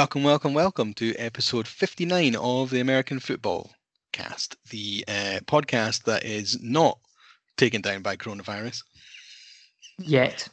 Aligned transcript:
Welcome, 0.00 0.22
welcome, 0.22 0.54
welcome 0.54 0.94
to 0.94 1.14
episode 1.16 1.68
59 1.68 2.34
of 2.34 2.70
the 2.70 2.80
American 2.80 3.20
Fitbaw 3.20 3.68
Cast, 4.14 4.56
the 4.70 5.04
uh, 5.06 5.40
podcast 5.44 6.04
that 6.04 6.24
is 6.24 6.58
not 6.62 6.98
taken 7.58 7.82
down 7.82 8.00
by 8.00 8.16
coronavirus. 8.16 8.82
Yet. 9.98 10.48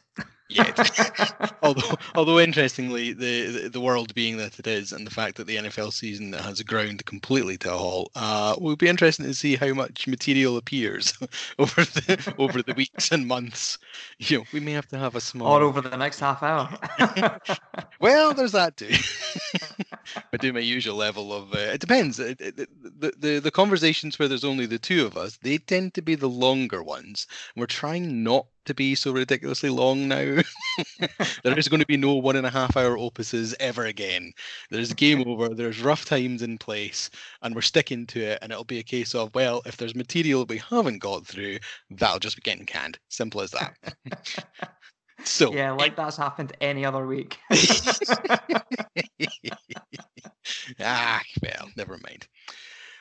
Yet. 0.50 1.54
although, 1.62 1.98
although 2.16 2.40
interestingly, 2.40 3.12
the, 3.14 3.68
the 3.68 3.82
world 3.82 4.14
being 4.14 4.38
that 4.38 4.58
it 4.60 4.68
is, 4.68 4.94
and 4.94 5.06
the 5.06 5.12
fact 5.12 5.36
that 5.38 5.48
the 5.48 5.58
NFL 5.58 5.92
season 5.92 6.32
has 6.34 6.62
ground 6.62 7.06
completely 7.06 7.58
to 7.60 7.74
a 7.74 7.78
halt, 7.78 8.12
uh, 8.16 8.56
will 8.60 8.78
be 8.78 8.88
interesting 8.88 9.26
to 9.26 9.34
see 9.34 9.56
how 9.56 9.74
much 9.74 10.08
material 10.08 10.56
appears 10.56 11.14
over 11.60 11.84
the 11.84 12.34
over 12.38 12.62
the 12.62 12.74
weeks 12.74 13.12
and 13.12 13.28
months. 13.28 13.78
You 14.20 14.40
know, 14.40 14.44
we 14.54 14.60
may 14.62 14.72
have 14.72 14.88
to 14.90 14.98
have 14.98 15.16
a 15.16 15.22
small. 15.22 15.48
All 15.48 15.64
over 15.64 15.82
the 15.82 15.98
next 15.98 16.20
half 16.20 16.42
hour. 16.42 16.70
well, 18.00 18.34
there's 18.34 18.54
that 18.54 18.78
too. 18.78 18.94
I 20.34 20.38
do 20.38 20.54
my 20.54 20.60
usual 20.60 20.96
level 20.96 21.34
of. 21.34 21.54
Uh, 21.54 21.60
it 21.60 21.82
depends. 21.82 22.20
It, 22.20 22.40
it, 22.40 22.56
the, 22.56 23.14
the 23.18 23.40
the 23.40 23.52
conversations 23.52 24.18
where 24.18 24.30
there's 24.30 24.46
only 24.46 24.66
the 24.66 24.80
two 24.80 25.06
of 25.06 25.18
us, 25.18 25.38
they 25.42 25.58
tend 25.58 25.94
to 25.96 26.02
be 26.02 26.16
the 26.16 26.30
longer 26.30 26.82
ones. 26.82 27.28
We're 27.56 27.66
trying 27.66 28.24
not 28.24 28.46
to 28.68 28.74
be 28.74 28.96
so 28.96 29.12
ridiculously 29.12 29.70
long 29.70 30.08
now. 30.08 30.42
there 31.44 31.58
is 31.58 31.68
going 31.68 31.80
to 31.80 31.86
be 31.86 31.98
no 31.98 32.14
one 32.16 32.36
and 32.36 32.46
a 32.46 32.52
half 32.52 32.78
hour 32.78 32.98
opuses 32.98 33.56
ever 33.60 33.86
again. 33.86 34.32
There's 34.70 34.94
game 34.94 35.24
over. 35.28 35.50
There's 35.50 35.82
rough 35.82 36.06
times 36.06 36.42
in 36.42 36.58
place, 36.58 37.10
and 37.42 37.56
we're 37.56 37.62
sticking 37.62 38.06
to 38.08 38.22
it. 38.22 38.40
And 38.42 38.52
it'll 38.52 38.64
be 38.64 38.80
a 38.80 38.84
case 38.84 39.16
of 39.16 39.34
well, 39.34 39.62
if 39.66 39.78
there's 39.78 39.96
material 39.96 40.46
we 40.46 40.58
haven't 40.58 41.00
got 41.00 41.26
through, 41.26 41.58
that'll 41.90 42.20
just 42.20 42.36
be 42.36 42.42
getting 42.42 42.66
canned. 42.66 43.00
Simple 43.10 43.42
as 43.42 43.52
that. 43.52 43.76
so 45.24 45.54
yeah, 45.54 45.72
like 45.72 45.96
that's 45.96 46.18
happened 46.18 46.56
any 46.62 46.86
other 46.86 47.08
week. 47.08 47.38
ah, 50.80 51.22
well, 51.42 51.70
never 51.76 51.98
mind. 52.04 52.27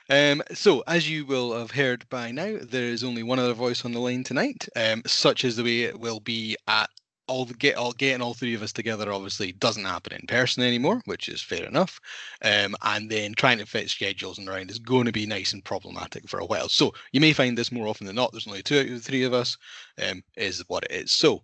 Um, 0.09 0.43
so, 0.53 0.83
as 0.87 1.11
you 1.11 1.27
will 1.27 1.59
have 1.59 1.73
heard 1.73 2.09
by 2.09 2.31
now, 2.31 2.59
there 2.63 2.85
is 2.85 3.03
only 3.03 3.23
one 3.23 3.39
other 3.39 3.55
voice 3.55 3.85
on 3.85 3.93
the 3.93 3.99
line 3.99 4.23
tonight. 4.23 4.69
Um, 4.77 5.03
such 5.07 5.45
as 5.45 5.57
the 5.57 5.65
way 5.65 5.83
it 5.83 5.99
will 5.99 6.21
be 6.21 6.57
at 6.69 6.91
all 7.29 7.45
the 7.45 7.55
get 7.55 7.77
all 7.77 7.93
getting 7.93 8.23
all 8.23 8.35
three 8.35 8.55
of 8.55 8.63
us 8.63 8.73
together 8.73 9.13
obviously 9.13 9.53
doesn't 9.53 9.85
happen 9.85 10.13
in 10.13 10.27
person 10.27 10.63
anymore, 10.63 11.03
which 11.07 11.29
is 11.29 11.43
fair 11.43 11.65
enough. 11.65 12.01
Um, 12.43 12.77
and 12.83 13.11
then 13.11 13.35
trying 13.35 13.59
to 13.59 13.67
fit 13.67 13.91
schedules 13.91 14.39
around 14.39 14.71
is 14.71 14.79
going 14.79 15.07
to 15.07 15.13
be 15.13 15.27
nice 15.27 15.53
and 15.53 15.65
problematic 15.65 16.29
for 16.29 16.39
a 16.39 16.47
while. 16.47 16.69
So 16.69 16.93
you 17.13 17.21
may 17.21 17.33
find 17.33 17.59
this 17.59 17.73
more 17.73 17.89
often 17.89 18.07
than 18.07 18.17
not. 18.17 18.31
There's 18.33 18.47
only 18.47 18.63
two 18.63 18.79
out 18.79 18.87
of 18.87 18.93
the 18.93 19.01
three 19.01 19.25
of 19.25 19.35
us. 19.35 19.57
Um, 20.01 20.23
is 20.37 20.63
what 20.69 20.85
it 20.85 20.93
is. 20.93 21.13
So 21.13 21.39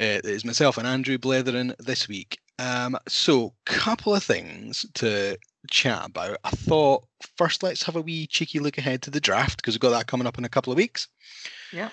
uh, 0.00 0.18
it 0.18 0.24
is 0.24 0.44
myself 0.44 0.78
and 0.78 0.86
Andrew 0.86 1.18
Blethering 1.18 1.74
this 1.78 2.08
week. 2.08 2.38
Um, 2.58 2.96
so 3.08 3.54
couple 3.64 4.14
of 4.14 4.22
things 4.22 4.84
to 4.94 5.36
chat 5.70 6.06
about. 6.06 6.38
I 6.44 6.50
thought 6.50 7.04
first 7.36 7.62
let's 7.62 7.82
have 7.84 7.96
a 7.96 8.02
wee 8.02 8.26
cheeky 8.26 8.58
look 8.58 8.78
ahead 8.78 9.02
to 9.02 9.10
the 9.10 9.20
draft 9.20 9.58
because 9.58 9.74
we've 9.74 9.80
got 9.80 9.90
that 9.90 10.06
coming 10.06 10.26
up 10.26 10.38
in 10.38 10.44
a 10.44 10.48
couple 10.48 10.72
of 10.72 10.76
weeks. 10.76 11.08
Yeah. 11.72 11.90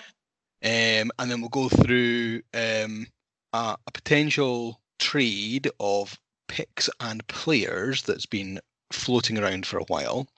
Um, 0.62 1.10
and 1.18 1.30
then 1.30 1.40
we'll 1.40 1.48
go 1.48 1.68
through 1.68 2.42
um, 2.52 3.06
a, 3.52 3.76
a 3.86 3.92
potential 3.92 4.80
trade 4.98 5.70
of 5.80 6.18
picks 6.48 6.90
and 7.00 7.26
players 7.28 8.02
that's 8.02 8.26
been 8.26 8.60
floating 8.92 9.38
around 9.38 9.66
for 9.66 9.78
a 9.78 9.84
while. 9.84 10.28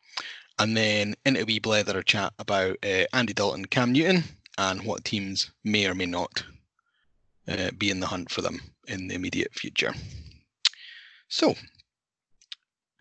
And 0.59 0.77
then 0.77 1.15
into 1.25 1.41
a 1.41 1.45
wee 1.45 1.61
blether 1.61 2.05
chat 2.05 2.33
about 2.39 2.77
uh, 2.85 3.05
Andy 3.13 3.33
Dalton, 3.33 3.65
Cam 3.65 3.93
Newton, 3.93 4.23
and 4.59 4.83
what 4.83 5.05
teams 5.05 5.51
may 5.65 5.87
or 5.87 5.95
may 5.95 6.07
not 6.07 6.45
uh, 7.49 7.71
be 7.77 7.91
in 7.91 8.01
the 8.01 8.07
hunt 8.07 8.31
for 8.31 8.43
them 8.43 8.61
in 8.87 9.09
the 9.09 9.15
immediate 9.15 9.53
future. 9.55 9.95
So, 11.29 11.55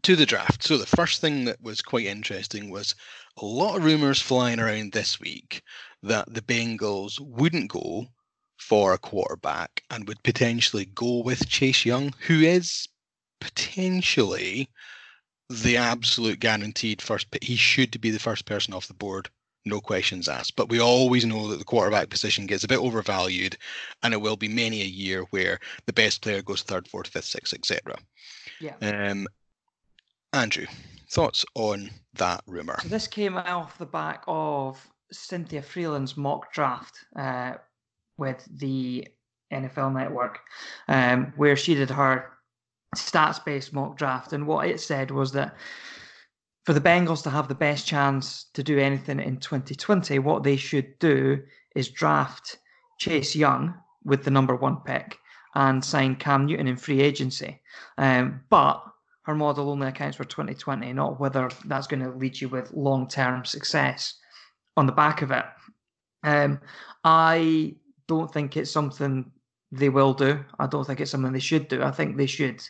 to 0.03 0.15
the 0.15 0.25
draft. 0.25 0.63
So 0.63 0.77
the 0.77 0.85
first 0.85 1.21
thing 1.21 1.45
that 1.45 1.61
was 1.61 1.81
quite 1.81 2.05
interesting 2.05 2.69
was 2.69 2.95
a 3.37 3.45
lot 3.45 3.77
of 3.77 3.83
rumors 3.83 4.21
flying 4.21 4.59
around 4.59 4.91
this 4.91 5.19
week 5.19 5.61
that 6.03 6.33
the 6.33 6.41
Bengals 6.41 7.19
wouldn't 7.19 7.69
go 7.69 8.07
for 8.57 8.93
a 8.93 8.97
quarterback 8.97 9.83
and 9.89 10.07
would 10.07 10.21
potentially 10.23 10.85
go 10.85 11.21
with 11.21 11.49
Chase 11.49 11.85
Young, 11.85 12.13
who 12.27 12.39
is 12.41 12.87
potentially 13.39 14.69
the 15.49 15.77
absolute 15.77 16.39
guaranteed 16.39 17.01
first. 17.01 17.27
He 17.41 17.55
should 17.55 17.99
be 17.99 18.11
the 18.11 18.19
first 18.19 18.45
person 18.45 18.73
off 18.73 18.87
the 18.87 18.93
board, 18.93 19.29
no 19.65 19.81
questions 19.81 20.29
asked. 20.29 20.55
But 20.55 20.69
we 20.69 20.79
always 20.79 21.25
know 21.25 21.47
that 21.49 21.57
the 21.59 21.65
quarterback 21.65 22.09
position 22.09 22.45
gets 22.45 22.63
a 22.63 22.67
bit 22.67 22.79
overvalued, 22.79 23.57
and 24.03 24.13
it 24.13 24.21
will 24.21 24.37
be 24.37 24.47
many 24.47 24.81
a 24.81 24.85
year 24.85 25.23
where 25.31 25.59
the 25.85 25.93
best 25.93 26.21
player 26.21 26.41
goes 26.41 26.61
third, 26.61 26.87
fourth, 26.87 27.07
fifth, 27.07 27.25
sixth, 27.25 27.53
etc. 27.53 27.95
Yeah. 28.59 28.75
Um, 28.81 29.27
Andrew, 30.33 30.65
thoughts 31.09 31.45
on 31.55 31.89
that 32.13 32.41
rumor? 32.47 32.77
So 32.81 32.87
this 32.87 33.07
came 33.07 33.37
off 33.37 33.77
the 33.77 33.85
back 33.85 34.23
of 34.27 34.79
Cynthia 35.11 35.61
Frelund's 35.61 36.15
mock 36.15 36.53
draft 36.53 37.05
uh, 37.17 37.53
with 38.17 38.47
the 38.49 39.07
NFL 39.51 39.93
Network, 39.93 40.39
um, 40.87 41.33
where 41.35 41.57
she 41.57 41.75
did 41.75 41.89
her 41.89 42.31
stats-based 42.95 43.73
mock 43.73 43.97
draft, 43.97 44.31
and 44.31 44.47
what 44.47 44.67
it 44.67 44.79
said 44.79 45.11
was 45.11 45.31
that 45.33 45.55
for 46.65 46.73
the 46.73 46.81
Bengals 46.81 47.23
to 47.23 47.29
have 47.29 47.47
the 47.47 47.55
best 47.55 47.85
chance 47.85 48.45
to 48.53 48.63
do 48.63 48.77
anything 48.79 49.19
in 49.19 49.37
2020, 49.37 50.19
what 50.19 50.43
they 50.43 50.55
should 50.55 50.97
do 50.99 51.41
is 51.75 51.89
draft 51.89 52.57
Chase 52.99 53.35
Young 53.35 53.73
with 54.03 54.23
the 54.23 54.31
number 54.31 54.55
one 54.55 54.77
pick 54.85 55.17
and 55.55 55.83
sign 55.83 56.15
Cam 56.15 56.45
Newton 56.45 56.67
in 56.67 56.77
free 56.77 57.01
agency. 57.01 57.59
Um, 57.97 58.41
but 58.49 58.83
her 59.23 59.35
model 59.35 59.69
only 59.69 59.87
accounts 59.87 60.17
for 60.17 60.23
2020, 60.23 60.93
not 60.93 61.19
whether 61.19 61.49
that's 61.65 61.87
going 61.87 62.01
to 62.03 62.09
lead 62.09 62.39
you 62.39 62.49
with 62.49 62.73
long 62.73 63.07
term 63.07 63.45
success 63.45 64.15
on 64.77 64.85
the 64.85 64.91
back 64.91 65.21
of 65.21 65.31
it. 65.31 65.45
Um, 66.23 66.59
I 67.03 67.75
don't 68.07 68.31
think 68.31 68.57
it's 68.57 68.71
something 68.71 69.31
they 69.71 69.89
will 69.89 70.13
do. 70.13 70.43
I 70.59 70.67
don't 70.67 70.85
think 70.85 70.99
it's 70.99 71.11
something 71.11 71.31
they 71.31 71.39
should 71.39 71.67
do. 71.67 71.83
I 71.83 71.91
think 71.91 72.17
they 72.17 72.25
should 72.25 72.61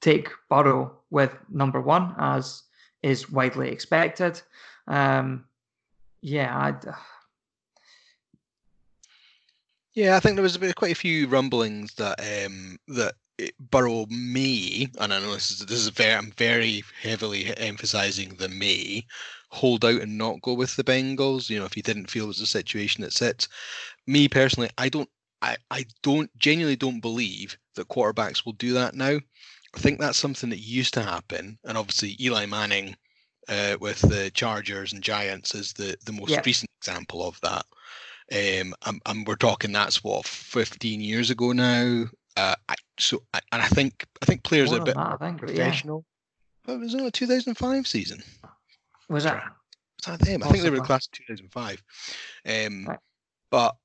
take 0.00 0.28
Burrow 0.48 0.98
with 1.10 1.36
number 1.50 1.80
one, 1.80 2.14
as 2.18 2.62
is 3.02 3.30
widely 3.30 3.70
expected. 3.70 4.40
Um, 4.86 5.44
yeah, 6.20 6.56
I'd. 6.56 6.84
Yeah, 9.94 10.16
I 10.16 10.20
think 10.20 10.36
there 10.36 10.42
was 10.42 10.56
a 10.56 10.58
bit, 10.58 10.74
quite 10.74 10.92
a 10.92 10.96
few 10.96 11.26
rumblings 11.28 11.94
that 11.94 12.18
um, 12.20 12.78
that 12.88 13.14
Burrow 13.58 14.06
may, 14.08 14.88
and 14.98 15.12
I 15.12 15.20
know 15.20 15.32
this 15.32 15.50
is 15.50 15.66
this 15.66 15.78
is 15.78 15.88
very 15.88 16.14
I'm 16.14 16.32
very 16.32 16.82
heavily 17.00 17.56
emphasizing 17.56 18.34
the 18.36 18.48
may 18.48 19.06
hold 19.48 19.84
out 19.84 20.00
and 20.00 20.16
not 20.16 20.40
go 20.42 20.54
with 20.54 20.76
the 20.76 20.84
Bengals. 20.84 21.50
You 21.50 21.58
know, 21.58 21.66
if 21.66 21.74
he 21.74 21.82
didn't 21.82 22.10
feel 22.10 22.24
it 22.24 22.28
was 22.28 22.40
a 22.40 22.46
situation 22.46 23.02
that 23.02 23.12
sits. 23.12 23.48
Me 24.06 24.28
personally, 24.28 24.70
I 24.78 24.88
don't 24.88 25.08
I, 25.42 25.56
I 25.70 25.84
don't 26.02 26.30
genuinely 26.38 26.76
don't 26.76 27.00
believe 27.00 27.58
that 27.74 27.88
quarterbacks 27.88 28.44
will 28.44 28.52
do 28.54 28.72
that 28.74 28.94
now. 28.94 29.18
I 29.74 29.78
think 29.78 29.98
that's 29.98 30.18
something 30.18 30.50
that 30.50 30.58
used 30.58 30.94
to 30.94 31.02
happen, 31.02 31.58
and 31.64 31.78
obviously 31.78 32.16
Eli 32.20 32.46
Manning 32.46 32.96
uh, 33.48 33.76
with 33.80 34.00
the 34.00 34.30
Chargers 34.34 34.92
and 34.92 35.02
Giants 35.02 35.54
is 35.54 35.72
the 35.72 35.96
the 36.04 36.12
most 36.12 36.38
recent 36.46 36.70
example 36.80 37.26
of 37.26 37.40
that. 37.40 37.64
Um, 38.30 38.74
and, 38.86 39.02
and, 39.04 39.26
we're 39.26 39.36
talking 39.36 39.72
that's 39.72 40.02
what 40.02 40.24
15 40.24 41.02
years 41.02 41.28
ago 41.28 41.52
now. 41.52 42.06
Uh, 42.36 42.54
I, 42.68 42.74
so, 42.98 43.22
and 43.34 43.62
I 43.62 43.68
think 43.68 44.06
I 44.22 44.26
think 44.26 44.42
players 44.42 44.70
More 44.70 44.78
are 44.78 44.82
a 44.82 44.84
bit 44.84 44.94
that, 44.94 45.20
think, 45.20 45.38
professional. 45.38 46.04
Yeah. 46.66 46.72
Oh, 46.72 46.76
it 46.76 46.80
was 46.80 46.94
only 46.94 47.08
a 47.08 47.10
2005 47.10 47.86
season. 47.86 48.22
Was 49.08 49.24
that? 49.24 49.42
Was 50.06 50.18
that 50.18 50.26
them? 50.26 50.42
I 50.42 50.48
think 50.48 50.62
they 50.62 50.70
were 50.70 50.76
the 50.76 50.82
class 50.82 51.06
2005. 51.08 51.82
Um, 52.46 52.86
right. 52.86 52.98
But 53.50 53.76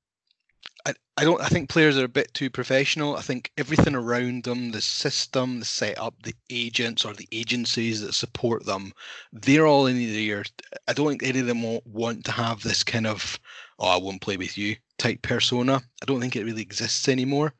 I, 0.86 0.94
I 1.16 1.24
don't. 1.24 1.40
I 1.40 1.48
think 1.48 1.68
players 1.68 1.98
are 1.98 2.04
a 2.04 2.08
bit 2.08 2.32
too 2.32 2.48
professional. 2.50 3.16
I 3.16 3.20
think 3.20 3.50
everything 3.58 3.94
around 3.94 4.44
them, 4.44 4.70
the 4.70 4.80
system, 4.80 5.58
the 5.58 5.66
setup, 5.66 6.14
the 6.22 6.34
agents 6.50 7.04
or 7.04 7.12
the 7.12 7.28
agencies 7.32 8.00
that 8.00 8.14
support 8.14 8.64
them, 8.64 8.92
they're 9.32 9.66
all 9.66 9.86
in 9.86 9.96
the 9.96 10.26
ear. 10.26 10.44
I 10.86 10.92
don't 10.92 11.08
think 11.08 11.22
any 11.22 11.40
of 11.40 11.46
them 11.46 11.62
want 11.84 12.24
to 12.24 12.32
have 12.32 12.62
this 12.62 12.82
kind 12.82 13.06
of 13.06 13.38
"oh, 13.78 13.88
I 13.88 13.96
won't 13.96 14.22
play 14.22 14.36
with 14.36 14.56
you" 14.56 14.76
type 14.98 15.22
persona. 15.22 15.82
I 16.02 16.04
don't 16.06 16.20
think 16.20 16.36
it 16.36 16.44
really 16.44 16.62
exists 16.62 17.08
anymore. 17.08 17.52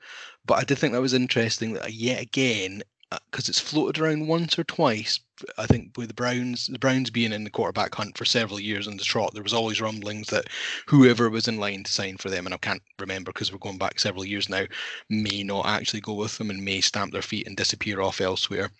But 0.48 0.58
I 0.58 0.64
did 0.64 0.78
think 0.78 0.94
that 0.94 1.00
was 1.00 1.14
interesting 1.14 1.74
that 1.74 1.92
yet 1.92 2.22
again, 2.22 2.82
because 3.30 3.48
uh, 3.48 3.50
it's 3.50 3.60
floated 3.60 4.00
around 4.00 4.26
once 4.26 4.58
or 4.58 4.64
twice. 4.64 5.20
I 5.58 5.66
think 5.66 5.96
with 5.96 6.08
the 6.08 6.14
Browns, 6.14 6.66
the 6.66 6.78
Browns 6.78 7.10
being 7.10 7.32
in 7.32 7.44
the 7.44 7.50
quarterback 7.50 7.94
hunt 7.94 8.16
for 8.16 8.24
several 8.24 8.58
years 8.58 8.86
in 8.86 8.96
the 8.96 9.04
trot, 9.04 9.34
there 9.34 9.42
was 9.42 9.52
always 9.52 9.80
rumblings 9.80 10.28
that 10.28 10.48
whoever 10.86 11.28
was 11.28 11.48
in 11.48 11.58
line 11.58 11.84
to 11.84 11.92
sign 11.92 12.16
for 12.16 12.30
them, 12.30 12.46
and 12.46 12.54
I 12.54 12.58
can't 12.58 12.82
remember 12.98 13.30
because 13.30 13.52
we're 13.52 13.58
going 13.58 13.78
back 13.78 14.00
several 14.00 14.24
years 14.24 14.48
now, 14.48 14.64
may 15.10 15.42
not 15.42 15.66
actually 15.66 16.00
go 16.00 16.14
with 16.14 16.38
them 16.38 16.50
and 16.50 16.64
may 16.64 16.80
stamp 16.80 17.12
their 17.12 17.22
feet 17.22 17.46
and 17.46 17.56
disappear 17.56 18.00
off 18.00 18.20
elsewhere. 18.20 18.70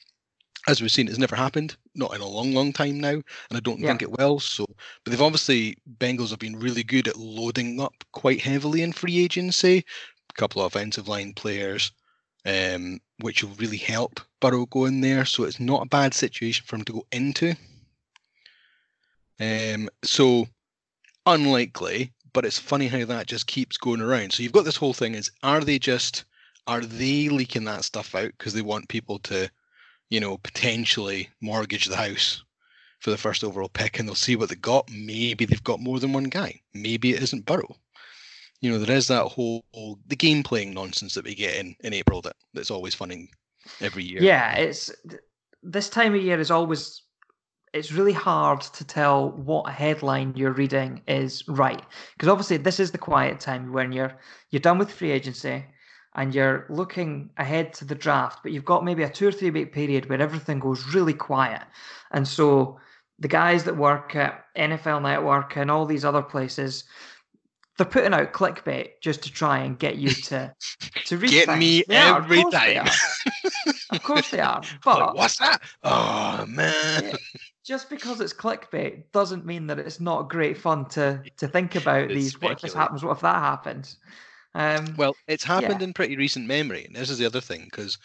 As 0.66 0.80
we've 0.80 0.90
seen, 0.90 1.06
it's 1.06 1.18
never 1.18 1.36
happened, 1.36 1.76
not 1.94 2.14
in 2.14 2.20
a 2.20 2.26
long, 2.26 2.52
long 2.52 2.72
time 2.72 2.98
now, 2.98 3.10
and 3.10 3.24
I 3.52 3.60
don't 3.60 3.78
yeah. 3.78 3.88
think 3.88 4.02
it 4.02 4.18
will. 4.18 4.40
So, 4.40 4.66
but 5.04 5.10
they've 5.10 5.22
obviously 5.22 5.76
Bengals 5.98 6.30
have 6.30 6.40
been 6.40 6.58
really 6.58 6.82
good 6.82 7.08
at 7.08 7.16
loading 7.16 7.80
up 7.80 7.94
quite 8.12 8.40
heavily 8.40 8.82
in 8.82 8.92
free 8.92 9.18
agency, 9.18 9.84
couple 10.38 10.62
of 10.62 10.74
offensive 10.74 11.08
line 11.08 11.34
players, 11.34 11.92
um, 12.46 13.00
which 13.20 13.42
will 13.42 13.54
really 13.56 13.76
help 13.76 14.20
Burrow 14.40 14.66
go 14.66 14.86
in 14.86 15.00
there, 15.02 15.24
so 15.24 15.44
it's 15.44 15.60
not 15.60 15.82
a 15.82 15.88
bad 15.88 16.14
situation 16.14 16.64
for 16.64 16.76
him 16.76 16.84
to 16.84 16.92
go 16.92 17.06
into. 17.12 17.54
Um, 19.40 19.90
so 20.02 20.48
unlikely, 21.26 22.12
but 22.32 22.44
it's 22.44 22.58
funny 22.58 22.86
how 22.86 23.04
that 23.04 23.26
just 23.26 23.46
keeps 23.46 23.76
going 23.76 24.00
around. 24.00 24.32
So 24.32 24.42
you've 24.42 24.52
got 24.52 24.64
this 24.64 24.76
whole 24.76 24.94
thing: 24.94 25.14
is 25.14 25.30
are 25.42 25.60
they 25.60 25.78
just 25.78 26.24
are 26.66 26.80
they 26.80 27.28
leaking 27.28 27.64
that 27.64 27.84
stuff 27.84 28.14
out 28.14 28.32
because 28.38 28.54
they 28.54 28.62
want 28.62 28.88
people 28.88 29.18
to, 29.20 29.50
you 30.08 30.20
know, 30.20 30.38
potentially 30.38 31.30
mortgage 31.40 31.86
the 31.86 31.96
house 31.96 32.44
for 33.00 33.10
the 33.10 33.16
first 33.16 33.44
overall 33.44 33.68
pick, 33.68 33.98
and 33.98 34.08
they'll 34.08 34.14
see 34.14 34.36
what 34.36 34.48
they 34.48 34.56
got. 34.56 34.90
Maybe 34.90 35.44
they've 35.44 35.62
got 35.64 35.80
more 35.80 35.98
than 36.00 36.12
one 36.12 36.24
guy. 36.24 36.60
Maybe 36.74 37.10
it 37.10 37.22
isn't 37.22 37.46
Burrow. 37.46 37.76
You 38.60 38.72
know, 38.72 38.78
there 38.78 38.96
is 38.96 39.08
that 39.08 39.24
whole 39.24 39.64
the 40.06 40.16
game 40.16 40.42
playing 40.42 40.74
nonsense 40.74 41.14
that 41.14 41.24
we 41.24 41.34
get 41.34 41.56
in 41.56 41.76
in 41.80 41.92
April 41.92 42.20
that 42.22 42.36
that's 42.54 42.70
always 42.70 42.94
fun 42.94 43.28
every 43.80 44.04
year. 44.04 44.22
Yeah, 44.22 44.54
it's 44.56 44.90
this 45.62 45.88
time 45.88 46.14
of 46.14 46.22
year 46.22 46.38
is 46.38 46.50
always 46.50 47.02
it's 47.74 47.92
really 47.92 48.12
hard 48.12 48.60
to 48.60 48.84
tell 48.84 49.30
what 49.30 49.70
headline 49.70 50.32
you're 50.34 50.52
reading 50.52 51.02
is 51.06 51.46
right 51.48 51.82
because 52.14 52.28
obviously 52.28 52.56
this 52.56 52.80
is 52.80 52.90
the 52.90 52.98
quiet 52.98 53.40
time 53.40 53.72
when 53.72 53.92
you're 53.92 54.18
you're 54.50 54.60
done 54.60 54.78
with 54.78 54.90
free 54.90 55.10
agency 55.10 55.64
and 56.14 56.34
you're 56.34 56.64
looking 56.70 57.28
ahead 57.36 57.74
to 57.74 57.84
the 57.84 57.94
draft 57.94 58.38
but 58.42 58.52
you've 58.52 58.64
got 58.64 58.84
maybe 58.84 59.02
a 59.02 59.10
two 59.10 59.28
or 59.28 59.32
three 59.32 59.50
week 59.50 59.72
period 59.72 60.08
where 60.08 60.20
everything 60.20 60.58
goes 60.58 60.94
really 60.94 61.12
quiet 61.12 61.62
and 62.12 62.26
so 62.26 62.78
the 63.18 63.28
guys 63.28 63.64
that 63.64 63.76
work 63.76 64.14
at 64.14 64.44
NFL 64.56 65.02
Network 65.02 65.56
and 65.56 65.70
all 65.70 65.86
these 65.86 66.04
other 66.04 66.22
places 66.22 66.84
they're 67.78 67.86
putting 67.86 68.12
out 68.12 68.32
clickbait 68.32 69.00
just 69.00 69.22
to 69.22 69.32
try 69.32 69.58
and 69.60 69.78
get 69.78 69.96
you 69.96 70.10
to 70.10 70.54
to 71.06 71.16
read. 71.16 71.30
Get 71.30 71.46
things. 71.46 71.58
me 71.60 71.84
They 71.88 71.96
are, 71.96 72.18
every 72.22 72.44
they 72.50 72.76
time. 72.76 72.86
are. 72.86 72.92
Of 73.90 74.02
course 74.02 74.28
they 74.28 74.40
are. 74.40 74.60
Like, 74.60 74.82
But 74.84 75.16
what's 75.16 75.38
that? 75.38 75.62
Oh 75.82 76.44
man. 76.46 77.14
Just 77.64 77.88
because 77.88 78.20
it's 78.20 78.34
clickbait 78.34 79.04
doesn't 79.12 79.46
mean 79.46 79.66
that 79.68 79.78
it's 79.78 79.98
not 80.00 80.28
great 80.28 80.58
fun 80.58 80.86
to 80.90 81.22
to 81.38 81.48
think 81.48 81.74
about 81.74 82.10
It's 82.10 82.14
these. 82.14 82.40
What 82.42 82.52
if 82.52 82.60
this 82.60 82.74
happens? 82.74 83.02
What 83.02 83.12
if 83.16 83.20
that 83.22 83.36
happens? 83.36 83.96
Um, 84.54 84.94
Well, 84.98 85.16
it's 85.26 85.44
happened 85.44 85.80
Yeah. 85.80 85.84
in 85.84 85.92
pretty 85.94 86.16
recent 86.16 86.46
memory, 86.46 86.84
and 86.84 86.94
this 86.96 87.08
is 87.10 87.18
the 87.18 87.26
other 87.26 87.40
thing 87.40 87.64
because 87.64 87.96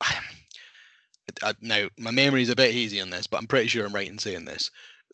now 1.60 1.88
my 1.98 2.10
memory 2.10 2.42
is 2.42 2.50
a 2.50 2.56
bit 2.56 2.72
hazy 2.72 3.00
on 3.00 3.10
this, 3.10 3.26
but 3.26 3.38
I'm 3.38 3.46
pretty 3.46 3.68
sure 3.68 3.86
I'm 3.86 3.94
right 3.94 4.08
in 4.08 4.18
saying 4.18 4.44
this. 4.44 4.70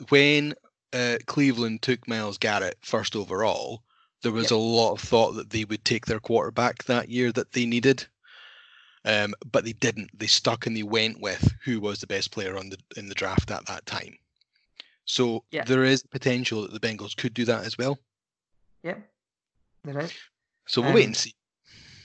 When 0.09 0.55
uh, 0.93 1.19
Cleveland 1.27 1.83
took 1.83 2.07
Myles 2.09 2.39
Garrett 2.39 2.79
first 2.83 3.17
overall, 3.17 3.83
there 4.23 4.33
was 4.33 4.51
Yep. 4.51 4.53
a 4.53 4.57
lot 4.57 4.93
of 4.93 5.01
thought 5.01 5.33
that 5.33 5.51
they 5.51 5.65
would 5.65 5.85
take 5.85 6.07
their 6.07 6.21
quarterback 6.21 6.85
that 6.85 7.09
year 7.09 7.33
that 7.33 7.53
they 7.53 7.67
needed. 7.67 8.07
Um, 9.05 9.35
but 9.53 9.65
they 9.65 9.73
didn't. 9.73 10.11
They 10.19 10.27
stuck 10.27 10.67
and 10.67 10.77
they 10.77 10.83
went 10.83 11.21
with 11.21 11.53
who 11.65 11.81
was 11.81 12.01
the 12.01 12.09
best 12.09 12.33
player 12.33 12.57
on 12.59 12.71
the 12.71 12.79
in 12.97 13.09
the 13.09 13.15
draft 13.15 13.51
at 13.53 13.65
that 13.67 13.87
time. 13.87 14.19
So 15.05 15.45
Yeah. 15.53 15.63
there 15.65 15.85
is 15.85 16.03
potential 16.03 16.63
that 16.63 16.73
the 16.73 16.81
Bengals 16.81 17.17
could 17.17 17.33
do 17.33 17.45
that 17.45 17.65
as 17.65 17.79
well. 17.79 17.99
yeah, 18.83 18.99
there 19.85 19.99
is. 20.01 20.13
So 20.67 20.83
we'll 20.83 20.93
wait 20.95 21.03
Um, 21.05 21.09
and 21.09 21.17
see. 21.17 21.35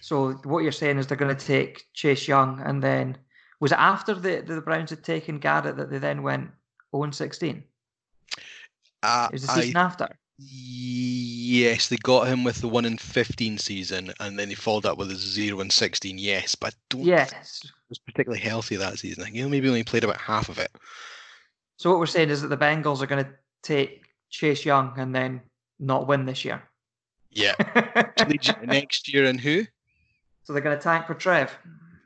So 0.02 0.34
what 0.44 0.60
you're 0.64 0.72
saying 0.72 0.98
is 1.00 1.08
they're 1.08 1.18
going 1.18 1.36
to 1.36 1.46
take 1.46 1.84
Chase 1.94 2.28
Young, 2.28 2.60
and 2.62 2.84
then 2.84 3.18
was 3.60 3.72
it 3.72 3.80
after 3.80 4.14
the 4.14 4.42
the 4.42 4.62
Browns 4.62 4.92
had 4.92 5.04
taken 5.04 5.40
Garrett 5.40 5.78
that 5.78 5.90
they 5.90 5.98
then 5.98 6.22
went 6.22 6.52
0 6.96 7.10
16? 7.12 7.64
Uh, 9.04 9.28
It 9.32 9.34
was 9.34 9.46
the 9.48 9.52
I 9.52 9.62
season 9.62 9.78
after. 9.78 10.08
Yes, 10.38 11.90
they 11.90 11.98
got 11.98 12.28
him 12.28 12.44
with 12.44 12.62
the 12.62 12.68
one 12.68 12.86
in 12.86 12.98
fifteen 12.98 13.58
season, 13.58 14.12
and 14.20 14.40
then 14.40 14.50
they 14.50 14.56
followed 14.56 14.86
up 14.86 14.98
with 14.98 15.12
a 15.12 15.16
zero 15.16 15.60
in 15.60 15.70
sixteen. 15.70 16.18
Yes, 16.18 16.56
but 16.56 16.74
I 16.74 16.78
don't 16.90 17.00
think 17.02 17.08
Yes. 17.10 17.60
he 17.64 17.70
was 17.90 18.00
particularly 18.00 18.42
healthy 18.42 18.76
that 18.78 18.98
season. 19.00 19.22
I 19.22 19.26
think 19.26 19.36
he 19.38 19.44
maybe 19.46 19.68
only 19.68 19.84
played 19.84 20.04
about 20.04 20.18
half 20.18 20.50
of 20.50 20.58
it. 20.58 20.72
So 21.78 21.90
what 21.90 22.00
we're 22.00 22.06
saying 22.06 22.30
is 22.30 22.42
that 22.42 22.48
the 22.48 22.58
Bengals 22.58 23.02
are 23.02 23.08
going 23.08 23.24
to 23.24 23.32
take 23.64 24.04
Chase 24.30 24.66
Young 24.66 24.94
and 24.98 25.14
then 25.14 25.42
not 25.80 26.08
win 26.08 26.26
this 26.26 26.46
year. 26.46 26.64
Yeah, 27.30 27.54
next 28.64 29.12
year 29.14 29.26
and 29.26 29.40
who? 29.40 29.66
so 30.44 30.54
they're 30.54 30.62
going 30.62 30.78
to 30.78 30.84
tank 30.84 31.06
for 31.06 31.14
Trev. 31.14 31.56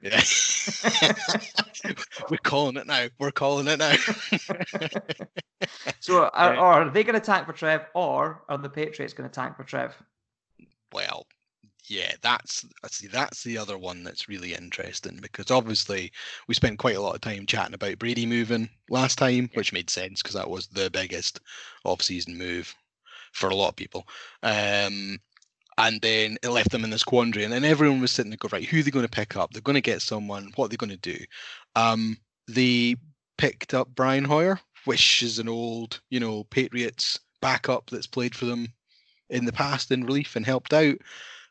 Yeah, 0.05 0.21
we're 2.29 2.37
calling 2.37 2.77
it 2.77 2.85
now. 2.85 3.07
We're 3.17 3.31
calling 3.31 3.67
it 3.67 3.79
now. 3.79 3.95
So 5.99 6.25
are, 6.25 6.55
are 6.55 6.89
they 6.91 7.03
going 7.03 7.19
to 7.19 7.25
tank 7.25 7.47
for 7.47 7.53
Trev, 7.53 7.87
or 7.95 8.43
are 8.49 8.57
the 8.57 8.69
Patriots 8.69 9.13
going 9.13 9.27
to 9.27 9.33
tank 9.33 9.55
for 9.55 9.63
Trev? 9.63 9.95
well, 10.93 11.25
yeah, 11.87 12.11
that's 12.21 12.65
I 12.83 12.87
see. 12.87 13.07
That's 13.07 13.43
the 13.43 13.57
other 13.57 13.77
one 13.77 14.03
that's 14.03 14.29
really 14.29 14.53
interesting 14.53 15.19
because 15.21 15.51
obviously 15.51 16.11
we 16.47 16.55
spent 16.55 16.79
quite 16.79 16.95
a 16.95 17.01
lot 17.01 17.15
of 17.15 17.21
time 17.21 17.45
chatting 17.45 17.75
about 17.75 17.99
Brady 17.99 18.25
moving 18.25 18.69
last 18.89 19.17
time, 19.17 19.49
which 19.53 19.73
made 19.73 19.89
sense 19.89 20.21
because 20.21 20.35
that 20.35 20.49
was 20.49 20.67
the 20.67 20.89
biggest 20.89 21.39
off-season 21.83 22.37
move 22.37 22.73
for 23.33 23.49
a 23.49 23.55
lot 23.55 23.69
of 23.69 23.75
people. 23.75 24.07
Um, 24.43 25.19
and 25.77 26.01
then 26.01 26.37
it 26.41 26.49
left 26.49 26.71
them 26.71 26.83
in 26.83 26.89
this 26.89 27.03
quandary, 27.03 27.43
and 27.43 27.53
then 27.53 27.65
everyone 27.65 28.01
was 28.01 28.11
sitting 28.11 28.29
there 28.29 28.37
going, 28.37 28.51
right, 28.51 28.65
who 28.65 28.79
are 28.79 28.83
they 28.83 28.91
going 28.91 29.05
to 29.05 29.11
pick 29.11 29.35
up? 29.35 29.51
They're 29.51 29.61
going 29.61 29.75
to 29.75 29.81
get 29.81 30.01
someone. 30.01 30.51
What 30.55 30.65
are 30.65 30.69
they 30.69 30.77
going 30.77 30.89
to 30.91 30.97
do? 30.97 31.17
Um, 31.75 32.17
they 32.47 32.95
picked 33.37 33.73
up 33.73 33.89
Brian 33.95 34.25
Hoyer, 34.25 34.59
which 34.85 35.21
is 35.21 35.39
an 35.39 35.49
old, 35.49 35.99
you 36.09 36.19
know, 36.19 36.45
Patriots 36.45 37.19
backup 37.41 37.89
that's 37.89 38.07
played 38.07 38.35
for 38.35 38.45
them 38.45 38.67
in 39.29 39.45
the 39.45 39.51
past 39.51 39.91
in 39.91 40.05
relief 40.05 40.35
and 40.35 40.45
helped 40.45 40.73
out. 40.73 40.95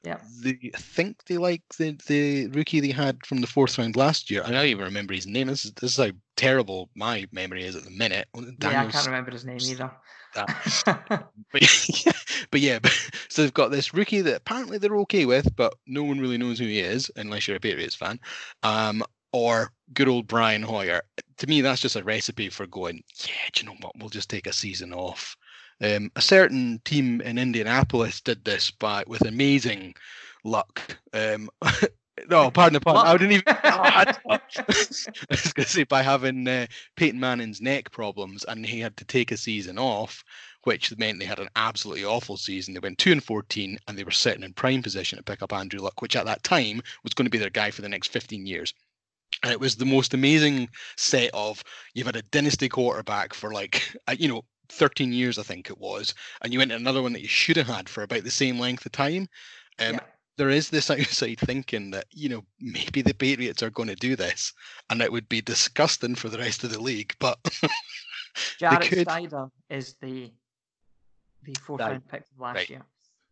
Yeah. 0.05 0.19
They 0.43 0.71
I 0.75 0.79
think 0.79 1.25
they 1.25 1.39
like 1.39 1.63
the 1.79 1.99
the 2.07 2.49
rookie 2.49 2.81
they 2.81 2.91
had 2.91 3.25
from 3.25 3.41
the 3.41 3.47
fourth 3.47 3.79
round 3.79 3.97
last 3.97 4.31
year. 4.31 4.43
I 4.45 4.51
don't 4.51 4.67
even 4.67 4.85
remember 4.85 5.15
his 5.15 5.27
name. 5.27 5.47
This 5.47 5.65
is 5.65 5.73
this 5.73 5.99
is 5.99 6.05
how 6.05 6.13
terrible 6.37 6.91
my 6.95 7.27
memory 7.33 7.65
is 7.65 7.75
at 7.75 7.85
the 7.85 7.91
minute. 7.91 8.29
yeah, 8.35 8.83
I 8.83 8.91
can't 8.91 9.07
remember 9.07 9.31
his 9.31 9.47
name 9.47 9.59
either. 9.63 9.91
That. 10.35 11.29
But, 11.53 11.63
but 12.51 12.61
yeah, 12.61 12.81
but, 12.81 12.91
so 13.29 13.43
they've 13.43 13.55
got 13.55 13.71
this 13.71 13.95
rookie 13.95 14.23
that 14.23 14.37
apparently 14.39 14.77
they're 14.77 14.97
okay 14.99 15.25
with, 15.25 15.55
but 15.55 15.73
no 15.87 16.03
one 16.03 16.19
really 16.19 16.37
knows 16.37 16.59
who 16.59 16.65
he 16.65 16.81
is 16.81 17.13
unless 17.15 17.47
you're 17.47 17.57
a 17.57 17.61
Patriots 17.61 17.95
fan. 17.95 18.19
Um, 18.65 19.05
or 19.33 19.71
good 19.93 20.09
old 20.09 20.27
Brian 20.27 20.63
Hoyer. 20.63 21.03
To 21.39 21.47
me, 21.47 21.61
that's 21.61 21.81
just 21.81 21.97
a 21.97 22.03
recipe 22.03 22.49
for 22.49 22.67
going. 22.67 23.03
Yeah, 23.25 23.35
do 23.53 23.61
you 23.61 23.69
know 23.69 23.77
what? 23.81 23.93
We'll 23.99 24.09
just 24.09 24.31
take 24.31 24.47
a 24.47 24.53
season 24.53 24.93
off. 24.93 25.37
Um, 25.81 26.11
a 26.17 26.21
certain 26.21 26.81
team 26.85 27.21
in 27.21 27.39
Indianapolis 27.39 28.21
did 28.21 28.45
this 28.45 28.71
by 28.71 29.05
with 29.07 29.27
amazing 29.27 29.95
luck. 30.45 30.99
Um, 31.13 31.51
no, 32.29 32.51
pardon 32.51 32.75
the 32.75 32.81
pun. 32.81 32.97
I 32.97 33.17
didn't 33.17 33.33
even. 33.33 33.45
I 33.65 34.15
was 35.31 35.53
going 35.53 35.65
to 35.65 35.65
say 35.65 35.85
by 35.85 36.03
having 36.03 36.47
uh, 36.47 36.67
Peyton 36.97 37.21
Manning's 37.21 37.61
neck 37.61 37.91
problems, 37.91 38.45
and 38.45 38.65
he 38.65 38.81
had 38.81 38.97
to 38.99 39.05
take 39.05 39.33
a 39.33 39.37
season 39.37 39.79
off, 39.79 40.25
which 40.65 40.97
meant 40.97 41.19
they 41.19 41.27
had 41.27 41.39
an 41.39 41.49
absolutely 41.57 42.05
awful 42.05 42.37
season. 42.37 42.75
They 42.75 42.81
went 42.81 42.99
two 42.99 43.13
and 43.13 43.23
fourteen, 43.23 43.79
and 43.87 43.99
they 43.99 44.05
were 44.05 44.11
sitting 44.11 44.43
in 44.43 44.53
prime 44.53 44.83
position 44.83 45.19
to 45.19 45.25
pick 45.25 45.43
up 45.43 45.53
Andrew 45.53 45.81
Luck, 45.81 46.01
which 46.03 46.17
at 46.17 46.27
that 46.27 46.43
time 46.43 46.83
was 47.03 47.15
going 47.15 47.27
to 47.27 47.31
be 47.31 47.39
their 47.39 47.51
guy 47.51 47.71
for 47.71 47.83
the 47.83 47.89
next 47.89 48.09
fifteen 48.09 48.47
years. 48.47 48.73
And 49.43 49.53
it 49.53 49.61
was 49.61 49.77
the 49.77 49.85
most 49.85 50.15
amazing 50.15 50.69
set 50.97 51.31
of 51.35 51.63
you've 51.93 52.07
had 52.07 52.17
a 52.17 52.23
dynasty 52.23 52.69
quarterback 52.69 53.35
for 53.35 53.53
like 53.53 53.83
uh, 54.09 54.15
you 54.19 54.29
know 54.29 54.43
13 54.71 55.13
years, 55.13 55.39
I 55.39 55.43
think 55.43 55.69
it 55.69 55.79
was, 55.79 56.15
and 56.41 56.53
you 56.53 56.59
went 56.59 56.71
to 56.71 56.77
another 56.77 57.03
one 57.03 57.13
that 57.13 57.23
you 57.23 57.29
should 57.29 57.57
have 57.57 57.67
had 57.67 57.89
for 57.89 58.03
about 58.03 58.25
the 58.25 58.31
same 58.31 58.59
length 58.59 58.87
of 58.87 58.93
time. 58.93 59.29
Um, 59.79 59.95
Yeah. 59.95 60.01
There 60.37 60.51
is 60.51 60.71
this 60.71 60.91
outside 60.91 61.39
thinking 61.41 61.91
that 61.93 62.07
you 62.11 62.29
know 62.29 62.45
maybe 62.61 63.03
the 63.03 63.15
Patriots 63.15 63.63
are 63.63 63.71
going 63.71 63.89
to 63.89 63.95
do 63.95 64.17
this, 64.17 64.53
and 64.91 65.01
it 65.01 65.13
would 65.13 65.29
be 65.29 65.41
disgusting 65.41 66.15
for 66.15 66.29
the 66.29 66.39
rest 66.39 66.65
of 66.65 66.71
the 66.71 66.81
league. 66.81 67.15
But 67.19 67.39
Jarrett 68.59 68.89
could- 68.89 69.09
Steiner 69.09 69.49
is 69.71 69.95
the 70.01 70.33
the 71.43 71.55
fourth 71.61 71.81
Right. 71.81 71.91
round 71.91 72.09
pick 72.09 72.21
of 72.23 72.41
last 72.41 72.55
Right. 72.57 72.71
year. 72.71 72.83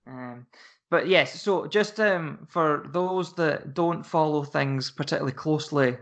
Um, 0.07 0.47
but 0.91 1.09
yes, 1.09 1.41
so 1.41 1.67
just 1.67 1.99
um, 2.01 2.47
for 2.51 2.85
those 2.91 3.35
that 3.37 3.73
don't 3.73 4.05
follow 4.05 4.45
things 4.45 4.91
particularly 4.91 5.33
closely 5.33 5.97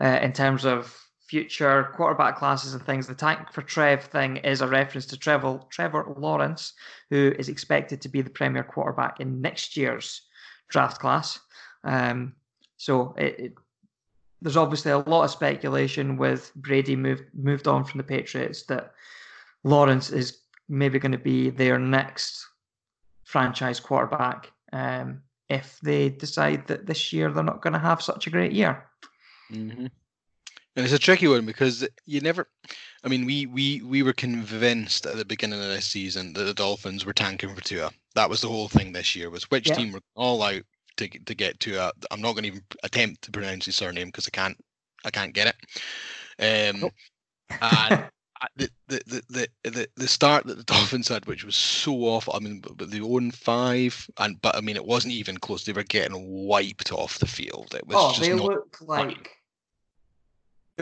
uh, 0.00 0.18
in 0.22 0.32
terms 0.32 0.64
of 0.64 0.96
future 1.26 1.90
quarterback 1.96 2.36
classes 2.36 2.74
and 2.74 2.84
things, 2.84 3.06
the 3.06 3.14
tank 3.14 3.50
for 3.52 3.62
Trev 3.62 4.04
thing 4.04 4.36
is 4.38 4.60
a 4.60 4.68
reference 4.68 5.06
to 5.06 5.16
Trevor 5.18 5.60
Trevor 5.70 6.14
Lawrence, 6.16 6.74
who 7.08 7.34
is 7.38 7.48
expected 7.48 8.00
to 8.02 8.08
be 8.08 8.20
the 8.22 8.30
premier 8.30 8.62
quarterback 8.62 9.18
in 9.20 9.40
next 9.40 9.76
year's 9.76 10.22
draft 10.70 11.00
class. 11.00 11.38
Um, 11.84 12.34
so 12.76 13.14
it, 13.18 13.38
it 13.38 13.54
there's 14.42 14.56
obviously 14.56 14.90
a 14.90 14.98
lot 14.98 15.24
of 15.24 15.30
speculation 15.30 16.16
with 16.16 16.52
Brady 16.54 16.96
moved 16.96 17.24
moved 17.34 17.68
on 17.68 17.84
from 17.84 17.98
the 17.98 18.04
Patriots 18.04 18.62
that 18.64 18.92
Lawrence 19.64 20.10
is 20.10 20.38
maybe 20.68 20.98
going 20.98 21.12
to 21.12 21.18
be 21.18 21.50
their 21.50 21.78
next 21.78 22.46
franchise 23.24 23.80
quarterback 23.80 24.50
um, 24.72 25.20
if 25.48 25.78
they 25.82 26.08
decide 26.08 26.66
that 26.68 26.86
this 26.86 27.12
year 27.12 27.30
they're 27.30 27.44
not 27.44 27.60
going 27.60 27.72
to 27.72 27.78
have 27.78 28.00
such 28.00 28.26
a 28.26 28.30
great 28.30 28.52
year. 28.52 28.86
Mm-hmm. 29.52 29.86
And 30.76 30.84
it's 30.86 30.94
a 30.94 30.98
tricky 30.98 31.28
one 31.28 31.44
because 31.44 31.86
you 32.06 32.20
never. 32.20 32.48
I 33.02 33.08
mean, 33.08 33.24
we 33.24 33.46
we 33.46 33.80
we 33.82 34.02
were 34.02 34.12
convinced 34.12 35.06
at 35.06 35.16
the 35.16 35.24
beginning 35.24 35.60
of 35.60 35.68
this 35.68 35.86
season 35.86 36.32
that 36.34 36.44
the 36.44 36.54
Dolphins 36.54 37.04
were 37.04 37.14
tanking 37.14 37.54
for 37.54 37.62
Tua. 37.62 37.90
That 38.14 38.28
was 38.28 38.40
the 38.40 38.48
whole 38.48 38.68
thing 38.68 38.92
this 38.92 39.16
year. 39.16 39.30
Was 39.30 39.50
which 39.50 39.68
Yeah. 39.68 39.74
team 39.74 39.92
were 39.92 40.02
all 40.14 40.42
out 40.42 40.62
to 40.96 41.08
get- 41.08 41.26
to 41.26 41.34
get 41.34 41.60
Tua. 41.60 41.92
I'm 42.10 42.20
not 42.20 42.32
going 42.32 42.42
to 42.42 42.48
even 42.48 42.64
attempt 42.82 43.22
to 43.22 43.30
pronounce 43.30 43.66
his 43.66 43.76
surname 43.76 44.08
because 44.08 44.26
I 44.26 44.30
can't 44.30 44.62
I 45.04 45.10
can't 45.10 45.32
get 45.32 45.48
it. 45.48 45.56
Um, 46.82 46.90
and 47.62 48.10
the, 48.56 48.70
the, 48.88 49.22
the, 49.28 49.48
the, 49.70 49.88
the 49.96 50.08
start 50.08 50.46
that 50.46 50.56
the 50.56 50.64
Dolphins 50.64 51.08
had, 51.08 51.26
which 51.26 51.44
was 51.44 51.56
so 51.56 51.94
awful. 52.04 52.34
I 52.34 52.38
mean, 52.38 52.60
but 52.60 52.90
they 52.90 53.00
own 53.00 53.30
five, 53.30 54.08
and 54.18 54.40
but 54.40 54.56
I 54.56 54.60
mean, 54.60 54.76
it 54.76 54.84
wasn't 54.84 55.14
even 55.14 55.38
close. 55.38 55.64
They 55.64 55.72
were 55.72 55.82
getting 55.84 56.46
wiped 56.46 56.92
off 56.92 57.18
the 57.18 57.26
field. 57.26 57.74
It 57.74 57.86
was 57.86 57.96
oh, 57.98 58.08
just 58.10 58.20
they 58.20 58.34
not, 58.34 58.44
looked 58.44 58.82
like. 58.82 59.39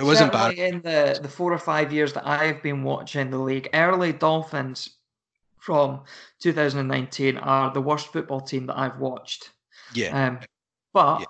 It 0.01 0.05
wasn't 0.05 0.33
bad. 0.33 0.55
In 0.55 0.81
the, 0.83 1.19
the 1.21 1.29
four 1.29 1.53
or 1.53 1.59
five 1.59 1.93
years 1.93 2.13
that 2.15 2.27
I've 2.27 2.63
been 2.63 2.83
watching 2.83 3.31
the 3.31 3.39
league, 3.39 3.69
early 3.75 4.13
Dolphins 4.13 4.91
from 5.59 6.01
2019 6.41 7.37
are 7.37 7.73
the 7.73 7.81
worst 7.81 8.13
football 8.13 8.41
team 8.41 8.67
that 8.67 8.79
I've 8.79 8.99
watched. 8.99 9.51
Yeah. 9.95 10.27
Um, 10.27 10.41
but 10.93 11.21
yeah. 11.21 11.27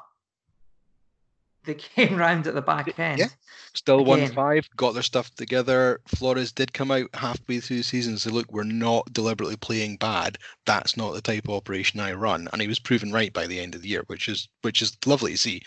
they 1.64 1.74
came 1.74 2.16
round 2.18 2.46
at 2.46 2.54
the 2.54 2.62
back 2.62 2.98
end. 2.98 3.18
Yeah. 3.18 3.28
Still 3.74 4.04
won 4.04 4.26
five, 4.28 4.68
got 4.76 4.94
their 4.94 5.02
stuff 5.02 5.34
together. 5.34 6.00
Flores 6.06 6.52
did 6.52 6.72
come 6.72 6.90
out 6.90 7.08
halfway 7.14 7.60
through 7.60 7.78
the 7.78 7.82
season 7.82 8.12
and 8.12 8.20
say, 8.20 8.30
look, 8.30 8.50
we're 8.52 8.64
not 8.64 9.12
deliberately 9.12 9.56
playing 9.56 9.96
bad. 9.96 10.38
That's 10.66 10.96
not 10.96 11.14
the 11.14 11.20
type 11.20 11.44
of 11.44 11.54
operation 11.54 12.00
I 12.00 12.12
run. 12.12 12.48
And 12.52 12.60
he 12.60 12.68
was 12.68 12.78
proven 12.78 13.12
right 13.12 13.32
by 13.32 13.46
the 13.46 13.60
end 13.60 13.74
of 13.74 13.82
the 13.82 13.88
year, 13.88 14.02
which 14.06 14.28
is 14.28 14.48
which 14.62 14.82
is 14.82 14.96
lovely 15.06 15.32
to 15.32 15.38
see. 15.38 15.62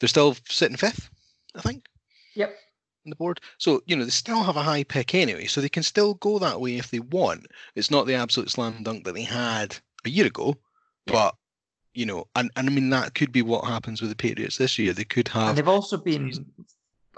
They're 0.00 0.08
still 0.08 0.36
sitting 0.48 0.76
fifth, 0.76 1.10
I 1.54 1.60
think. 1.60 1.84
Yep. 2.34 2.54
On 3.06 3.10
the 3.10 3.16
board. 3.16 3.40
So, 3.58 3.82
you 3.86 3.96
know, 3.96 4.04
they 4.04 4.10
still 4.10 4.42
have 4.42 4.56
a 4.56 4.62
high 4.62 4.84
pick 4.84 5.14
anyway, 5.14 5.46
so 5.46 5.60
they 5.60 5.68
can 5.68 5.82
still 5.82 6.14
go 6.14 6.38
that 6.38 6.60
way 6.60 6.76
if 6.76 6.90
they 6.90 7.00
want. 7.00 7.46
It's 7.74 7.90
not 7.90 8.06
the 8.06 8.14
absolute 8.14 8.50
slam 8.50 8.82
dunk 8.82 9.04
that 9.04 9.14
they 9.14 9.22
had 9.22 9.76
a 10.04 10.10
year 10.10 10.26
ago, 10.26 10.56
but 11.06 11.34
you 11.94 12.06
know, 12.06 12.26
and, 12.34 12.50
and 12.56 12.68
I 12.68 12.72
mean 12.72 12.90
that 12.90 13.14
could 13.14 13.30
be 13.30 13.42
what 13.42 13.64
happens 13.64 14.00
with 14.00 14.10
the 14.10 14.16
Patriots 14.16 14.58
this 14.58 14.78
year. 14.78 14.92
They 14.92 15.04
could 15.04 15.28
have. 15.28 15.50
And 15.50 15.58
they've 15.58 15.68
also 15.68 15.96
been 15.96 16.44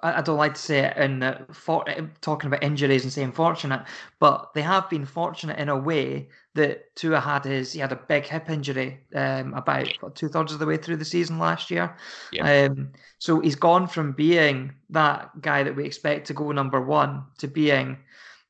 I 0.03 0.23
don't 0.23 0.37
like 0.37 0.55
to 0.55 0.61
say 0.61 0.79
it 0.81 0.97
in 0.97 1.23
uh, 1.23 1.45
for, 1.53 1.85
talking 2.21 2.49
about 2.49 2.63
injuries 2.63 3.05
and 3.05 3.13
saying 3.13 3.33
fortunate, 3.33 3.85
but 4.19 4.53
they 4.55 4.63
have 4.63 4.89
been 4.91 5.07
fortunate 5.07 5.59
in 5.59 5.69
a 5.69 5.77
way 5.77 6.29
that 6.55 6.95
Tua 6.97 7.21
had 7.21 7.45
his 7.45 7.73
he 7.73 7.81
had 7.81 7.93
a 7.93 7.97
big 7.97 8.27
hip 8.27 8.51
injury 8.51 9.01
um, 9.15 9.55
about 9.55 9.89
two 10.15 10.29
thirds 10.29 10.53
of 10.53 10.59
the 10.59 10.67
way 10.67 10.77
through 10.77 10.97
the 10.97 11.05
season 11.05 11.39
last 11.39 11.71
year. 11.71 11.97
Yeah. 12.33 12.67
Um, 12.67 12.91
so 13.19 13.41
he's 13.41 13.57
gone 13.57 13.87
from 13.89 14.13
being 14.13 14.75
that 14.91 15.41
guy 15.41 15.63
that 15.63 15.77
we 15.77 15.85
expect 15.85 16.27
to 16.29 16.35
go 16.35 16.53
number 16.53 16.81
one 16.81 17.25
to 17.39 17.49
being 17.49 17.99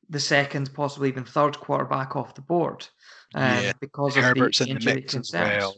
the 0.09 0.19
second, 0.19 0.73
possibly 0.73 1.09
even 1.09 1.23
third 1.23 1.59
quarterback 1.59 2.15
off 2.15 2.35
the 2.35 2.41
board. 2.41 2.87
Um, 3.35 3.63
yeah. 3.63 3.73
because 3.79 4.15
of 4.15 4.23
Herbert's 4.23 4.59
the 4.59 4.69
in 4.69 4.79
the 4.79 5.01
concerns. 5.01 5.33
as 5.33 5.59
well. 5.59 5.75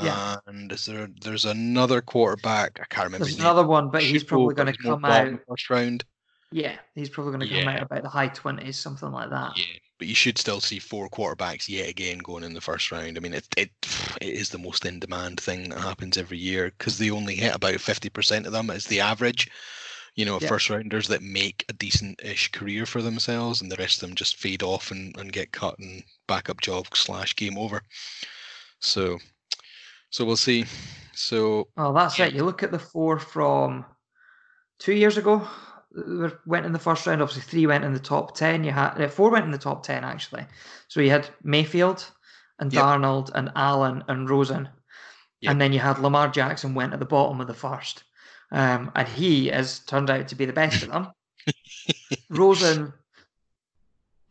Yeah. 0.00 0.36
And 0.46 0.72
is 0.72 0.86
there 0.86 1.08
there's 1.20 1.44
another 1.44 2.00
quarterback? 2.00 2.78
I 2.80 2.86
can't 2.86 3.06
remember. 3.06 3.26
There's 3.26 3.38
another 3.38 3.66
one, 3.66 3.90
but 3.90 4.02
he's 4.02 4.24
probably 4.24 4.54
going 4.54 4.72
to 4.72 4.78
come 4.78 5.04
out 5.04 5.38
first 5.48 5.70
round. 5.70 6.04
Yeah, 6.50 6.76
he's 6.94 7.08
probably 7.08 7.32
going 7.32 7.48
to 7.48 7.60
come 7.60 7.68
out 7.68 7.82
about 7.82 8.02
the 8.02 8.08
high 8.08 8.28
twenties, 8.28 8.78
something 8.78 9.10
like 9.10 9.30
that. 9.30 9.56
Yeah, 9.56 9.78
but 9.98 10.06
you 10.06 10.14
should 10.14 10.36
still 10.38 10.60
see 10.60 10.78
four 10.78 11.08
quarterbacks 11.08 11.68
yet 11.68 11.88
again 11.88 12.18
going 12.18 12.44
in 12.44 12.52
the 12.52 12.60
first 12.60 12.92
round. 12.92 13.16
I 13.16 13.20
mean, 13.20 13.34
it 13.34 13.46
it, 13.56 13.70
it 14.20 14.28
is 14.28 14.50
the 14.50 14.58
most 14.58 14.84
in 14.84 14.98
demand 14.98 15.40
thing 15.40 15.70
that 15.70 15.80
happens 15.80 16.18
every 16.18 16.38
year 16.38 16.72
because 16.76 16.98
they 16.98 17.10
only 17.10 17.36
hit 17.36 17.54
about 17.54 17.80
fifty 17.80 18.10
percent 18.10 18.46
of 18.46 18.52
them 18.52 18.70
as 18.70 18.86
the 18.86 19.00
average. 19.00 19.50
You 20.14 20.26
know, 20.26 20.38
first 20.40 20.68
rounders 20.68 21.08
that 21.08 21.22
make 21.22 21.64
a 21.70 21.72
decent 21.72 22.20
ish 22.22 22.50
career 22.50 22.84
for 22.84 23.00
themselves, 23.00 23.62
and 23.62 23.72
the 23.72 23.76
rest 23.76 24.02
of 24.02 24.08
them 24.08 24.14
just 24.14 24.36
fade 24.36 24.62
off 24.62 24.90
and, 24.90 25.16
and 25.16 25.32
get 25.32 25.52
cut 25.52 25.78
and 25.78 26.02
backup 26.26 26.60
job 26.60 26.86
slash 26.92 27.34
game 27.34 27.56
over. 27.56 27.82
So 28.80 29.18
so 30.12 30.26
we'll 30.26 30.36
see. 30.36 30.66
So 31.14 31.68
oh, 31.76 31.92
that's 31.92 32.18
yeah. 32.18 32.26
it. 32.26 32.34
You 32.34 32.44
look 32.44 32.62
at 32.62 32.70
the 32.70 32.78
four 32.78 33.18
from 33.18 33.84
two 34.78 34.94
years 34.94 35.16
ago. 35.16 35.46
Went 36.46 36.64
in 36.64 36.72
the 36.72 36.78
first 36.78 37.06
round. 37.06 37.20
Obviously, 37.20 37.42
three 37.42 37.66
went 37.66 37.84
in 37.84 37.92
the 37.92 37.98
top 37.98 38.36
ten. 38.36 38.62
You 38.62 38.70
had 38.70 39.00
uh, 39.00 39.08
four 39.08 39.30
went 39.30 39.44
in 39.44 39.50
the 39.50 39.58
top 39.58 39.82
ten 39.82 40.04
actually. 40.04 40.46
So 40.88 41.00
you 41.00 41.10
had 41.10 41.28
Mayfield 41.42 42.10
and 42.58 42.72
yep. 42.72 42.82
Darnold 42.82 43.30
and 43.34 43.50
Allen 43.56 44.04
and 44.08 44.28
Rosen, 44.28 44.68
yep. 45.40 45.50
and 45.50 45.60
then 45.60 45.72
you 45.72 45.80
had 45.80 45.98
Lamar 45.98 46.28
Jackson 46.28 46.74
went 46.74 46.92
at 46.92 46.98
the 46.98 47.04
bottom 47.04 47.40
of 47.40 47.46
the 47.46 47.54
first, 47.54 48.04
um, 48.52 48.90
and 48.94 49.08
he 49.08 49.48
has 49.48 49.80
turned 49.80 50.08
out 50.08 50.28
to 50.28 50.34
be 50.34 50.44
the 50.44 50.52
best 50.52 50.82
of 50.82 50.90
them. 50.90 51.08
Rosen 52.30 52.92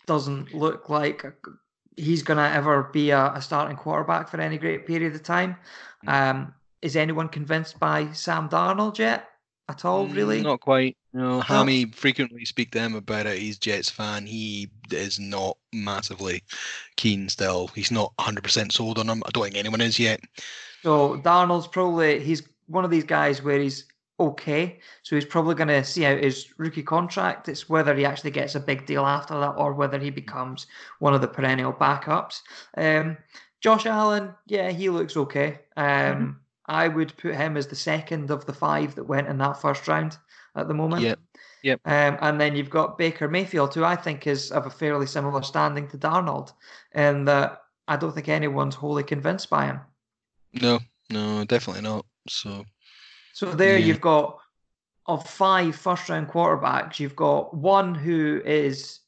doesn't 0.06 0.54
look 0.54 0.90
like 0.90 1.26
he's 1.98 2.24
going 2.24 2.38
to 2.38 2.56
ever 2.56 2.84
be 2.92 3.10
a, 3.12 3.34
a, 3.34 3.42
starting 3.42 3.78
quarterback 3.78 4.30
for 4.30 4.40
any 4.40 4.58
great 4.58 4.88
period 4.88 5.14
of 5.14 5.24
time. 5.24 5.58
Mm. 6.06 6.14
Um, 6.14 6.54
is 6.82 6.96
anyone 6.96 7.30
convinced 7.30 7.80
by 7.80 8.12
Sam 8.14 8.50
Darnold 8.50 8.98
yet 8.98 9.30
at 9.70 9.86
all? 9.86 10.08
Mm, 10.08 10.16
really? 10.16 10.42
Not 10.42 10.62
quite. 10.62 10.98
No, 11.14 11.42
Hammy 11.42 11.86
frequently 11.86 12.46
speak 12.46 12.72
to 12.72 12.80
him 12.80 12.96
about 12.96 13.26
it. 13.26 13.38
He's 13.38 13.58
Jets 13.58 13.90
fan. 13.90 14.26
He 14.26 14.70
is 14.92 15.20
not 15.20 15.58
massively 15.74 16.42
keen 16.96 17.28
still. 17.28 17.68
He's 17.76 17.92
not 17.92 18.14
100% 18.18 18.72
sold 18.72 18.98
on 18.98 19.10
him. 19.10 19.22
I 19.26 19.30
don't 19.32 19.44
think 19.44 19.58
anyone 19.58 19.82
is 19.82 20.00
yet. 20.00 20.22
So 20.84 21.18
Darnold's 21.18 21.68
probably 21.68 22.24
he's 22.24 22.44
one 22.68 22.86
of 22.86 22.92
these 22.92 23.04
guys 23.04 23.44
where 23.44 23.60
he's 23.60 23.86
okay. 24.22 24.80
So 25.04 25.16
he's 25.16 25.26
probably 25.26 25.56
going 25.56 25.68
to 25.68 25.84
see 25.84 26.06
out 26.06 26.24
his 26.24 26.54
rookie 26.58 26.84
contract. 26.84 27.50
It's 27.50 27.70
whether 27.70 27.96
he 27.96 28.06
actually 28.06 28.32
gets 28.32 28.56
a 28.56 28.60
big 28.60 28.86
deal 28.86 29.06
after 29.06 29.40
that 29.40 29.52
or 29.52 29.74
whether 29.74 30.00
he 30.00 30.10
becomes 30.10 30.68
one 31.00 31.14
of 31.14 31.22
the 31.22 31.28
perennial 31.28 31.74
backups. 31.74 32.42
Um, 32.78 33.18
Josh 33.62 33.86
Allen, 33.86 34.34
yeah, 34.48 34.72
he 34.72 34.90
looks 34.90 35.18
okay. 35.18 35.60
Um, 35.78 35.86
mm-hmm. 35.86 36.32
I 36.68 36.88
would 36.88 37.18
put 37.18 37.36
him 37.36 37.58
as 37.58 37.68
the 37.68 37.76
second 37.76 38.32
of 38.32 38.46
the 38.46 38.54
five 38.54 38.96
that 38.96 39.04
went 39.04 39.28
in 39.28 39.38
that 39.40 39.62
first 39.62 39.88
round 39.88 40.18
at 40.56 40.68
the 40.68 40.74
moment. 40.74 41.04
Yep. 41.04 41.20
Yep. 41.64 41.82
Um, 41.86 42.18
and 42.22 42.42
then 42.42 42.56
you've 42.56 42.70
got 42.70 42.98
Baker 42.98 43.28
Mayfield, 43.28 43.74
who 43.74 43.84
I 43.84 43.96
think 43.96 44.26
is 44.26 44.52
of 44.52 44.66
a 44.66 44.70
fairly 44.70 45.06
similar 45.06 45.44
standing 45.44 45.88
to 45.90 45.98
Darnold, 45.98 46.54
and 46.94 47.28
that 47.28 47.62
I 47.88 47.98
don't 47.98 48.14
think 48.14 48.30
anyone's 48.30 48.76
wholly 48.76 49.04
convinced 49.04 49.50
by 49.50 49.66
him. 49.68 49.80
No, 50.54 50.80
no, 51.12 51.46
definitely 51.46 51.84
not. 51.84 52.06
So 52.28 52.66
so 53.34 53.52
there 53.52 53.78
yeah. 53.78 53.86
you've 53.86 54.02
got 54.02 54.40
of 55.08 55.28
five 55.28 55.76
first 55.76 56.10
round 56.10 56.28
quarterbacks, 56.28 57.00
you've 57.00 57.16
got 57.16 57.54
one 57.54 57.96
who 57.96 58.42
is 58.46 59.00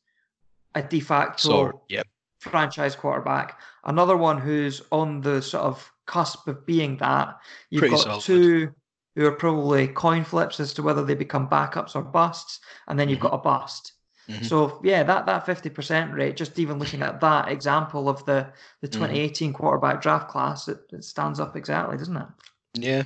a 0.76 0.82
de 0.82 1.00
facto 1.00 1.50
so, 1.50 1.82
yep. 1.90 2.08
franchise 2.40 2.96
quarterback, 2.96 3.60
another 3.86 4.18
one 4.18 4.40
who's 4.40 4.82
on 4.92 5.22
the 5.22 5.42
sort 5.42 5.64
of 5.64 5.92
cusp 6.06 6.48
of 6.48 6.66
being 6.66 6.98
that. 6.98 7.38
You've 7.70 7.82
Pretty 7.82 7.96
got 7.96 8.04
solid. 8.04 8.24
two 8.24 8.76
who 9.16 9.26
are 9.26 9.32
probably 9.32 9.88
coin 9.88 10.24
flips 10.24 10.60
as 10.60 10.74
to 10.74 10.82
whether 10.84 11.06
they 11.06 11.14
become 11.14 11.48
backups 11.48 11.96
or 11.96 12.02
busts, 12.02 12.60
and 12.88 13.00
then 13.00 13.10
you've 13.10 13.20
mm-hmm. 13.20 13.28
got 13.28 13.36
a 13.36 13.44
bust. 13.44 13.94
Mm-hmm. 14.28 14.46
So 14.46 14.80
yeah, 14.84 15.04
that 15.04 15.26
that 15.26 15.46
fifty 15.46 15.70
percent 15.70 16.14
rate, 16.14 16.38
just 16.38 16.58
even 16.58 16.80
looking 16.80 17.02
at 17.02 17.20
that 17.22 17.50
example 17.50 18.10
of 18.10 18.26
the 18.26 18.48
the 18.82 18.88
mm-hmm. 18.88 18.98
twenty 18.98 19.20
eighteen 19.20 19.50
mm-hmm. 19.50 19.58
quarterback 19.58 20.02
draft 20.02 20.30
class, 20.30 20.68
it, 20.68 20.80
it 20.92 21.04
stands 21.04 21.40
up 21.40 21.56
exactly, 21.56 21.98
doesn't 21.98 22.18
it? 22.18 22.28
Yeah, 22.74 23.04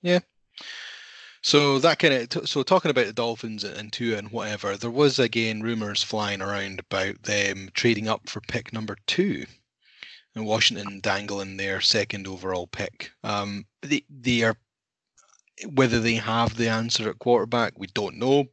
yeah. 0.00 0.20
So 1.42 1.78
that 1.78 1.98
kind 1.98 2.14
of 2.14 2.48
so 2.48 2.62
talking 2.62 2.90
about 2.90 3.06
the 3.06 3.12
Dolphins 3.14 3.64
and 3.64 3.92
Tua 3.92 4.18
and 4.18 4.30
whatever, 4.30 4.76
there 4.76 4.90
was 4.90 5.18
again 5.18 5.62
rumors 5.62 6.02
flying 6.02 6.42
around 6.42 6.80
about 6.80 7.22
them 7.22 7.70
trading 7.72 8.08
up 8.08 8.28
for 8.28 8.40
pick 8.42 8.72
number 8.72 8.96
two, 9.06 9.46
and 10.34 10.44
Washington 10.44 11.00
dangling 11.00 11.56
their 11.56 11.80
second 11.80 12.26
overall 12.26 12.66
pick. 12.66 13.10
Um, 13.24 13.64
they 13.80 14.04
they 14.10 14.42
are 14.42 14.56
whether 15.66 16.00
they 16.00 16.14
have 16.14 16.56
the 16.56 16.68
answer 16.68 17.08
at 17.08 17.18
quarterback, 17.18 17.78
we 17.78 17.86
don't 17.88 18.16
know. 18.16 18.46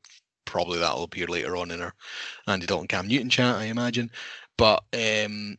Probably 0.46 0.80
that'll 0.80 1.04
appear 1.04 1.28
later 1.28 1.58
on 1.58 1.72
in 1.72 1.82
our 1.82 1.94
Andy 2.48 2.66
Dalton 2.66 2.88
Cam 2.88 3.08
Newton 3.08 3.30
chat, 3.30 3.56
I 3.56 3.66
imagine. 3.66 4.10
But 4.58 4.84
um, 4.94 5.58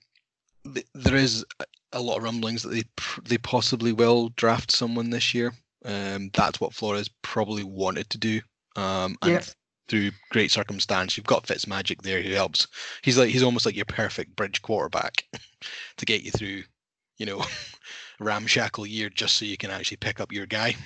th- 0.73 0.87
there 0.95 1.17
is 1.17 1.45
a 1.93 2.01
lot 2.01 2.17
of 2.17 2.23
rumblings 2.23 2.63
that 2.63 2.71
they 2.71 2.85
they 3.25 3.39
possibly 3.39 3.93
will 3.93 4.31
draft 4.31 4.71
someone 4.73 5.11
this 5.11 5.35
year. 5.35 5.53
Um, 5.89 6.31
that's 6.35 6.61
what 6.61 6.75
Flores 6.75 7.09
probably 7.23 7.65
wanted 7.65 8.11
to 8.11 8.19
do. 8.19 8.41
Um, 8.77 9.17
and 9.23 9.33
yeah. 9.33 9.41
through 9.89 10.11
great 10.31 10.51
circumstance, 10.51 11.17
you've 11.17 11.27
got 11.27 11.47
Fitzmagic 11.47 12.03
there 12.03 12.23
who 12.23 12.35
helps. 12.35 12.69
He's 13.03 13.17
like 13.19 13.31
he's 13.31 13.43
almost 13.43 13.65
like 13.65 13.75
your 13.75 13.87
perfect 13.87 14.37
bridge 14.37 14.61
quarterback 14.61 15.25
to 15.97 16.07
get 16.07 16.23
you 16.23 16.31
through, 16.31 16.63
you 17.17 17.27
know, 17.27 17.43
ramshackle 18.21 18.87
year 18.87 19.09
just 19.09 19.39
so 19.39 19.47
you 19.47 19.57
can 19.57 19.71
actually 19.71 19.97
pick 19.97 20.21
up 20.21 20.31
your 20.31 20.47
guy. 20.47 20.77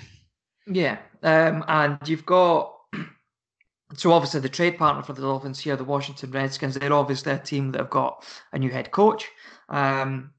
Yeah, 0.68 0.98
um, 1.24 1.64
and 1.66 1.98
you've 2.06 2.24
got 2.24 2.72
so 3.94 4.12
obviously 4.12 4.38
the 4.38 4.48
trade 4.48 4.78
partner 4.78 5.02
for 5.02 5.14
the 5.14 5.22
Dolphins 5.22 5.58
here, 5.58 5.74
the 5.74 5.82
Washington 5.82 6.30
Redskins. 6.30 6.76
They're 6.76 6.92
obviously 6.92 7.32
a 7.32 7.38
team 7.38 7.72
that 7.72 7.80
have 7.80 7.90
got 7.90 8.24
a 8.52 8.58
new 8.58 8.70
head 8.70 8.92
coach. 8.92 9.28
Um, 9.68 10.30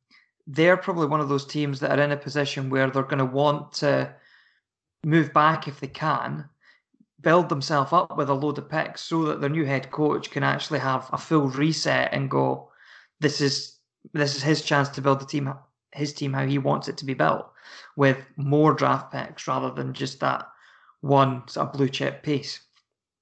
they're 0.48 0.77
probably 0.77 1.08
one 1.08 1.20
of 1.20 1.27
those 1.27 1.46
teams 1.46 1.82
that 1.82 1.98
are 1.98 2.01
in 2.01 2.12
a 2.12 2.17
position 2.17 2.70
where 2.70 2.89
they're 2.89 3.03
going 3.03 3.17
to 3.17 3.25
want 3.25 3.74
to 3.74 4.13
move 5.03 5.33
back 5.33 5.67
if 5.67 5.79
they 5.79 5.88
can, 5.88 6.50
build 7.22 7.50
themselves 7.50 7.93
up 7.93 8.17
with 8.17 8.29
a 8.29 8.33
load 8.33 8.57
of 8.57 8.69
picks 8.69 9.01
so 9.01 9.24
that 9.24 9.41
their 9.41 9.50
new 9.50 9.65
head 9.65 9.91
coach 9.91 10.29
can 10.29 10.43
actually 10.43 10.79
have 10.79 11.10
a 11.12 11.17
full 11.17 11.48
reset 11.48 12.13
and 12.13 12.29
go, 12.29 12.69
this 13.19 13.41
is 13.41 13.77
this 14.13 14.36
is 14.36 14.43
his 14.43 14.62
chance 14.62 14.89
to 14.89 15.01
build 15.01 15.22
the 15.22 15.25
team 15.25 15.53
his 15.93 16.13
team 16.13 16.33
how 16.33 16.45
he 16.45 16.57
wants 16.57 16.88
it 16.88 16.98
to 16.98 17.05
be 17.05 17.13
built 17.13 17.50
with 17.95 18.17
more 18.36 18.74
draft 18.74 19.12
picks 19.12 19.48
rather 19.48 19.72
than 19.72 19.93
just 19.93 20.19
that 20.19 20.48
one 21.01 21.48
sort 21.48 21.67
of 21.67 21.74
blue 21.74 21.89
chip 21.89 22.24
piece. 22.24 22.60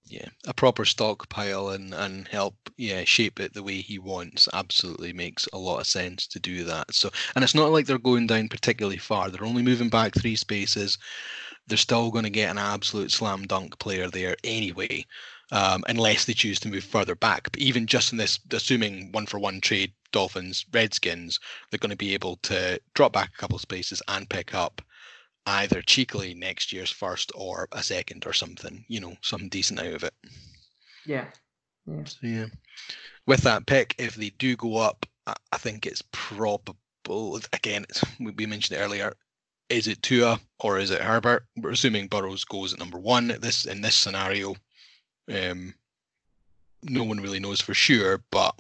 Yeah, 0.05 0.27
a 0.47 0.53
proper 0.53 0.83
stockpile 0.83 1.69
and 1.69 1.93
and 1.93 2.27
help 2.27 2.55
yeah 2.77 3.03
shape 3.05 3.39
it 3.39 3.53
the 3.53 3.63
way 3.63 3.81
he 3.81 3.99
wants 3.99 4.49
absolutely 4.53 5.13
makes 5.13 5.47
a 5.53 5.57
lot 5.57 5.79
of 5.79 5.87
sense 5.87 6.27
to 6.27 6.39
do 6.39 6.63
that. 6.65 6.93
So 6.93 7.11
and 7.35 7.43
it's 7.43 7.55
not 7.55 7.71
like 7.71 7.85
they're 7.85 7.97
going 7.97 8.27
down 8.27 8.49
particularly 8.49 8.97
far. 8.97 9.29
They're 9.29 9.45
only 9.45 9.61
moving 9.63 9.89
back 9.89 10.13
three 10.13 10.35
spaces. 10.35 10.97
They're 11.67 11.77
still 11.77 12.11
going 12.11 12.25
to 12.25 12.29
get 12.29 12.49
an 12.49 12.57
absolute 12.57 13.11
slam 13.11 13.43
dunk 13.47 13.79
player 13.79 14.09
there 14.09 14.35
anyway, 14.43 15.05
um, 15.51 15.83
unless 15.87 16.25
they 16.25 16.33
choose 16.33 16.59
to 16.61 16.69
move 16.69 16.83
further 16.83 17.15
back. 17.15 17.51
But 17.51 17.61
even 17.61 17.87
just 17.87 18.11
in 18.11 18.17
this, 18.17 18.39
assuming 18.51 19.11
one 19.11 19.25
for 19.25 19.39
one 19.39 19.61
trade, 19.61 19.93
Dolphins 20.11 20.65
Redskins, 20.73 21.39
they're 21.69 21.77
going 21.77 21.91
to 21.91 21.95
be 21.95 22.13
able 22.13 22.37
to 22.43 22.79
drop 22.93 23.13
back 23.13 23.31
a 23.33 23.37
couple 23.37 23.55
of 23.55 23.61
spaces 23.61 24.01
and 24.07 24.29
pick 24.29 24.53
up 24.53 24.81
either 25.45 25.81
cheekily 25.81 26.33
next 26.33 26.71
year's 26.73 26.91
first 26.91 27.31
or 27.33 27.67
a 27.71 27.81
second 27.81 28.25
or 28.25 28.33
something, 28.33 28.83
you 28.87 28.99
know, 28.99 29.15
something 29.21 29.49
decent 29.49 29.79
out 29.79 29.93
of 29.93 30.03
it. 30.03 30.13
Yeah. 31.05 31.25
Yeah. 31.87 32.03
So, 32.03 32.17
yeah. 32.21 32.45
With 33.25 33.41
that 33.41 33.65
pick, 33.65 33.95
if 33.97 34.15
they 34.15 34.29
do 34.31 34.55
go 34.55 34.77
up, 34.77 35.05
I 35.25 35.57
think 35.57 35.85
it's 35.85 36.03
probable. 36.11 37.39
Again, 37.53 37.85
it's, 37.89 38.03
we 38.19 38.45
mentioned 38.45 38.77
it 38.77 38.81
earlier. 38.81 39.13
Is 39.71 39.87
it 39.87 40.01
Tua 40.01 40.39
or 40.59 40.77
is 40.77 40.91
it 40.91 41.01
Herbert? 41.01 41.45
We're 41.55 41.71
assuming 41.71 42.07
Burrows 42.07 42.43
goes 42.43 42.73
at 42.73 42.79
number 42.79 42.99
one. 42.99 43.35
This 43.39 43.65
in 43.65 43.81
this 43.81 43.95
scenario, 43.95 44.55
um, 45.33 45.73
no 46.83 47.03
one 47.03 47.21
really 47.21 47.39
knows 47.39 47.61
for 47.61 47.73
sure, 47.73 48.21
but 48.31 48.53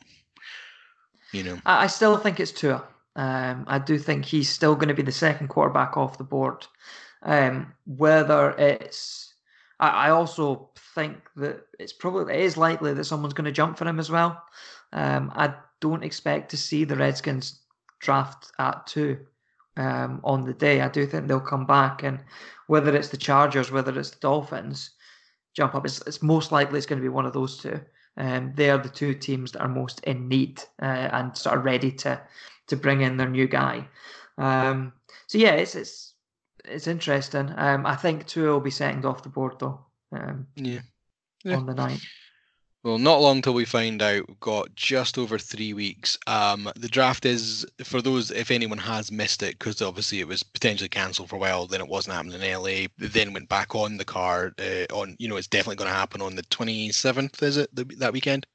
you 1.33 1.43
know, 1.43 1.59
I, 1.65 1.87
still 1.87 2.17
think 2.17 2.39
it's 2.39 2.51
Tua. 2.51 2.83
Um, 3.15 3.65
I 3.67 3.79
do 3.79 3.97
think 3.97 4.25
he's 4.25 4.49
still 4.49 4.75
going 4.75 4.87
to 4.87 4.93
be 4.93 5.01
the 5.01 5.11
second 5.11 5.49
quarterback 5.49 5.97
off 5.97 6.17
the 6.17 6.23
board. 6.23 6.65
Um, 7.23 7.73
whether 7.85 8.51
it's, 8.51 9.33
I, 9.79 9.89
I, 9.89 10.09
also 10.09 10.69
think 10.95 11.17
that 11.35 11.65
it's 11.77 11.93
probably 11.93 12.33
it 12.33 12.41
is 12.41 12.57
likely 12.57 12.93
that 12.93 13.03
someone's 13.03 13.33
going 13.33 13.45
to 13.45 13.51
jump 13.51 13.77
for 13.77 13.85
him 13.85 13.99
as 13.99 14.09
well. 14.09 14.41
Um, 14.91 15.31
I 15.35 15.53
don't 15.81 16.03
expect 16.03 16.51
to 16.51 16.57
see 16.57 16.83
the 16.83 16.95
Redskins 16.95 17.59
draft 17.99 18.51
at 18.59 18.87
two 18.87 19.19
um, 19.77 20.21
on 20.23 20.43
the 20.43 20.53
day. 20.53 20.81
I 20.81 20.89
do 20.89 21.05
think 21.05 21.27
they'll 21.27 21.39
come 21.39 21.65
back, 21.65 22.03
and 22.03 22.19
whether 22.67 22.95
it's 22.95 23.09
the 23.09 23.17
Chargers, 23.17 23.71
whether 23.71 23.97
it's 23.99 24.11
the 24.11 24.19
Dolphins, 24.19 24.91
jump 25.55 25.75
up. 25.75 25.85
It's, 25.85 26.01
it's 26.07 26.21
most 26.21 26.51
likely 26.51 26.77
it's 26.77 26.87
going 26.87 26.99
to 26.99 27.05
be 27.05 27.09
one 27.09 27.25
of 27.25 27.33
those 27.33 27.57
two. 27.57 27.79
Um, 28.17 28.53
they 28.55 28.69
are 28.69 28.77
the 28.77 28.89
two 28.89 29.13
teams 29.13 29.51
that 29.53 29.61
are 29.61 29.67
most 29.67 30.01
in 30.01 30.27
need 30.27 30.61
uh, 30.81 31.09
and 31.13 31.35
sort 31.37 31.57
of 31.57 31.65
ready 31.65 31.91
to 31.91 32.21
to 32.67 32.75
bring 32.75 33.01
in 33.01 33.17
their 33.17 33.29
new 33.29 33.47
guy. 33.47 33.87
Um, 34.37 34.93
so 35.27 35.37
yeah, 35.37 35.51
it's 35.51 35.75
it's 35.75 36.13
it's 36.65 36.87
interesting. 36.87 37.53
Um, 37.55 37.85
I 37.85 37.95
think 37.95 38.27
Tua 38.27 38.53
will 38.53 38.59
be 38.59 38.71
second 38.71 39.05
off 39.05 39.23
the 39.23 39.29
board 39.29 39.59
though. 39.59 39.85
Um, 40.11 40.47
yeah. 40.55 40.81
yeah. 41.43 41.55
On 41.55 41.65
the 41.65 41.73
night. 41.73 42.01
Well, 42.83 42.97
not 42.97 43.21
long 43.21 43.43
till 43.43 43.53
we 43.53 43.65
find 43.65 44.01
out. 44.01 44.27
We've 44.27 44.39
got 44.39 44.73
just 44.75 45.19
over 45.19 45.37
three 45.37 45.71
weeks. 45.73 46.17
Um, 46.25 46.71
the 46.75 46.87
draft 46.87 47.25
is 47.25 47.63
for 47.83 48.01
those 48.01 48.31
if 48.31 48.49
anyone 48.49 48.79
has 48.79 49.11
missed 49.11 49.43
it, 49.43 49.59
because 49.59 49.83
obviously 49.83 50.19
it 50.19 50.27
was 50.27 50.41
potentially 50.41 50.89
cancelled 50.89 51.29
for 51.29 51.35
a 51.35 51.39
while. 51.39 51.67
Then 51.67 51.81
it 51.81 51.87
wasn't 51.87 52.15
happening 52.15 52.41
in 52.41 52.61
LA. 52.61 52.87
Then 52.97 53.33
went 53.33 53.49
back 53.49 53.75
on 53.75 53.97
the 53.97 54.05
card. 54.05 54.59
Uh, 54.59 54.91
on 54.93 55.15
you 55.19 55.27
know, 55.27 55.37
it's 55.37 55.47
definitely 55.47 55.75
going 55.75 55.91
to 55.91 55.95
happen 55.95 56.21
on 56.21 56.35
the 56.35 56.41
twenty 56.43 56.91
seventh. 56.91 57.43
Is 57.43 57.57
it 57.57 57.69
the, 57.75 57.83
that 57.99 58.13
weekend? 58.13 58.47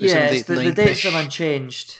Yeah, 0.00 0.30
the, 0.30 0.42
the 0.42 0.72
dates 0.72 1.04
are 1.04 1.16
unchanged. 1.16 1.96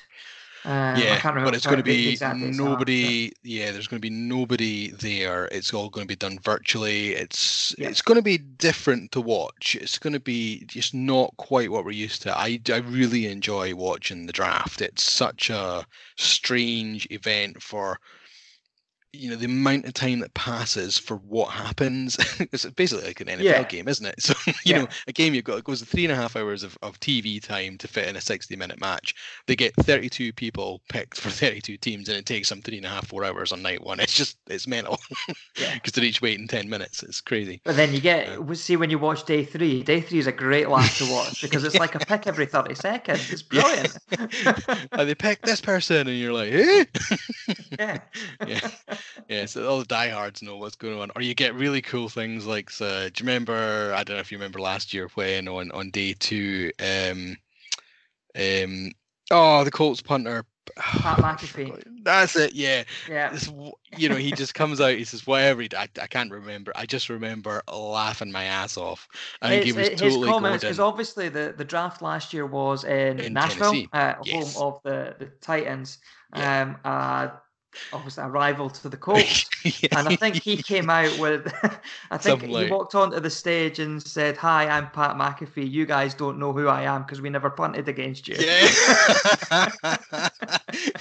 Um, 0.68 1.00
yeah, 1.00 1.18
but 1.32 1.54
it's 1.54 1.64
going 1.64 1.78
to 1.78 1.82
be 1.82 2.10
exactly 2.10 2.50
nobody. 2.50 3.32
Yeah, 3.42 3.70
there's 3.70 3.86
going 3.86 4.02
to 4.02 4.06
be 4.06 4.14
nobody 4.14 4.90
there. 4.90 5.46
It's 5.46 5.72
all 5.72 5.88
going 5.88 6.06
to 6.06 6.08
be 6.08 6.14
done 6.14 6.38
virtually. 6.40 7.14
It's 7.14 7.74
yeah. 7.78 7.88
it's 7.88 8.02
going 8.02 8.16
to 8.16 8.22
be 8.22 8.36
different 8.36 9.10
to 9.12 9.22
watch. 9.22 9.78
It's 9.80 9.96
going 9.96 10.12
to 10.12 10.20
be 10.20 10.66
just 10.66 10.92
not 10.92 11.34
quite 11.38 11.70
what 11.70 11.86
we're 11.86 11.92
used 11.92 12.20
to. 12.22 12.38
I 12.38 12.60
I 12.70 12.76
really 12.78 13.28
enjoy 13.28 13.74
watching 13.74 14.26
the 14.26 14.32
draft. 14.34 14.82
It's 14.82 15.10
such 15.10 15.48
a 15.48 15.86
strange 16.16 17.08
event 17.10 17.62
for 17.62 17.98
you 19.12 19.30
know 19.30 19.36
the 19.36 19.46
amount 19.46 19.86
of 19.86 19.94
time 19.94 20.18
that 20.20 20.34
passes 20.34 20.98
for 20.98 21.16
what 21.16 21.50
happens. 21.50 22.18
It's 22.50 22.64
basically 22.66 23.06
like 23.06 23.20
an 23.20 23.26
nfl 23.26 23.42
yeah. 23.42 23.62
game 23.64 23.88
isn't 23.88 24.06
it? 24.06 24.14
So 24.28 24.34
you 24.46 24.54
yeah. 24.64 24.78
know 24.78 24.88
a 25.06 25.12
game 25.12 25.34
you've 25.34 25.44
got 25.44 25.58
it 25.58 25.64
goes 25.64 25.82
three 25.82 26.04
and 26.04 26.12
a 26.12 26.16
half 26.16 26.36
hours 26.36 26.62
of, 26.62 26.76
of 26.82 27.00
tv 27.00 27.42
time 27.42 27.78
to 27.78 27.88
fit 27.88 28.08
in 28.08 28.16
a 28.16 28.20
60 28.20 28.54
minute 28.56 28.80
match. 28.80 29.14
They 29.46 29.56
get 29.56 29.74
32 29.76 30.32
people 30.32 30.80
picked 30.88 31.20
for 31.20 31.30
32 31.30 31.76
teams 31.78 32.08
and 32.08 32.18
it 32.18 32.26
takes 32.26 32.48
them 32.48 32.62
three 32.62 32.76
and 32.76 32.86
a 32.86 32.90
half 32.90 33.08
four 33.08 33.24
hours 33.24 33.52
on 33.52 33.62
night 33.62 33.82
one. 33.82 34.00
It's 34.00 34.14
just 34.14 34.36
it's 34.46 34.66
mental. 34.66 34.98
Because 35.26 35.36
yeah. 35.56 35.78
they're 35.94 36.04
each 36.04 36.22
waiting 36.22 36.46
10 36.46 36.68
minutes. 36.68 37.02
It's 37.02 37.20
crazy. 37.20 37.60
But 37.64 37.76
then 37.76 37.92
you 37.92 38.00
get 38.00 38.28
um, 38.36 38.54
see 38.54 38.76
when 38.76 38.90
you 38.90 38.98
watch 38.98 39.24
day 39.24 39.44
three 39.44 39.82
day 39.82 40.00
three 40.00 40.18
is 40.18 40.26
a 40.26 40.32
great 40.32 40.68
lap 40.68 40.90
to 40.94 41.10
watch 41.10 41.42
because 41.42 41.64
it's 41.64 41.78
like 41.78 41.94
a 41.94 42.00
pick 42.00 42.26
every 42.26 42.46
30 42.46 42.74
seconds. 42.74 43.30
It's 43.32 43.42
brilliant. 43.42 43.96
And 44.92 45.08
they 45.08 45.14
pick 45.14 45.42
this 45.42 45.60
person 45.60 46.08
and 46.08 46.18
you're 46.18 46.32
like 46.32 46.52
eh? 46.52 46.84
yeah. 47.78 47.98
Yeah 48.46 48.70
yeah, 49.28 49.46
so 49.46 49.68
all 49.68 49.78
the 49.78 49.84
diehards 49.84 50.42
know 50.42 50.56
what's 50.56 50.76
going 50.76 50.98
on. 50.98 51.10
Or 51.16 51.22
you 51.22 51.34
get 51.34 51.54
really 51.54 51.82
cool 51.82 52.08
things 52.08 52.46
like, 52.46 52.70
uh, 52.80 53.04
do 53.04 53.22
you 53.22 53.26
remember? 53.26 53.92
I 53.94 54.04
don't 54.04 54.16
know 54.16 54.20
if 54.20 54.32
you 54.32 54.38
remember 54.38 54.60
last 54.60 54.94
year 54.94 55.08
when 55.14 55.48
on 55.48 55.70
on 55.72 55.90
day 55.90 56.14
two, 56.18 56.70
um, 56.80 57.36
um, 58.38 58.92
oh, 59.30 59.64
the 59.64 59.70
Colts 59.70 60.02
punter. 60.02 60.44
Pat 60.76 61.18
McAfee. 61.18 61.82
That's 62.02 62.36
it. 62.36 62.52
Yeah. 62.52 62.84
Yeah. 63.08 63.30
This, 63.30 63.50
you 63.96 64.08
know, 64.08 64.16
he 64.16 64.32
just 64.32 64.54
comes 64.54 64.80
out. 64.80 64.96
He 64.96 65.04
says, 65.04 65.26
"Whatever." 65.26 65.62
He, 65.62 65.68
I, 65.76 65.88
I 66.00 66.06
can't 66.06 66.30
remember. 66.30 66.72
I 66.74 66.86
just 66.86 67.08
remember 67.08 67.62
laughing 67.72 68.30
my 68.30 68.44
ass 68.44 68.76
off. 68.76 69.08
I 69.42 69.48
think 69.48 69.64
he 69.64 69.72
was 69.72 69.88
his 69.88 70.00
totally 70.00 70.28
comments 70.28 70.64
because 70.64 70.80
obviously 70.80 71.28
the, 71.28 71.54
the 71.56 71.64
draft 71.64 72.02
last 72.02 72.32
year 72.32 72.46
was 72.46 72.84
in, 72.84 73.18
in 73.20 73.32
Nashville, 73.32 73.84
uh, 73.92 74.14
yes. 74.24 74.54
home 74.54 74.68
of 74.68 74.82
the 74.82 75.16
the 75.18 75.26
Titans. 75.40 75.98
Yeah. 76.34 76.62
Um, 76.62 76.76
uh, 76.84 77.28
obviously 77.92 78.24
a 78.24 78.28
rival 78.28 78.70
to 78.70 78.88
the 78.88 78.96
Colts. 78.96 79.48
yeah. 79.82 79.98
And 79.98 80.08
I 80.08 80.16
think 80.16 80.36
he 80.36 80.62
came 80.62 80.90
out 80.90 81.16
with, 81.18 81.52
I 82.10 82.16
think 82.16 82.22
Something 82.22 82.48
he 82.50 82.54
like... 82.54 82.70
walked 82.70 82.94
onto 82.94 83.20
the 83.20 83.30
stage 83.30 83.78
and 83.78 84.02
said, 84.02 84.36
"Hi, 84.36 84.68
I'm 84.68 84.90
Pat 84.90 85.16
McAfee. 85.16 85.70
You 85.70 85.86
guys 85.86 86.14
don't 86.14 86.38
know 86.38 86.52
who 86.52 86.68
I 86.68 86.82
am 86.82 87.02
because 87.02 87.20
we 87.20 87.30
never 87.30 87.50
punted 87.50 87.88
against 87.88 88.28
you." 88.28 88.36
Yeah. 88.38 88.68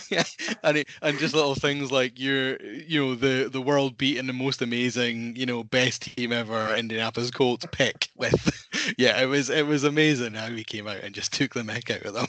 yeah. 0.10 0.23
And 0.63 0.77
it, 0.77 0.88
and 1.01 1.17
just 1.19 1.34
little 1.34 1.56
things 1.56 1.91
like 1.91 2.19
you're, 2.19 2.62
you 2.62 3.06
know, 3.06 3.15
the 3.15 3.49
the 3.49 3.62
world 3.62 3.97
beating 3.97 4.27
the 4.27 4.34
most 4.34 4.62
amazing, 4.62 5.36
you 5.36 5.45
know, 5.45 5.63
best 5.63 6.03
team 6.03 6.32
ever, 6.32 6.75
Indianapolis 6.75 7.32
Colts 7.32 7.65
pick 7.71 8.10
with, 8.15 8.67
yeah, 8.97 9.21
it 9.21 9.25
was 9.25 9.49
it 9.49 9.67
was 9.67 9.84
amazing 9.84 10.34
how 10.34 10.47
he 10.47 10.63
came 10.63 10.88
out 10.88 10.97
and 10.97 11.13
just 11.13 11.34
took 11.34 11.53
the 11.53 11.62
mick 11.62 11.89
out 11.93 12.06
of 12.06 12.13
them. 12.13 12.27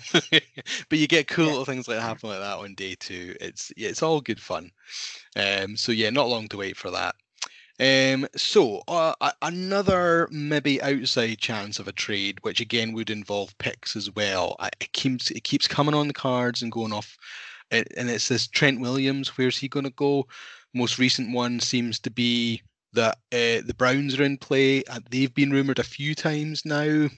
but 0.89 0.99
you 0.99 1.07
get 1.07 1.29
cool 1.29 1.45
yeah. 1.45 1.51
little 1.51 1.65
things 1.65 1.89
like 1.89 2.01
happen 2.01 2.29
like 2.29 2.41
that 2.41 2.59
on 2.59 2.75
day 2.75 2.95
two. 2.99 3.35
It's 3.41 3.73
it's 3.77 4.03
all 4.03 4.21
good 4.29 4.41
fun. 4.41 4.71
Um, 5.37 5.77
so 5.77 5.91
yeah, 5.91 6.11
not 6.11 6.29
long 6.29 6.49
to 6.49 6.59
wait 6.59 6.77
for 6.77 6.91
that. 6.91 7.15
Um, 7.81 8.27
so 8.37 8.83
uh, 8.89 9.15
another 9.41 10.29
maybe 10.31 10.83
outside 10.83 11.39
chance 11.39 11.79
of 11.79 11.89
a 11.89 11.93
trade, 11.93 12.39
which 12.43 12.61
again 12.61 12.93
would 12.93 13.09
involve 13.09 13.57
picks 13.59 13.97
as 13.97 14.15
well. 14.15 14.57
I, 14.59 14.69
it 14.81 14.93
keeps 14.93 15.31
it 15.31 15.45
keeps 15.45 15.67
coming 15.67 15.95
on 15.95 16.09
the 16.09 16.15
cards 16.15 16.61
and 16.61 16.73
going 16.73 16.93
off, 16.93 17.17
it, 17.71 17.89
and 17.97 18.11
it's 18.11 18.29
this 18.29 18.47
Trent 18.47 18.81
Williams. 18.81 19.39
Where's 19.39 19.57
he 19.57 19.69
going 19.69 19.85
to 19.85 19.91
go? 19.91 20.27
Most 20.75 20.99
recent 20.99 21.33
one 21.33 21.61
seems 21.61 21.99
to 22.01 22.11
be 22.11 22.63
that 22.93 23.17
uh, 23.33 23.65
the 23.65 23.75
Browns 23.77 24.19
are 24.19 24.25
in 24.25 24.37
play. 24.37 24.83
They've 25.11 25.33
been 25.33 25.53
rumored 25.53 25.79
a 25.79 25.85
few 25.85 26.15
times 26.15 26.65
now. 26.65 27.09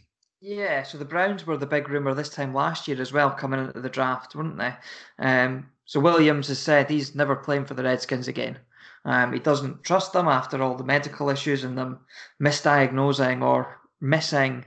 Yeah, 0.43 0.85
so 0.85 0.97
the 0.97 1.05
Browns 1.05 1.47
were 1.47 1.59
the 1.59 1.67
big 1.67 1.89
rumor 1.89 2.15
this 2.15 2.31
time 2.31 2.55
last 2.55 2.89
year 2.89 3.01
as 3.01 3.13
well, 3.13 3.31
coming 3.31 3.61
into 3.61 3.81
the 3.81 3.91
draft, 3.91 4.35
weren't 4.35 4.57
they? 4.57 4.75
Um, 5.19 5.69
so 5.91 5.99
Williams 5.99 6.47
has 6.47 6.61
said 6.61 6.89
he's 6.89 7.17
never 7.17 7.35
playing 7.35 7.65
for 7.65 7.75
the 7.75 7.83
Redskins 7.83 8.29
again. 8.29 8.57
Um, 9.05 9.33
he 9.33 9.41
doesn't 9.41 9.83
trust 9.83 10.13
them 10.13 10.29
after 10.29 10.63
all 10.63 10.77
the 10.77 10.85
medical 10.85 11.29
issues 11.31 11.65
and 11.65 11.77
them 11.77 11.99
misdiagnosing 12.41 13.43
or 13.43 13.81
missing. 14.01 14.65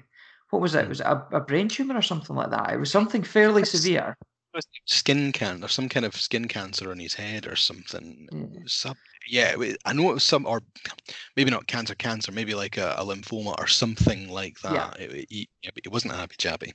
What 0.49 0.61
was 0.61 0.75
it? 0.75 0.89
Was 0.89 0.99
it 0.99 1.05
a, 1.05 1.25
a 1.31 1.39
brain 1.39 1.69
tumor 1.69 1.95
or 1.95 2.01
something 2.01 2.35
like 2.35 2.49
that? 2.49 2.73
It 2.73 2.77
was 2.77 2.91
something 2.91 3.23
fairly 3.23 3.63
severe. 3.63 4.17
Skin 4.83 5.31
cancer, 5.31 5.69
some 5.69 5.87
kind 5.87 6.05
of 6.05 6.13
skin 6.13 6.49
cancer 6.49 6.91
on 6.91 6.99
his 6.99 7.13
head 7.13 7.47
or 7.47 7.55
something. 7.55 8.27
Yeah, 8.29 8.59
some, 8.65 8.97
yeah 9.25 9.55
I 9.85 9.93
know 9.93 10.09
it 10.09 10.15
was 10.15 10.25
some, 10.25 10.45
or 10.45 10.61
maybe 11.37 11.51
not 11.51 11.67
cancer, 11.67 11.95
cancer, 11.95 12.33
maybe 12.33 12.53
like 12.53 12.75
a, 12.75 12.95
a 12.97 13.05
lymphoma 13.05 13.57
or 13.57 13.67
something 13.67 14.27
like 14.27 14.59
that. 14.59 14.99
Yeah. 14.99 15.05
It, 15.05 15.27
it, 15.31 15.47
it 15.85 15.91
wasn't 15.93 16.15
a 16.15 16.17
happy 16.17 16.35
chappy. 16.37 16.73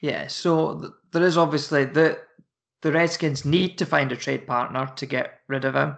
Yeah, 0.00 0.26
so 0.28 0.80
th- 0.80 0.92
there 1.12 1.22
is 1.22 1.36
obviously 1.36 1.84
the 1.84 2.18
the 2.82 2.92
Redskins 2.92 3.44
need 3.44 3.78
to 3.78 3.86
find 3.86 4.12
a 4.12 4.16
trade 4.16 4.46
partner 4.46 4.92
to 4.96 5.06
get 5.06 5.40
rid 5.48 5.64
of 5.64 5.74
him, 5.74 5.96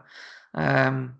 um, 0.54 1.14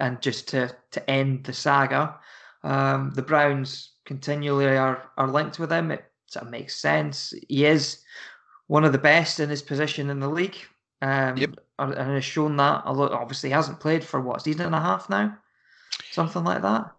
and 0.00 0.20
just 0.20 0.48
to 0.48 0.74
to 0.90 1.10
end 1.10 1.44
the 1.44 1.52
saga. 1.52 2.18
Um, 2.64 3.12
the 3.14 3.22
Browns 3.22 3.92
continually 4.04 4.66
are 4.66 5.10
are 5.16 5.28
linked 5.28 5.58
with 5.58 5.70
him. 5.70 5.90
It 5.90 6.04
sort 6.26 6.46
of 6.46 6.50
makes 6.50 6.76
sense. 6.76 7.32
He 7.48 7.64
is 7.66 8.02
one 8.66 8.84
of 8.84 8.92
the 8.92 8.98
best 8.98 9.38
in 9.38 9.50
his 9.50 9.62
position 9.62 10.10
in 10.10 10.20
the 10.20 10.28
league. 10.28 10.56
Um, 11.02 11.36
yep. 11.36 11.56
and 11.80 11.94
has 11.94 12.24
shown 12.24 12.56
that. 12.56 12.84
Although 12.86 13.08
obviously 13.08 13.50
he 13.50 13.54
hasn't 13.54 13.80
played 13.80 14.04
for 14.04 14.20
what 14.20 14.42
season 14.42 14.66
and 14.66 14.74
a 14.74 14.80
half 14.80 15.10
now, 15.10 15.36
something 16.12 16.44
like 16.44 16.62
that. 16.62 16.92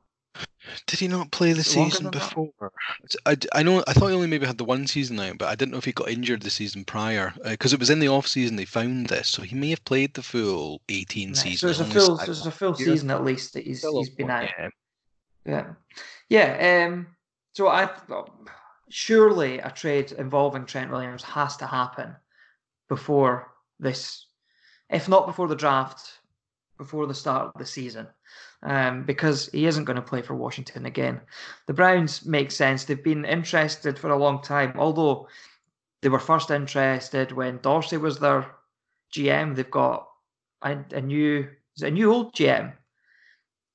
Did 0.88 1.00
he 1.00 1.08
not 1.08 1.32
play 1.32 1.54
the 1.54 1.60
Is 1.60 1.76
it 1.76 1.78
longer 1.78 1.96
season 1.96 2.12
before? 2.12 2.72
I, 3.26 3.38
I 3.54 3.64
know. 3.64 3.84
I 3.88 3.94
thought 3.94 4.08
he 4.08 4.16
only 4.16 4.28
maybe 4.28 4.46
had 4.46 4.58
the 4.58 4.64
one 4.64 4.88
season 4.88 5.20
out, 5.20 5.38
but 5.38 5.50
I 5.50 5.56
didn't 5.56 5.72
know 5.72 5.78
if 5.78 5.86
he 5.86 5.92
got 5.92 6.10
injured 6.10 6.42
the 6.42 6.50
season 6.50 6.86
prior 6.86 7.34
because 7.44 7.74
it 7.74 7.80
was 7.80 7.90
in 7.90 8.00
the 8.00 8.08
off 8.08 8.28
season 8.28 8.56
they 8.56 8.66
found 8.66 9.08
this, 9.08 9.30
so 9.30 9.42
he 9.42 9.56
may 9.56 9.70
have 9.72 9.84
played 9.86 10.14
the 10.14 10.24
full 10.24 10.82
eighteen 10.90 11.30
Right, 11.30 11.38
season. 11.38 11.74
So 11.74 11.84
it's 11.84 11.96
a 11.96 12.00
full, 12.00 12.20
it's 12.20 12.46
a 12.46 12.52
full 12.52 12.74
season 12.76 13.12
at 13.12 13.24
least 13.24 13.54
that 13.54 13.66
he's 13.66 13.80
Still 13.80 14.00
he's 14.00 14.10
been 14.10 14.30
out. 14.30 14.50
yeah. 14.58 14.70
Yeah, 15.46 15.74
yeah. 16.30 16.88
Um, 16.88 17.08
so 17.54 17.68
I 17.68 17.90
surely 18.90 19.60
a 19.60 19.70
trade 19.72 20.12
involving 20.14 20.66
Trent 20.66 20.92
Williams 20.92 21.24
has 21.24 21.58
to 21.58 21.68
happen 21.68 22.16
before 22.88 23.52
this, 23.80 24.28
if 24.90 25.10
not 25.10 25.26
before 25.26 25.48
the 25.48 25.56
draft, 25.56 26.20
before 26.78 27.08
the 27.08 27.14
start 27.14 27.48
of 27.48 27.60
the 27.60 27.66
season, 27.66 28.08
um, 28.64 29.04
because 29.04 29.48
he 29.50 29.66
isn't 29.66 29.86
going 29.86 29.96
to 29.96 30.02
play 30.02 30.22
for 30.22 30.36
Washington 30.36 30.86
again. 30.86 31.22
The 31.68 31.74
Browns 31.74 32.26
make 32.26 32.52
sense. 32.52 32.84
They've 32.84 33.04
been 33.04 33.26
interested 33.26 33.98
for 33.98 34.10
a 34.10 34.18
long 34.18 34.42
time, 34.42 34.74
although 34.78 35.28
they 36.02 36.10
were 36.10 36.20
first 36.20 36.52
interested 36.52 37.32
when 37.32 37.60
Dorsey 37.60 37.98
was 37.98 38.20
their 38.20 38.56
GM. 39.14 39.56
They've 39.56 39.70
got 39.70 40.08
a, 40.62 40.78
a 40.92 41.02
new, 41.02 41.48
a 41.82 41.92
new 41.92 42.12
old 42.12 42.34
GM? 42.34 42.74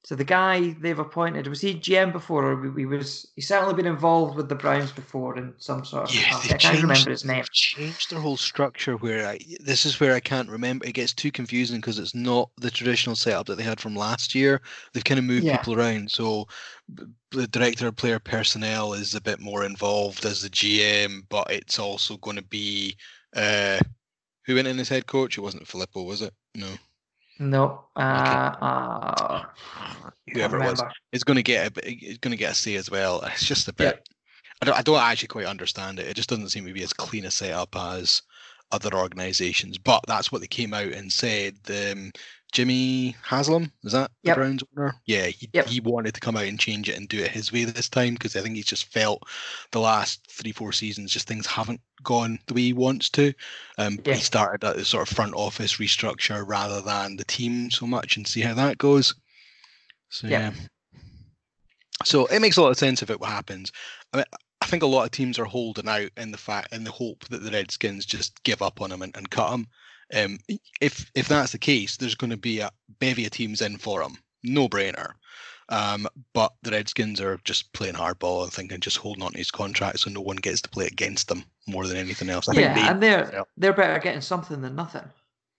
So 0.04 0.14
the 0.14 0.24
guy 0.24 0.70
they've 0.80 0.98
appointed 0.98 1.48
was 1.48 1.60
he 1.60 1.74
GM 1.74 2.12
before, 2.12 2.52
or 2.52 2.78
he 2.78 2.86
was 2.86 3.26
he's 3.34 3.48
certainly 3.48 3.74
been 3.74 3.84
involved 3.86 4.36
with 4.36 4.48
the 4.48 4.54
Browns 4.54 4.92
before 4.92 5.36
in 5.36 5.52
some 5.58 5.84
sort 5.84 6.08
of 6.08 6.14
Yeah. 6.14 6.22
I 6.32 6.40
can't 6.46 6.60
changed, 6.62 6.82
remember 6.82 7.10
his 7.10 7.24
name. 7.24 7.44
changed 7.52 8.10
their 8.10 8.20
whole 8.20 8.36
structure. 8.36 8.96
Where 8.96 9.26
I, 9.26 9.40
this 9.60 9.84
is 9.84 9.98
where 10.00 10.14
I 10.14 10.20
can't 10.20 10.48
remember. 10.48 10.86
It 10.86 10.92
gets 10.94 11.12
too 11.12 11.32
confusing 11.32 11.78
because 11.80 11.98
it's 11.98 12.14
not 12.14 12.48
the 12.56 12.70
traditional 12.70 13.16
setup 13.16 13.46
that 13.46 13.56
they 13.58 13.64
had 13.64 13.80
from 13.80 13.96
last 13.96 14.34
year. 14.34 14.62
They've 14.92 15.04
kind 15.04 15.18
of 15.18 15.24
moved 15.24 15.44
Yeah. 15.44 15.56
people 15.58 15.74
around. 15.74 16.10
So 16.10 16.46
the 17.32 17.48
director 17.48 17.88
of 17.88 17.96
player 17.96 18.20
personnel 18.20 18.94
is 18.94 19.14
a 19.14 19.20
bit 19.20 19.40
more 19.40 19.64
involved 19.64 20.24
as 20.24 20.40
the 20.40 20.48
GM, 20.48 21.22
but 21.28 21.50
it's 21.50 21.78
also 21.78 22.16
going 22.18 22.36
to 22.36 22.42
be 22.44 22.96
uh, 23.36 23.78
who 24.46 24.54
went 24.54 24.68
in 24.68 24.78
as 24.78 24.88
head 24.88 25.06
coach. 25.06 25.36
It 25.36 25.42
wasn't 25.42 25.66
Filippo, 25.68 26.04
was 26.04 26.22
it? 26.22 26.32
No, 26.54 26.68
No, 27.38 27.84
uh, 27.96 28.24
can't- 28.24 28.56
uh, 28.62 29.44
whoever 30.32 30.60
it 30.60 30.64
was. 30.64 30.82
It's 31.12 31.24
going 31.24 31.36
to 31.36 31.42
get 31.42 31.68
a 31.68 31.70
bit. 31.70 31.84
It's 31.86 32.18
going 32.18 32.32
to 32.32 32.36
get 32.36 32.52
a 32.52 32.54
C 32.54 32.76
as 32.76 32.90
well. 32.90 33.20
It's 33.22 33.44
just 33.44 33.68
a 33.68 33.72
bit. 33.72 33.84
Yep. 33.84 34.04
I 34.60 34.64
don't. 34.66 34.78
I 34.78 34.82
don't 34.82 35.00
actually 35.00 35.28
quite 35.28 35.46
understand 35.46 35.98
it. 35.98 36.08
It 36.08 36.14
just 36.14 36.28
doesn't 36.28 36.48
seem 36.48 36.66
to 36.66 36.72
be 36.72 36.82
as 36.82 36.92
clean 36.92 37.24
a 37.24 37.30
setup 37.30 37.76
as 37.76 38.22
other 38.72 38.94
organisations. 38.94 39.78
But 39.78 40.02
that's 40.06 40.32
what 40.32 40.40
they 40.40 40.46
came 40.48 40.74
out 40.74 40.92
and 40.92 41.12
said. 41.12 41.54
Um, 41.68 42.12
Jimmy 42.52 43.14
Haslam 43.22 43.70
is 43.84 43.92
that 43.92 44.10
the 44.24 44.32
Browns 44.32 44.62
owner? 44.76 44.94
Yeah, 45.04 45.26
he, 45.26 45.50
Yep. 45.52 45.66
he 45.66 45.80
wanted 45.80 46.14
to 46.14 46.20
come 46.20 46.36
out 46.36 46.44
and 46.46 46.58
change 46.58 46.88
it 46.88 46.96
and 46.96 47.08
do 47.08 47.18
it 47.18 47.30
his 47.30 47.52
way 47.52 47.64
this 47.64 47.88
time 47.88 48.14
because 48.14 48.36
I 48.36 48.40
think 48.40 48.56
he's 48.56 48.64
just 48.64 48.90
felt 48.90 49.22
the 49.70 49.80
last 49.80 50.26
three 50.30 50.52
four 50.52 50.72
seasons 50.72 51.12
just 51.12 51.28
things 51.28 51.46
haven't 51.46 51.80
gone 52.02 52.38
the 52.46 52.54
way 52.54 52.62
he 52.62 52.72
wants 52.72 53.10
to. 53.10 53.34
Um, 53.76 53.98
Yeah. 54.04 54.14
he 54.14 54.20
started 54.20 54.66
at 54.66 54.76
the 54.76 54.84
sort 54.84 55.08
of 55.08 55.14
front 55.14 55.34
office 55.34 55.76
restructure 55.76 56.42
rather 56.46 56.80
than 56.80 57.16
the 57.16 57.24
team 57.24 57.70
so 57.70 57.86
much 57.86 58.16
and 58.16 58.26
see 58.26 58.40
how 58.40 58.54
that 58.54 58.78
goes. 58.78 59.14
So 60.08 60.26
Yeah. 60.26 60.52
yeah. 60.52 60.52
So 62.04 62.26
it 62.26 62.40
makes 62.40 62.56
a 62.56 62.62
lot 62.62 62.70
of 62.70 62.78
sense 62.78 63.02
if 63.02 63.10
it 63.10 63.22
happens. 63.22 63.72
I, 64.12 64.18
mean, 64.18 64.26
I 64.62 64.66
think 64.66 64.82
a 64.82 64.86
lot 64.86 65.04
of 65.04 65.10
teams 65.10 65.38
are 65.38 65.44
holding 65.44 65.88
out 65.88 66.10
in 66.16 66.30
the 66.30 66.38
fact 66.38 66.72
in 66.72 66.84
the 66.84 66.90
hope 66.92 67.24
that 67.28 67.42
the 67.42 67.50
Redskins 67.50 68.06
just 68.06 68.42
give 68.44 68.62
up 68.62 68.80
on 68.80 68.90
him 68.90 69.02
and, 69.02 69.14
and 69.16 69.28
cut 69.28 69.52
him. 69.52 69.66
Um, 70.14 70.38
if 70.80 71.10
if 71.14 71.28
that's 71.28 71.52
the 71.52 71.58
case, 71.58 71.96
there's 71.96 72.14
going 72.14 72.30
to 72.30 72.36
be 72.36 72.60
a 72.60 72.70
bevy 72.98 73.26
of 73.26 73.30
teams 73.32 73.60
in 73.60 73.76
for 73.78 74.02
him, 74.02 74.16
no 74.42 74.68
brainer. 74.68 75.12
Um, 75.70 76.08
but 76.32 76.54
the 76.62 76.70
Redskins 76.70 77.20
are 77.20 77.38
just 77.44 77.70
playing 77.74 77.94
hardball 77.94 78.44
and 78.44 78.52
thinking 78.52 78.80
just 78.80 78.96
holding 78.96 79.22
on 79.22 79.32
to 79.32 79.38
his 79.38 79.50
contract 79.50 80.00
so 80.00 80.10
no 80.10 80.22
one 80.22 80.36
gets 80.36 80.62
to 80.62 80.68
play 80.70 80.86
against 80.86 81.28
them 81.28 81.44
more 81.66 81.86
than 81.86 81.98
anything 81.98 82.30
else. 82.30 82.48
I 82.48 82.54
yeah, 82.54 82.72
think 82.74 82.86
they, 82.86 82.90
and 82.90 83.02
they're 83.02 83.30
yeah. 83.32 83.42
they're 83.58 83.72
better 83.74 83.98
getting 83.98 84.22
something 84.22 84.62
than 84.62 84.74
nothing. 84.74 85.04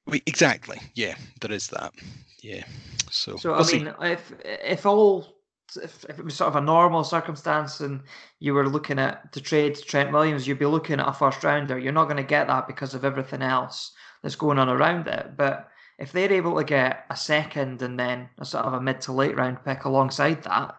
we, 0.07 0.23
exactly, 0.25 0.79
yeah, 0.95 1.15
there 1.41 1.51
is 1.51 1.67
that. 1.67 1.93
Yeah, 2.41 2.63
so 3.11 3.37
So 3.37 3.51
we'll 3.51 3.59
I 3.59 3.63
see. 3.63 3.83
mean, 3.83 3.93
if 4.01 4.33
if 4.43 4.85
all 4.85 5.27
if, 5.75 6.03
if 6.09 6.17
it 6.17 6.25
was 6.25 6.35
sort 6.35 6.47
of 6.49 6.55
a 6.55 6.61
normal 6.65 7.03
circumstance 7.03 7.79
and 7.79 8.01
you 8.39 8.55
were 8.55 8.67
looking 8.67 8.97
at 8.97 9.31
to 9.33 9.41
trade 9.41 9.77
Trent 9.77 10.11
Williams, 10.11 10.47
you'd 10.47 10.57
be 10.59 10.65
looking 10.65 10.99
at 10.99 11.07
a 11.07 11.13
first 11.13 11.43
rounder. 11.43 11.77
You're 11.77 11.93
not 11.93 12.05
going 12.05 12.17
to 12.17 12.23
get 12.23 12.47
that 12.47 12.65
because 12.65 12.95
of 12.95 13.05
everything 13.05 13.43
else 13.43 13.91
that's 14.21 14.35
going 14.35 14.59
on 14.59 14.69
around 14.69 15.07
it. 15.07 15.37
But 15.37 15.69
if 15.97 16.11
they're 16.11 16.31
able 16.31 16.57
to 16.57 16.63
get 16.63 17.05
a 17.09 17.15
second 17.15 17.81
and 17.81 17.99
then 17.99 18.29
a 18.37 18.45
sort 18.45 18.65
of 18.65 18.73
a 18.73 18.81
mid 18.81 19.01
to 19.01 19.11
late 19.11 19.35
round 19.35 19.63
pick 19.65 19.85
alongside 19.85 20.43
that, 20.43 20.75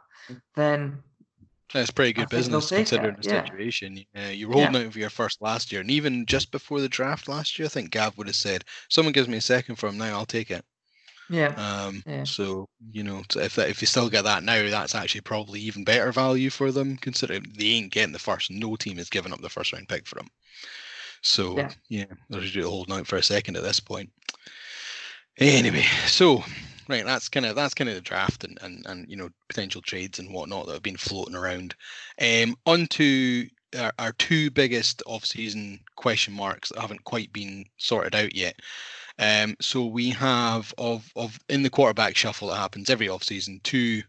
then 0.55 1.03
That's 1.73 1.91
pretty 1.91 2.13
good 2.13 2.31
think 2.31 2.43
business 2.43 2.71
considering 2.71 3.15
it, 3.15 3.23
the 3.23 3.29
yeah. 3.29 3.45
situation. 3.45 4.05
Uh, 4.17 4.29
you 4.31 4.49
were 4.49 4.55
holding 4.55 4.87
out 4.87 4.93
for 4.93 4.99
your 4.99 5.11
first 5.11 5.43
last 5.43 5.73
year, 5.73 5.81
and 5.81 5.91
even 5.91 6.27
just 6.27 6.51
before 6.51 6.81
the 6.81 6.89
draft 6.89 7.29
last 7.29 7.59
year, 7.59 7.67
I 7.67 7.69
think 7.69 7.91
Gav 7.91 8.17
would 8.17 8.29
have 8.29 8.37
said, 8.37 8.65
"Someone 8.89 9.13
gives 9.13 9.29
me 9.29 9.37
a 9.37 9.43
second 9.43 9.77
for 9.77 9.89
him 9.89 9.99
now, 9.99 10.19
I'll 10.19 10.27
take 10.27 10.51
it." 10.51 10.65
yeah, 11.31 11.55
Um, 11.57 12.03
Yeah. 12.07 12.25
So 12.25 12.69
you 12.91 13.05
know, 13.05 13.23
if 13.37 13.55
that, 13.55 13.69
if 13.69 13.81
you 13.81 13.87
still 13.87 14.11
get 14.11 14.25
that 14.25 14.43
now, 14.43 14.69
that's 14.69 14.95
actually 14.95 15.21
probably 15.21 15.61
even 15.61 15.85
better 15.85 16.11
value 16.11 16.51
for 16.51 16.73
them, 16.73 16.97
considering 16.97 17.45
they 17.57 17.67
ain't 17.67 17.93
getting 17.93 18.13
the 18.13 18.19
first. 18.19 18.51
No 18.51 18.75
team 18.77 18.99
is 18.99 19.11
giving 19.11 19.33
up 19.33 19.41
the 19.41 19.49
first 19.49 19.73
round 19.73 19.89
pick 19.89 20.07
for 20.07 20.17
them. 20.17 20.29
So 21.23 21.57
Yeah. 21.57 21.71
yeah, 21.89 22.05
they're 22.29 22.41
just 22.41 22.57
holding 22.57 22.95
out 22.95 23.07
for 23.07 23.17
a 23.17 23.23
second 23.23 23.57
at 23.57 23.63
this 23.63 23.81
point. 23.81 24.11
Anyway, 25.39 25.87
so 26.07 26.45
right, 26.89 27.05
that's 27.05 27.29
kind 27.29 27.47
of 27.47 27.57
that's 27.57 27.75
kind 27.75 27.89
of 27.89 27.95
the 27.97 28.01
draft 28.01 28.45
and, 28.45 28.59
and 28.63 28.85
and 28.87 29.09
you 29.09 29.17
know 29.17 29.31
potential 29.49 29.81
trades 29.83 30.19
and 30.19 30.33
whatnot 30.33 30.67
that 30.67 30.75
have 30.75 30.83
been 30.83 30.97
floating 30.97 31.35
around. 31.37 31.75
Um, 32.21 32.57
on 32.67 32.87
to 32.89 33.47
our, 33.79 33.93
our 33.99 34.13
two 34.13 34.51
biggest 34.51 35.03
off-season 35.07 35.81
question 35.97 36.35
marks 36.35 36.71
that 36.71 36.81
haven't 36.81 37.05
quite 37.05 37.33
been 37.33 37.65
sorted 37.77 38.15
out 38.15 38.35
yet. 38.35 38.59
Um, 39.19 39.55
so 39.61 39.87
we 39.87 40.11
have 40.11 40.75
of 40.79 41.11
of 41.17 41.39
in 41.49 41.63
the 41.63 41.71
quarterback 41.71 42.17
shuffle 42.17 42.49
that 42.49 42.57
happens 42.57 42.91
every 42.91 43.09
off-season, 43.09 43.61
two 43.63 44.03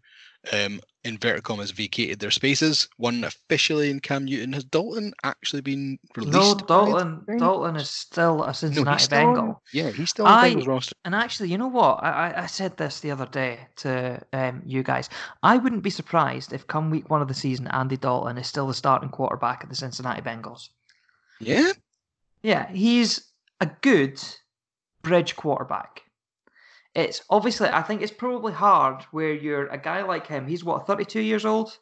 um, 0.52 0.82
inverted 1.04 1.44
commas 1.44 1.72
vacated 1.72 2.20
their 2.20 2.30
spaces. 2.32 2.88
One 2.98 3.24
officially 3.24 3.90
in 3.90 4.00
Cam 4.00 4.26
Newton. 4.26 4.54
Has 4.54 4.64
Dalton 4.64 5.14
actually 5.24 5.62
been 5.62 5.98
released? 6.16 6.34
no, 6.34 6.56
Dalton? 6.56 7.24
Dalton 7.40 7.76
is 7.76 7.90
still 7.90 8.44
a 8.44 8.48
No, 8.48 8.52
Cincinnati 8.52 8.92
he's 8.98 9.04
still 9.06 9.18
on- 9.28 9.36
Bengal. 9.36 9.64
Yeah, 9.74 9.90
he's 9.90 10.10
still 10.12 10.26
on 10.28 10.32
the 10.42 10.48
I- 10.48 10.54
Bengals 10.56 10.68
roster. 10.68 10.96
And 11.06 11.16
actually, 11.16 11.50
you 11.50 11.58
know 11.58 11.68
what? 11.68 12.04
I, 12.04 12.10
I- 12.30 12.44
I 12.44 12.46
said 12.46 12.78
this 12.78 13.00
the 13.00 13.12
other 13.12 13.26
day 13.26 13.60
to 13.78 14.22
um, 14.34 14.62
you 14.66 14.84
guys. 14.84 15.10
I 15.42 15.58
wouldn't 15.58 15.84
be 15.84 15.90
surprised 15.90 16.54
if 16.54 16.68
come 16.68 16.90
week 16.92 17.10
one 17.10 17.22
of 17.22 17.28
the 17.28 17.34
season, 17.34 17.68
Andy 17.68 17.98
Dalton 17.98 18.38
is 18.38 18.48
still 18.48 18.68
the 18.68 18.74
starting 18.74 19.10
quarterback 19.10 19.62
at 19.64 19.70
the 19.70 19.76
Cincinnati 19.76 20.22
Bengals. 20.22 20.70
Yeah, 21.40 21.72
Yeah, 22.44 22.70
he's 22.72 23.32
a 23.60 23.66
good 23.82 24.22
bridge 25.02 25.36
quarterback. 25.36 26.01
It's 26.94 27.24
obviously, 27.30 27.70
I 27.70 27.82
think 27.82 28.02
it's 28.02 28.12
probably 28.12 28.54
hard 28.54 29.04
where 29.12 29.34
you're 29.34 29.68
a 29.68 29.78
guy 29.78 30.02
like 30.04 30.28
him. 30.28 30.48
He's 30.48 30.64
what, 30.64 30.88
32 30.88 31.22
years 31.22 31.46
old? 31.46 31.78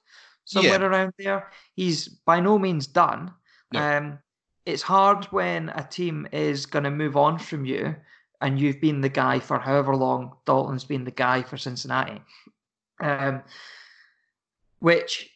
Somewhere 0.46 0.84
around 0.84 1.14
there. 1.18 1.52
He's 1.76 2.08
by 2.08 2.40
no 2.40 2.60
means 2.60 2.88
done. 2.88 3.34
No. 3.72 3.80
Um, 3.80 4.20
it's 4.66 4.82
hard 4.82 5.26
when 5.26 5.70
a 5.70 5.84
team 5.84 6.28
is 6.32 6.66
going 6.66 6.84
to 6.84 6.92
move 6.92 7.18
on 7.18 7.40
from 7.40 7.66
you 7.66 7.96
and 8.42 8.60
you've 8.60 8.82
been 8.82 9.02
the 9.02 9.10
guy 9.10 9.40
for 9.40 9.60
however 9.60 9.96
long 9.96 10.34
Dalton's 10.46 10.86
been 10.86 11.04
the 11.04 11.12
guy 11.12 11.42
for 11.42 11.58
Cincinnati. 11.58 12.22
Um, 13.00 13.42
which 14.80 15.30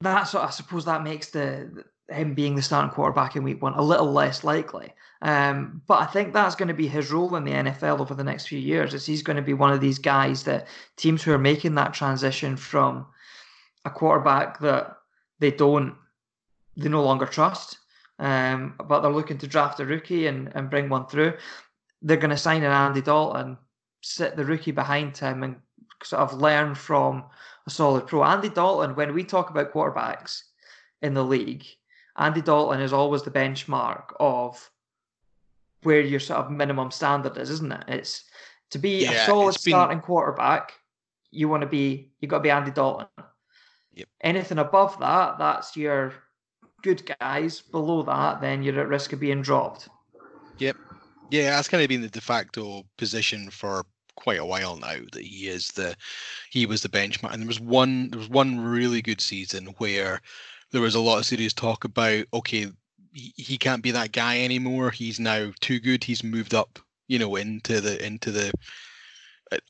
that's 0.00 0.34
what 0.34 0.44
I 0.44 0.50
suppose 0.50 0.84
that 0.84 1.02
makes 1.02 1.30
the 1.30 1.84
him 2.08 2.34
being 2.34 2.54
the 2.54 2.62
starting 2.62 2.90
quarterback 2.90 3.34
in 3.34 3.42
week 3.42 3.62
one 3.62 3.74
a 3.74 3.82
little 3.82 4.12
less 4.12 4.44
likely. 4.44 4.92
Um, 5.22 5.80
but 5.86 6.02
I 6.02 6.06
think 6.06 6.32
that's 6.32 6.54
going 6.54 6.68
to 6.68 6.74
be 6.74 6.86
his 6.86 7.10
role 7.10 7.34
in 7.36 7.44
the 7.44 7.52
NFL 7.52 8.00
over 8.00 8.14
the 8.14 8.24
next 8.24 8.46
few 8.46 8.58
years. 8.58 8.92
Is 8.92 9.06
he's 9.06 9.22
going 9.22 9.36
to 9.36 9.42
be 9.42 9.54
one 9.54 9.72
of 9.72 9.80
these 9.80 9.98
guys 9.98 10.42
that 10.44 10.66
teams 10.96 11.22
who 11.22 11.32
are 11.32 11.38
making 11.38 11.74
that 11.76 11.94
transition 11.94 12.56
from 12.56 13.06
a 13.84 13.90
quarterback 13.90 14.60
that 14.60 14.98
they 15.38 15.50
don't, 15.50 15.94
they 16.76 16.88
no 16.88 17.02
longer 17.02 17.26
trust, 17.26 17.78
um, 18.18 18.74
but 18.86 19.00
they're 19.00 19.10
looking 19.10 19.38
to 19.38 19.46
draft 19.46 19.80
a 19.80 19.86
rookie 19.86 20.26
and, 20.26 20.52
and 20.54 20.70
bring 20.70 20.88
one 20.88 21.06
through. 21.06 21.32
They're 22.02 22.16
going 22.18 22.30
to 22.30 22.36
sign 22.36 22.62
an 22.62 22.70
Andy 22.70 23.00
Dalton, 23.00 23.56
sit 24.02 24.36
the 24.36 24.44
rookie 24.44 24.72
behind 24.72 25.16
him, 25.16 25.42
and 25.42 25.56
sort 26.02 26.20
of 26.20 26.34
learn 26.34 26.74
from 26.74 27.24
a 27.66 27.70
solid 27.70 28.06
pro. 28.06 28.24
Andy 28.24 28.50
Dalton, 28.50 28.94
when 28.94 29.14
we 29.14 29.24
talk 29.24 29.50
about 29.50 29.72
quarterbacks 29.72 30.42
in 31.00 31.14
the 31.14 31.24
league, 31.24 31.64
Andy 32.16 32.40
Dalton 32.42 32.80
is 32.80 32.92
always 32.92 33.22
the 33.22 33.30
benchmark 33.30 34.14
of 34.20 34.70
where 35.82 36.00
your 36.00 36.20
sort 36.20 36.40
of 36.40 36.50
minimum 36.50 36.90
standard 36.90 37.36
is, 37.36 37.50
isn't 37.50 37.72
it? 37.72 37.84
It's 37.88 38.24
to 38.70 38.78
be 38.78 39.02
Yeah, 39.04 39.12
a 39.12 39.26
solid 39.26 39.54
been- 39.54 39.72
starting 39.72 40.00
quarterback, 40.00 40.72
you 41.30 41.48
want 41.48 41.62
to 41.62 41.66
be 41.66 42.10
you 42.20 42.28
got 42.28 42.38
to 42.38 42.42
be 42.42 42.50
Andy 42.50 42.70
Dalton. 42.70 43.06
Yep. 43.94 44.08
Anything 44.22 44.58
above 44.58 44.98
that, 45.00 45.38
that's 45.38 45.76
your 45.76 46.14
good 46.82 47.02
guys. 47.20 47.60
Below 47.60 48.02
that, 48.04 48.40
then 48.40 48.62
you're 48.62 48.80
at 48.80 48.88
risk 48.88 49.12
of 49.12 49.20
being 49.20 49.42
dropped. 49.42 49.88
Yep. 50.58 50.76
Yeah, 51.30 51.50
that's 51.50 51.68
kind 51.68 51.82
of 51.82 51.88
been 51.88 52.02
the 52.02 52.08
de 52.08 52.20
facto 52.20 52.84
position 52.98 53.50
for 53.50 53.84
quite 54.16 54.38
a 54.38 54.44
while 54.46 54.76
now 54.76 54.96
that 55.12 55.22
he 55.22 55.48
is 55.48 55.68
the 55.68 55.96
he 56.50 56.66
was 56.66 56.82
the 56.82 56.88
benchmark. 56.88 57.32
And 57.32 57.42
there 57.42 57.48
was 57.48 57.60
one 57.60 58.10
there 58.10 58.18
was 58.18 58.28
one 58.28 58.60
really 58.60 59.02
good 59.02 59.20
season 59.20 59.66
where 59.78 60.20
there 60.74 60.82
was 60.82 60.96
a 60.96 61.00
lot 61.00 61.18
of 61.18 61.24
serious 61.24 61.52
talk 61.52 61.84
about 61.84 62.24
okay, 62.34 62.66
he, 63.12 63.32
he 63.36 63.56
can't 63.56 63.82
be 63.82 63.92
that 63.92 64.10
guy 64.10 64.42
anymore. 64.42 64.90
He's 64.90 65.20
now 65.20 65.52
too 65.60 65.78
good. 65.78 66.02
He's 66.02 66.24
moved 66.24 66.52
up, 66.52 66.80
you 67.06 67.20
know, 67.20 67.36
into 67.36 67.80
the 67.80 68.04
into 68.04 68.32
the 68.32 68.52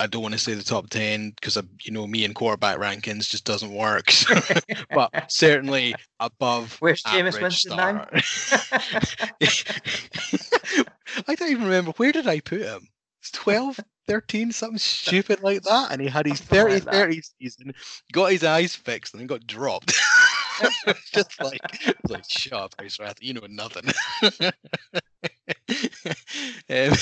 I 0.01 0.07
don't 0.07 0.23
want 0.23 0.33
to 0.33 0.38
say 0.38 0.55
the 0.55 0.62
top 0.62 0.88
10 0.88 1.33
because 1.33 1.59
you 1.83 1.93
know 1.93 2.07
me 2.07 2.25
and 2.25 2.35
quarterback 2.35 2.79
rankings 2.79 3.29
just 3.29 3.45
doesn't 3.45 3.75
work. 3.75 4.11
but 4.95 5.31
certainly 5.31 5.95
above. 6.21 6.79
Where's 6.81 7.03
Jameis 7.03 7.40
Winston 7.40 7.77
now? 7.77 8.07
I 11.29 11.35
don't 11.35 11.51
even 11.51 11.64
remember 11.64 11.93
where 11.99 12.12
did 12.12 12.27
I 12.27 12.40
put 12.40 12.62
him. 12.62 12.88
It's 13.21 13.31
12, 13.33 13.79
13, 14.07 14.53
something 14.53 14.79
stupid 14.79 15.43
like 15.43 15.62
that. 15.62 15.88
And 15.90 16.01
he 16.01 16.09
had 16.09 16.27
his 16.27 16.40
30 16.40 16.75
like 16.75 16.85
30 16.85 17.23
season, 17.40 17.75
got 18.12 18.33
his 18.33 18.45
eyes 18.45 18.75
fixed, 18.75 19.14
and 19.14 19.21
then 19.21 19.27
got 19.27 19.47
dropped. 19.47 19.95
just 21.12 21.43
like, 21.43 21.61
like, 22.09 22.25
shut 22.29 22.53
up, 22.53 22.75
Wrath, 23.01 23.19
you 23.21 23.35
know 23.35 23.47
nothing. 23.49 23.93
um, 26.71 26.93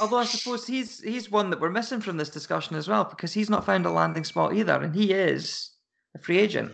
Although 0.00 0.18
I 0.18 0.24
suppose 0.24 0.66
he's 0.66 1.00
he's 1.00 1.30
one 1.30 1.50
that 1.50 1.60
we're 1.60 1.70
missing 1.70 2.00
from 2.00 2.16
this 2.16 2.30
discussion 2.30 2.76
as 2.76 2.88
well 2.88 3.04
because 3.04 3.32
he's 3.32 3.50
not 3.50 3.64
found 3.64 3.86
a 3.86 3.90
landing 3.90 4.24
spot 4.24 4.54
either, 4.54 4.80
and 4.80 4.94
he 4.94 5.12
is 5.12 5.70
a 6.14 6.18
free 6.18 6.38
agent. 6.38 6.72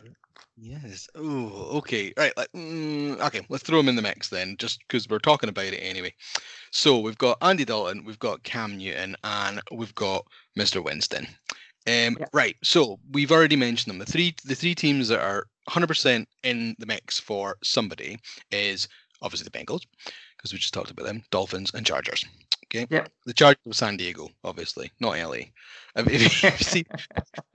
Yes. 0.57 1.09
Oh, 1.15 1.79
okay. 1.79 2.13
Right. 2.17 2.37
Like, 2.37 2.53
mm, 2.53 3.19
okay. 3.21 3.45
Let's 3.49 3.65
throw 3.65 3.81
him 3.81 3.89
in 3.89 3.97
the 3.97 4.03
mix 4.03 4.29
then, 4.29 4.57
just 4.59 4.81
because 4.81 5.09
we're 5.09 5.19
talking 5.19 5.49
about 5.49 5.65
it 5.65 5.79
anyway. 5.79 6.15
So 6.71 6.99
we've 6.99 7.19
got 7.19 7.39
Andy 7.43 7.65
Dalton, 7.65 8.05
we've 8.05 8.19
got 8.19 8.43
Cam 8.45 8.77
Newton, 8.77 9.17
and 9.25 9.61
we've 9.73 9.95
got 9.95 10.25
Mr. 10.59 10.83
Winston. 10.83 11.27
Um, 11.87 12.17
yeah. 12.19 12.27
Right. 12.33 12.57
So 12.63 13.01
we've 13.11 13.33
already 13.33 13.57
mentioned 13.57 13.91
them. 13.91 13.99
The 13.99 14.07
three 14.07 14.35
the 14.45 14.55
three 14.55 14.75
teams 14.75 15.09
that 15.09 15.21
are 15.21 15.47
100% 15.69 16.27
in 16.43 16.75
the 16.79 16.87
mix 16.87 17.19
for 17.19 17.57
somebody 17.63 18.19
is 18.51 18.89
obviously 19.21 19.45
the 19.45 19.59
Bengals, 19.59 19.87
because 20.37 20.53
we 20.53 20.59
just 20.59 20.75
talked 20.75 20.91
about 20.91 21.07
them, 21.07 21.23
Dolphins 21.31 21.71
and 21.75 21.87
Chargers. 21.87 22.25
Okay. 22.67 22.87
Yeah. 22.91 23.07
The 23.27 23.35
Chargers 23.35 23.67
of 23.67 23.77
San 23.77 23.99
Diego, 23.99 24.29
obviously, 24.45 24.91
not 24.99 25.19
LA. 25.19 25.37
If 25.95 26.43
you 26.43 26.51
see, 26.65 26.87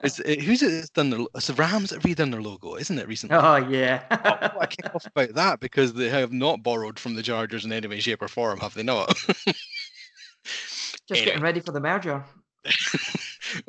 it's, 0.04 0.20
it, 0.20 0.39
uh, 0.39 0.41
who's 0.43 0.62
it 0.62 0.70
that's 0.70 0.91
done 0.91 1.10
their? 1.10 1.22
It's 1.34 1.48
the 1.48 1.56
Rams 1.56 1.89
that 1.89 2.04
redone 2.04 2.30
their 2.30 2.41
logo, 2.41 2.76
isn't 2.76 3.00
it? 3.00 3.08
Recently. 3.08 3.36
Oh 3.36 3.56
yeah. 3.56 4.04
oh, 4.12 4.60
I 4.60 4.67
can't 4.67 4.93
off 4.93 5.08
about 5.08 5.34
that 5.34 5.60
because 5.60 5.93
they 5.93 6.08
have 6.10 6.32
not 6.32 6.62
borrowed 6.62 7.00
from 7.00 7.15
the 7.15 7.24
Chargers 7.24 7.65
in 7.65 7.72
any 7.72 7.88
way, 7.88 8.00
shape, 8.00 8.22
or 8.22 8.28
form, 8.28 8.60
have 8.60 8.76
they 8.76 8.84
not? 8.84 9.08
Just 10.46 11.10
anyway. 11.10 11.26
getting 11.26 11.41
ready 11.41 11.60
for 11.62 11.72
the 11.72 11.80
merger. 11.80 12.24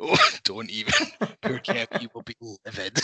don't 0.49 0.69
even. 0.71 0.93
Poor 1.41 1.59
Kev, 1.59 2.01
you 2.01 2.09
will 2.13 2.23
be 2.23 2.35
livid. 2.41 2.99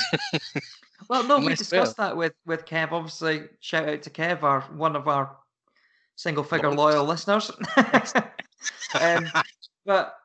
well, 1.10 1.24
no, 1.24 1.40
we 1.40 1.54
discussed 1.54 1.98
that 1.98 2.18
with 2.18 2.34
with 2.46 2.66
Kev. 2.66 2.92
Obviously, 2.92 3.44
shout 3.60 3.88
out 3.88 4.02
to 4.02 4.10
Kev, 4.10 4.42
our 4.42 4.62
one 4.62 4.96
of 4.96 5.08
our 5.08 5.38
single 6.16 6.44
figure 6.44 6.72
loyal 6.72 7.06
listeners. 7.06 7.52
um, 9.00 9.28
but 9.86 10.16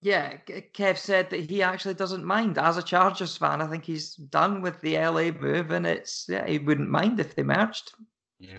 yeah, 0.00 0.38
Kev 0.72 0.96
said 0.96 1.28
that 1.30 1.50
he 1.50 1.62
actually 1.62 1.94
doesn't 1.94 2.24
mind. 2.24 2.56
As 2.56 2.78
a 2.78 2.82
Chargers 2.82 3.36
fan, 3.36 3.60
I 3.60 3.66
think 3.66 3.84
he's 3.84 4.14
done 4.14 4.62
with 4.62 4.80
the 4.80 4.96
LA 4.96 5.32
move, 5.32 5.70
and 5.70 5.86
it's 5.86 6.26
yeah, 6.28 6.46
he 6.46 6.58
wouldn't 6.58 6.88
mind 6.88 7.20
if 7.20 7.34
they 7.34 7.42
merged. 7.42 7.92
Yeah, 8.38 8.58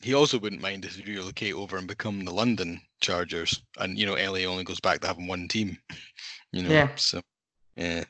he 0.00 0.14
also 0.14 0.38
wouldn't 0.38 0.62
mind 0.62 0.86
if 0.86 0.96
they 0.96 1.02
relocate 1.02 1.54
over 1.54 1.76
and 1.76 1.86
become 1.86 2.24
the 2.24 2.32
London 2.32 2.80
Chargers, 3.02 3.60
and 3.78 3.98
you 3.98 4.06
know 4.06 4.14
LA 4.14 4.50
only 4.50 4.64
goes 4.64 4.80
back 4.80 5.00
to 5.00 5.06
having 5.06 5.26
one 5.26 5.48
team. 5.48 5.76
You 6.54 6.62
know, 6.62 6.70
yeah. 6.70 6.88
So 6.96 7.20
yeah. 7.76 8.04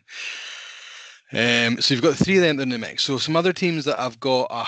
Um, 1.33 1.81
so 1.81 1.95
you've 1.95 2.03
got 2.03 2.15
three 2.15 2.37
of 2.37 2.43
them 2.43 2.61
in 2.61 2.69
the 2.69 2.79
mix. 2.79 3.03
So 3.03 3.19
some 3.19 3.35
other 3.35 3.53
teams 3.53 3.85
that 3.87 3.99
I've 3.99 4.21
got, 4.21 4.47
uh, 4.51 4.67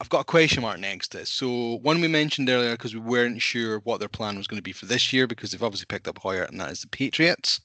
I've 0.00 0.08
got 0.10 0.20
a 0.20 0.24
question 0.24 0.62
mark 0.62 0.78
next 0.78 1.08
to. 1.08 1.26
So 1.26 1.78
one 1.82 2.00
we 2.00 2.06
mentioned 2.06 2.48
earlier 2.48 2.72
because 2.72 2.94
we 2.94 3.00
weren't 3.00 3.42
sure 3.42 3.80
what 3.80 3.98
their 3.98 4.08
plan 4.08 4.36
was 4.36 4.46
going 4.46 4.58
to 4.58 4.62
be 4.62 4.72
for 4.72 4.86
this 4.86 5.12
year 5.12 5.26
because 5.26 5.50
they've 5.50 5.62
obviously 5.62 5.86
picked 5.86 6.06
up 6.06 6.18
Hoyer, 6.18 6.44
and 6.44 6.60
that 6.60 6.70
is 6.70 6.82
the 6.82 6.88
Patriots. 6.88 7.60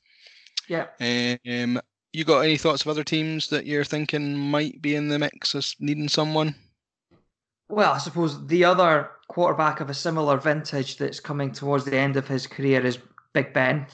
Yeah. 0.67 0.87
Um, 0.99 1.79
you 2.13 2.23
got 2.23 2.39
any 2.39 2.57
thoughts 2.57 2.83
of 2.83 2.87
other 2.87 3.03
teams 3.03 3.49
that 3.49 3.65
you're 3.65 3.83
thinking 3.83 4.35
might 4.35 4.81
be 4.81 4.95
in 4.95 5.09
the 5.09 5.19
mix 5.19 5.53
as 5.53 5.75
needing 5.79 6.07
someone? 6.07 6.55
Well, 7.69 7.91
I 7.91 7.97
suppose 7.97 8.47
the 8.47 8.63
other 8.63 9.11
quarterback 9.27 9.79
of 9.79 9.89
a 9.89 9.93
similar 9.93 10.37
vintage 10.37 10.97
that's 10.97 11.19
coming 11.19 11.51
towards 11.51 11.85
the 11.85 11.97
end 11.97 12.15
of 12.15 12.27
his 12.27 12.47
career 12.47 12.85
is 12.85 12.97
Big 13.33 13.53
Ben. 13.53 13.87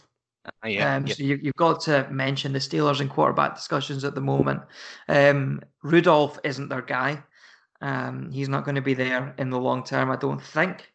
Uh, 0.63 0.67
yeah, 0.67 0.95
um, 0.95 1.07
yeah. 1.07 1.13
So 1.13 1.23
you, 1.23 1.39
have 1.45 1.55
got 1.55 1.81
to 1.81 2.07
mention 2.09 2.53
the 2.53 2.59
Steelers 2.59 3.01
in 3.01 3.09
quarterback 3.09 3.55
discussions 3.55 4.03
at 4.03 4.15
the 4.15 4.21
moment. 4.21 4.61
Um, 5.07 5.61
Rudolph 5.83 6.39
isn't 6.43 6.69
their 6.69 6.81
guy. 6.81 7.23
Um, 7.81 8.29
he's 8.31 8.49
not 8.49 8.65
going 8.65 8.75
to 8.75 8.81
be 8.81 8.93
there 8.93 9.33
in 9.37 9.49
the 9.49 9.59
long 9.59 9.83
term, 9.83 10.11
I 10.11 10.15
don't 10.15 10.41
think. 10.41 10.91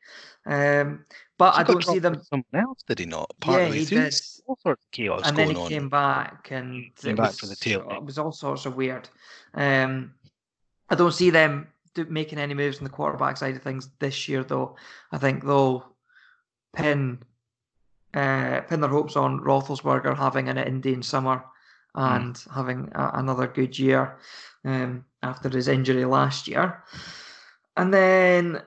Um, 0.47 1.05
but 1.39 1.57
I 1.57 1.63
don't 1.63 1.83
see 1.83 1.99
them. 1.99 2.21
Someone 2.23 2.45
else 2.55 2.83
did 2.87 2.99
he 2.99 3.07
not? 3.07 3.33
Partly 3.41 3.79
yeah, 3.79 3.85
he 3.85 3.85
did. 3.85 4.15
All 4.47 4.59
sorts 4.63 4.85
of 4.85 4.91
chaos 4.93 5.23
and 5.25 5.37
then 5.37 5.51
he 5.51 5.57
on. 5.57 5.69
came 5.69 5.89
back, 5.89 6.49
and 6.51 6.95
came 6.97 7.17
back 7.17 7.29
was, 7.29 7.41
for 7.41 7.47
the 7.47 7.57
tail. 7.57 7.89
It 7.91 8.05
was 8.05 8.19
all 8.19 8.33
sorts 8.33 8.67
of 8.67 8.77
weird. 8.77 9.09
Um, 9.55 10.13
I 10.91 10.95
don't 10.95 11.15
see 11.15 11.31
them 11.31 11.69
making 12.09 12.39
any 12.39 12.55
moves 12.55 12.79
in 12.79 12.85
the 12.85 12.91
quarterback 12.91 13.37
side 13.37 13.57
of 13.57 13.63
things 13.63 13.89
this 13.99 14.29
year, 14.29 14.45
though. 14.45 14.77
I 15.13 15.19
think 15.19 15.45
they'll 15.45 15.87
pin 16.75 17.19
uh, 18.15 18.61
pin 18.63 18.81
their 18.81 18.91
hopes 18.91 19.17
on 19.17 19.41
Roethlisberger 19.41 20.17
having 20.17 20.49
an 20.49 20.59
Indian 20.59 21.03
summer 21.03 21.45
hmm. 21.95 22.01
and 22.01 22.35
mm. 22.35 22.55
having 22.55 22.91
a, 22.95 23.11
another 23.15 23.47
good 23.47 23.79
year 23.79 24.19
um, 24.65 25.05
after 25.23 25.49
his 25.49 25.69
injury 25.69 26.05
last 26.05 26.49
year. 26.49 26.83
And 27.77 27.93
then 27.93 28.63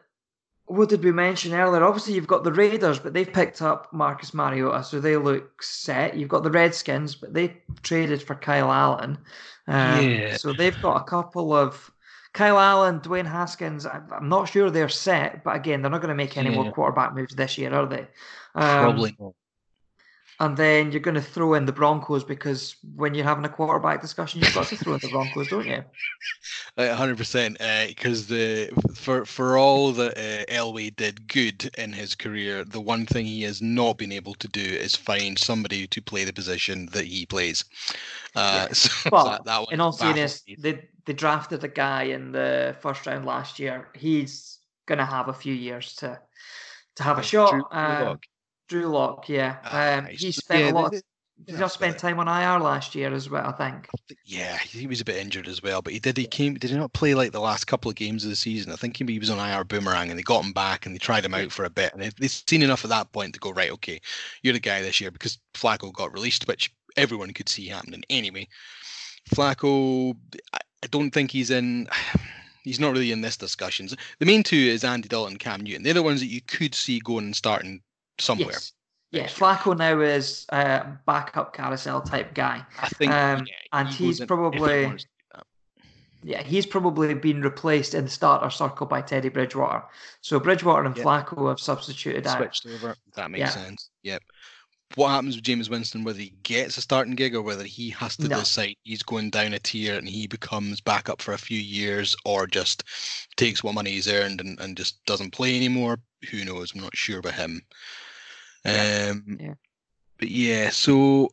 what 0.65 0.89
did 0.89 1.03
we 1.03 1.11
mention 1.13 1.53
earlier? 1.53 1.83
Obviously, 1.83 2.13
you've 2.13 2.27
got 2.27 2.43
the 2.43 2.51
Raiders, 2.51 2.99
but 2.99 3.13
they've 3.13 3.31
picked 3.31 3.61
up 3.61 3.91
Marcus 3.93 4.33
Mariota, 4.33 4.83
so 4.83 4.99
they 4.99 5.15
look 5.15 5.63
set. 5.63 6.17
You've 6.17 6.29
got 6.29 6.43
the 6.43 6.51
Redskins, 6.51 7.15
but 7.15 7.33
they 7.33 7.57
traded 7.83 8.21
for 8.21 8.35
Kyle 8.35 8.71
Allen. 8.71 9.17
Um, 9.67 10.09
yeah. 10.09 10.35
So 10.35 10.51
they've 10.51 10.79
got 10.81 11.01
a 11.01 11.05
couple 11.05 11.53
of 11.53 11.89
Kyle 12.33 12.59
Allen, 12.59 12.99
Dwayne 12.99 13.25
Haskins. 13.25 13.85
I'm 13.85 14.27
not 14.27 14.49
sure 14.49 14.69
they're 14.69 14.89
set, 14.89 15.43
but 15.45 15.55
again, 15.55 15.81
they're 15.81 15.91
not 15.91 16.01
going 16.01 16.09
to 16.09 16.15
make 16.15 16.37
any 16.37 16.49
yeah. 16.49 16.61
more 16.61 16.71
quarterback 16.73 17.15
moves 17.15 17.33
this 17.33 17.57
year, 17.57 17.73
are 17.73 17.87
they? 17.87 18.07
Um, 18.55 18.83
Probably 18.83 19.15
not. 19.17 19.33
And 20.39 20.55
then 20.55 20.91
you're 20.91 21.01
going 21.01 21.15
to 21.15 21.21
throw 21.21 21.55
in 21.55 21.65
the 21.65 21.71
Broncos 21.71 22.23
because 22.23 22.75
when 22.95 23.15
you're 23.15 23.25
having 23.25 23.43
a 23.45 23.49
quarterback 23.49 24.01
discussion, 24.01 24.39
you've 24.39 24.53
got 24.53 24.67
to 24.67 24.77
throw 24.77 24.93
in 24.93 24.99
the 24.99 25.09
Broncos, 25.09 25.47
don't 25.47 25.65
you? 25.65 25.83
hundred 26.77 27.17
percent. 27.17 27.57
Because 27.87 28.29
uh, 28.31 28.35
the 28.35 28.93
for 28.93 29.25
for 29.25 29.57
all 29.57 29.91
that 29.93 30.15
uh, 30.15 30.45
Elway 30.51 30.95
did 30.95 31.27
good 31.27 31.71
in 31.77 31.91
his 31.91 32.13
career, 32.13 32.63
the 32.63 32.79
one 32.79 33.07
thing 33.07 33.25
he 33.25 33.41
has 33.43 33.63
not 33.63 33.97
been 33.97 34.11
able 34.11 34.35
to 34.35 34.47
do 34.47 34.61
is 34.61 34.95
find 34.95 35.39
somebody 35.39 35.87
to 35.87 36.01
play 36.01 36.23
the 36.23 36.33
position 36.33 36.87
that 36.91 37.05
he 37.05 37.25
plays. 37.25 37.65
Uh, 38.35 38.67
yeah. 38.67 38.67
so 38.73 39.09
but 39.09 39.23
that, 39.23 39.45
that 39.45 39.65
in 39.71 39.81
all 39.81 39.91
seriousness, 39.91 40.43
they 40.59 40.87
they 41.05 41.13
drafted 41.13 41.63
a 41.63 41.67
guy 41.67 42.03
in 42.03 42.31
the 42.31 42.75
first 42.79 43.07
round 43.07 43.25
last 43.25 43.57
year. 43.57 43.87
He's 43.95 44.59
going 44.85 44.99
to 44.99 45.05
have 45.05 45.29
a 45.29 45.33
few 45.33 45.53
years 45.53 45.95
to 45.95 46.19
to 46.97 47.03
have 47.03 47.17
a 47.17 47.23
shot. 47.23 47.53
Drew 48.67 48.87
Lock, 48.87 49.29
yeah. 49.29 49.57
Ah, 49.63 49.97
um, 49.97 50.05
he 50.07 50.31
spent 50.31 50.65
yeah, 50.65 50.71
a 50.71 50.73
lot. 50.73 50.93
Of, 50.93 51.03
he 51.45 51.53
just 51.53 51.75
spent 51.75 51.99
time 51.99 52.19
on 52.19 52.27
IR 52.27 52.59
last 52.59 52.95
year 52.95 53.13
as 53.13 53.29
well. 53.29 53.45
I 53.45 53.51
think. 53.51 53.87
Yeah, 54.25 54.57
he 54.57 54.87
was 54.87 55.01
a 55.01 55.05
bit 55.05 55.17
injured 55.17 55.47
as 55.47 55.61
well, 55.61 55.81
but 55.81 55.93
he 55.93 55.99
did. 55.99 56.17
He 56.17 56.25
came. 56.25 56.55
Did 56.55 56.71
he 56.71 56.77
not 56.77 56.93
play 56.93 57.13
like 57.13 57.31
the 57.31 57.39
last 57.39 57.65
couple 57.67 57.89
of 57.89 57.95
games 57.95 58.23
of 58.23 58.31
the 58.31 58.35
season? 58.35 58.71
I 58.71 58.75
think 58.75 58.97
he 58.97 59.19
was 59.19 59.29
on 59.29 59.37
IR 59.37 59.63
boomerang, 59.63 60.09
and 60.09 60.17
they 60.17 60.23
got 60.23 60.43
him 60.43 60.51
back, 60.51 60.85
and 60.85 60.95
they 60.95 60.99
tried 60.99 61.25
him 61.25 61.35
out 61.35 61.51
for 61.51 61.65
a 61.65 61.69
bit, 61.69 61.93
and 61.93 62.01
they, 62.01 62.09
they've 62.17 62.31
seen 62.31 62.63
enough 62.63 62.83
at 62.83 62.89
that 62.89 63.11
point 63.11 63.33
to 63.33 63.39
go 63.39 63.51
right. 63.51 63.71
Okay, 63.71 64.01
you're 64.41 64.53
the 64.53 64.59
guy 64.59 64.81
this 64.81 64.99
year 64.99 65.11
because 65.11 65.37
Flacco 65.53 65.93
got 65.93 66.13
released, 66.13 66.47
which 66.47 66.73
everyone 66.95 67.33
could 67.33 67.49
see 67.49 67.67
happening 67.67 68.03
anyway. 68.09 68.47
Flacco, 69.29 70.15
I 70.53 70.87
don't 70.89 71.11
think 71.11 71.31
he's 71.31 71.51
in. 71.51 71.87
He's 72.63 72.81
not 72.81 72.91
really 72.91 73.13
in 73.13 73.21
this 73.21 73.37
discussions. 73.37 73.95
The 74.19 74.25
main 74.25 74.43
two 74.43 74.57
is 74.57 74.83
Andy 74.83 75.07
Dalton, 75.07 75.37
Cam 75.37 75.61
Newton. 75.61 75.83
They're 75.83 75.93
the 75.93 76.03
ones 76.03 76.19
that 76.19 76.25
you 76.25 76.41
could 76.41 76.75
see 76.75 76.99
going 76.99 77.23
and 77.23 77.33
starting 77.33 77.81
somewhere. 78.19 78.51
Yes. 78.51 78.73
Yeah, 79.11 79.27
Flacco 79.27 79.77
now 79.77 80.01
is 80.01 80.45
a 80.49 80.85
backup 81.05 81.55
carousel 81.55 82.01
type 82.01 82.33
guy. 82.33 82.61
I 82.81 82.89
think, 82.89 83.11
um, 83.13 83.45
yeah, 83.47 83.79
and 83.79 83.87
he 83.87 84.07
he's 84.07 84.19
probably 84.19 84.97
yeah, 86.23 86.43
he's 86.43 86.65
probably 86.65 87.13
been 87.13 87.41
replaced 87.41 87.93
in 87.93 88.03
the 88.03 88.09
starter 88.09 88.49
circle 88.49 88.85
by 88.85 89.01
Teddy 89.01 89.29
Bridgewater. 89.29 89.83
So 90.19 90.39
Bridgewater 90.39 90.83
and 90.83 90.97
yep. 90.97 91.05
Flacco 91.05 91.47
have 91.47 91.59
substituted 91.59 92.27
Switched 92.27 92.65
out. 92.65 92.73
over. 92.73 92.95
That 93.15 93.31
makes 93.31 93.39
yeah. 93.39 93.49
sense. 93.49 93.89
Yep. 94.03 94.23
What 94.95 95.09
happens 95.09 95.35
with 95.35 95.45
Jameis 95.45 95.69
Winston, 95.69 96.03
whether 96.03 96.19
he 96.19 96.33
gets 96.43 96.77
a 96.77 96.81
starting 96.81 97.15
gig 97.15 97.35
or 97.35 97.41
whether 97.41 97.63
he 97.63 97.89
has 97.91 98.17
to 98.17 98.27
no. 98.27 98.39
decide 98.39 98.75
he's 98.83 99.03
going 99.03 99.29
down 99.29 99.53
a 99.53 99.59
tier 99.59 99.97
and 99.97 100.07
he 100.07 100.27
becomes 100.27 100.81
backup 100.81 101.21
for 101.21 101.33
a 101.33 101.37
few 101.37 101.59
years 101.59 102.15
or 102.25 102.47
just 102.47 102.83
takes 103.35 103.63
what 103.63 103.75
money 103.75 103.91
he's 103.91 104.07
earned 104.07 104.41
and, 104.41 104.59
and 104.59 104.75
just 104.75 105.03
doesn't 105.05 105.31
play 105.31 105.55
anymore, 105.55 105.97
who 106.31 106.43
knows? 106.45 106.73
I'm 106.73 106.81
not 106.81 106.95
sure 106.95 107.19
about 107.19 107.33
him. 107.33 107.61
Um, 108.67 109.37
yeah. 109.39 109.53
but 110.17 110.29
yeah, 110.29 110.69
so 110.69 111.29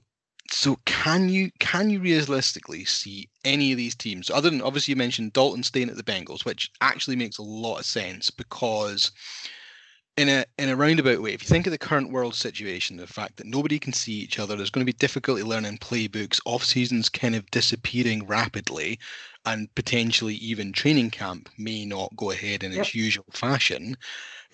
so 0.50 0.78
can 0.84 1.28
you 1.28 1.50
can 1.58 1.90
you 1.90 2.00
realistically 2.00 2.84
see 2.84 3.28
any 3.44 3.72
of 3.72 3.78
these 3.78 3.94
teams 3.94 4.30
other 4.30 4.50
than 4.50 4.60
obviously 4.60 4.92
you 4.92 4.96
mentioned 4.96 5.32
Dalton 5.32 5.62
staying 5.62 5.90
at 5.90 5.96
the 5.96 6.02
Bengals, 6.02 6.44
which 6.44 6.70
actually 6.80 7.16
makes 7.16 7.38
a 7.38 7.42
lot 7.42 7.78
of 7.78 7.86
sense 7.86 8.30
because 8.30 9.10
in 10.16 10.28
a 10.28 10.44
in 10.58 10.68
a 10.68 10.76
roundabout 10.76 11.20
way, 11.20 11.32
if 11.32 11.42
you 11.42 11.48
think 11.48 11.66
of 11.66 11.72
the 11.72 11.78
current 11.78 12.12
world 12.12 12.34
situation, 12.34 12.96
the 12.96 13.06
fact 13.06 13.36
that 13.36 13.46
nobody 13.46 13.78
can 13.78 13.92
see 13.92 14.12
each 14.12 14.38
other, 14.38 14.54
there's 14.54 14.70
going 14.70 14.86
to 14.86 14.92
be 14.92 14.96
difficulty 14.96 15.42
learning 15.42 15.78
playbooks, 15.78 16.40
off 16.44 16.62
seasons 16.62 17.08
kind 17.08 17.34
of 17.34 17.50
disappearing 17.50 18.26
rapidly, 18.26 18.98
and 19.44 19.74
potentially 19.74 20.36
even 20.36 20.72
training 20.72 21.10
camp 21.10 21.48
may 21.58 21.84
not 21.84 22.14
go 22.16 22.30
ahead 22.30 22.62
in 22.62 22.72
yep. 22.72 22.82
its 22.82 22.94
usual 22.94 23.26
fashion. 23.32 23.96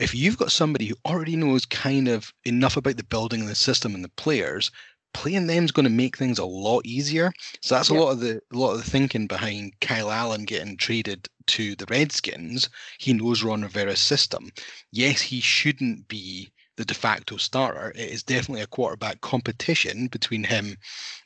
If 0.01 0.15
you've 0.15 0.39
got 0.39 0.51
somebody 0.51 0.87
who 0.87 0.97
already 1.05 1.37
knows 1.37 1.67
kind 1.67 2.09
of 2.09 2.33
enough 2.45 2.77
about 2.77 2.97
the 2.97 3.05
building 3.05 3.41
and 3.41 3.49
the 3.49 3.55
system 3.55 3.95
and 3.95 4.03
the 4.03 4.09
players, 4.09 4.71
playing 5.13 5.47
them 5.47 5.65
is 5.65 5.73
going 5.73 5.85
to 5.85 5.91
make 5.91 6.17
things 6.17 6.39
a 6.39 6.45
lot 6.45 6.87
easier. 6.87 7.33
So 7.61 7.75
that's 7.75 7.91
yep. 7.91 7.99
a 7.99 8.03
lot 8.03 8.11
of 8.13 8.21
the 8.21 8.41
a 8.53 8.57
lot 8.57 8.73
of 8.73 8.85
the 8.85 8.91
thinking 8.91 9.27
behind 9.27 9.79
Kyle 9.81 10.11
Allen 10.11 10.45
getting 10.45 10.79
traded 10.79 11.29
to 11.49 11.77
the 11.77 11.87
Redskins. 11.91 12.71
He 12.99 13.13
knows 13.13 13.43
Ron 13.43 13.63
Rivera's 13.63 14.01
system. 14.01 14.51
Yes, 14.91 15.21
he 15.21 15.41
shouldn't 15.41 16.09
be 16.09 16.51
the 16.77 16.87
de 16.87 16.95
facto 16.95 17.37
starter. 17.37 17.93
It 17.95 18.09
is 18.09 18.23
definitely 18.23 18.63
a 18.63 18.67
quarterback 18.67 19.21
competition 19.21 20.07
between 20.07 20.45
him 20.45 20.79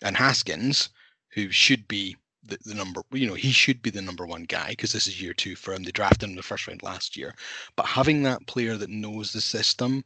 and 0.03 0.17
Haskins, 0.17 0.89
who 1.29 1.51
should 1.51 1.87
be 1.87 2.17
the, 2.47 2.59
the 2.65 2.75
number. 2.75 3.03
You 3.13 3.27
know, 3.27 3.35
he 3.35 3.53
should 3.53 3.83
be 3.83 3.91
the 3.91 4.03
number 4.03 4.27
one 4.27 4.45
guy 4.45 4.71
because 4.71 4.93
this 4.93 5.07
is 5.07 5.21
year 5.21 5.35
two 5.35 5.57
for 5.57 5.73
him. 5.75 5.83
They 5.83 5.91
drafted 5.91 6.25
him 6.25 6.31
in 6.31 6.37
the 6.37 6.43
first 6.43 6.67
round 6.67 6.83
last 6.83 7.17
year, 7.17 7.35
but 7.77 7.87
having 7.87 8.23
that 8.23 8.47
player 8.47 8.77
that 8.77 8.91
knows 8.91 9.33
the 9.33 9.41
system. 9.41 10.05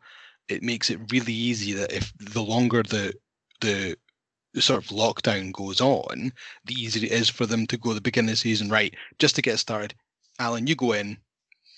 It 0.48 0.62
makes 0.62 0.88
it 0.88 1.12
really 1.12 1.34
easy 1.34 1.74
that 1.74 1.92
if 1.92 2.10
the 2.18 2.42
longer 2.42 2.82
the 2.82 3.12
the 3.60 3.98
sort 4.58 4.82
of 4.82 4.90
lockdown 4.90 5.52
goes 5.52 5.80
on, 5.80 6.32
the 6.64 6.74
easier 6.74 7.04
it 7.04 7.12
is 7.12 7.28
for 7.28 7.46
them 7.46 7.66
to 7.66 7.76
go 7.76 7.92
the 7.92 8.00
beginning 8.00 8.30
of 8.30 8.32
the 8.32 8.36
season, 8.36 8.68
right, 8.68 8.94
just 9.18 9.36
to 9.36 9.42
get 9.42 9.58
started. 9.58 9.94
Allen, 10.38 10.66
you 10.66 10.74
go 10.74 10.92
in, 10.92 11.18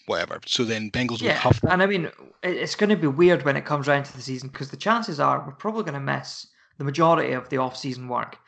whatever. 0.07 0.41
So 0.47 0.65
then 0.65 0.91
Bengals 0.91 1.21
yeah, 1.21 1.33
will 1.33 1.53
have 1.53 1.65
And 1.65 1.83
I 1.83 1.87
mean, 1.87 2.11
it's 2.43 2.75
going 2.75 2.91
to 2.91 2.97
be 2.97 3.07
weird 3.07 3.45
when 3.45 3.57
it 3.57 3.65
comes 3.65 3.89
around 3.89 4.05
to 4.05 4.17
the 4.17 4.23
season 4.23 4.49
because 4.49 4.71
the 4.71 4.77
chances 4.77 5.21
are 5.21 5.45
we're 5.45 5.53
probably 5.53 5.83
going 5.83 5.95
to 5.95 6.01
miss 6.01 6.47
the 6.79 6.85
majority 6.85 7.33
of 7.33 7.49
the 7.49 7.59
off-season 7.59 8.09
work. 8.09 8.39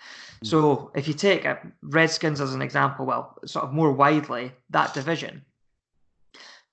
So 0.42 0.90
if 0.94 1.06
you 1.06 1.14
take 1.14 1.46
uh, 1.46 1.56
Redskins 1.82 2.40
as 2.40 2.54
an 2.54 2.62
example, 2.62 3.06
well, 3.06 3.38
sort 3.44 3.64
of 3.64 3.72
more 3.72 3.92
widely 3.92 4.52
that 4.70 4.94
division, 4.94 5.44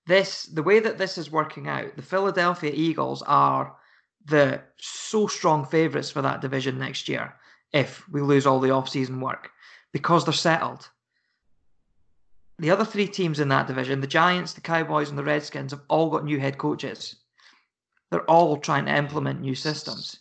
this 0.08 0.46
the 0.46 0.64
way 0.64 0.80
that 0.80 0.98
this 0.98 1.18
is 1.18 1.32
working 1.32 1.68
out, 1.68 1.96
the 1.96 2.02
Philadelphia 2.02 2.72
Eagles 2.74 3.22
are 3.24 3.76
the 4.26 4.62
so 4.78 5.28
strong 5.28 5.66
favourites 5.66 6.10
for 6.10 6.22
that 6.22 6.42
division 6.42 6.78
next 6.78 7.08
year 7.08 7.36
if 7.72 8.08
we 8.10 8.22
lose 8.22 8.46
all 8.48 8.60
the 8.60 8.72
off-season 8.72 9.22
work 9.22 9.52
because 9.94 10.26
they're 10.26 10.34
settled. 10.34 10.90
The 12.58 12.72
other 12.72 12.86
three 12.86 13.08
teams 13.08 13.40
in 13.40 13.48
that 13.50 13.68
division, 13.68 14.02
the 14.02 14.08
Giants, 14.08 14.54
the 14.54 14.62
Cowboys, 14.62 15.10
and 15.10 15.18
the 15.18 15.24
Redskins, 15.24 15.72
have 15.72 15.82
all 15.88 16.10
got 16.10 16.26
new 16.26 16.40
head 16.40 16.58
coaches. 16.58 17.16
They're 18.12 18.30
all 18.30 18.58
trying 18.58 18.86
to 18.86 18.96
implement 18.96 19.40
new 19.40 19.56
systems. 19.56 20.20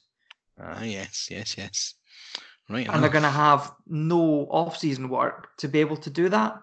Ah, 0.60 0.82
yes, 0.82 1.28
yes, 1.30 1.56
yes. 1.56 1.94
Right. 2.68 2.80
And 2.80 2.88
enough. 2.88 3.00
they're 3.00 3.10
going 3.10 3.22
to 3.22 3.30
have 3.30 3.72
no 3.86 4.46
off-season 4.50 5.08
work 5.08 5.56
to 5.58 5.68
be 5.68 5.80
able 5.80 5.96
to 5.98 6.10
do 6.10 6.28
that. 6.28 6.54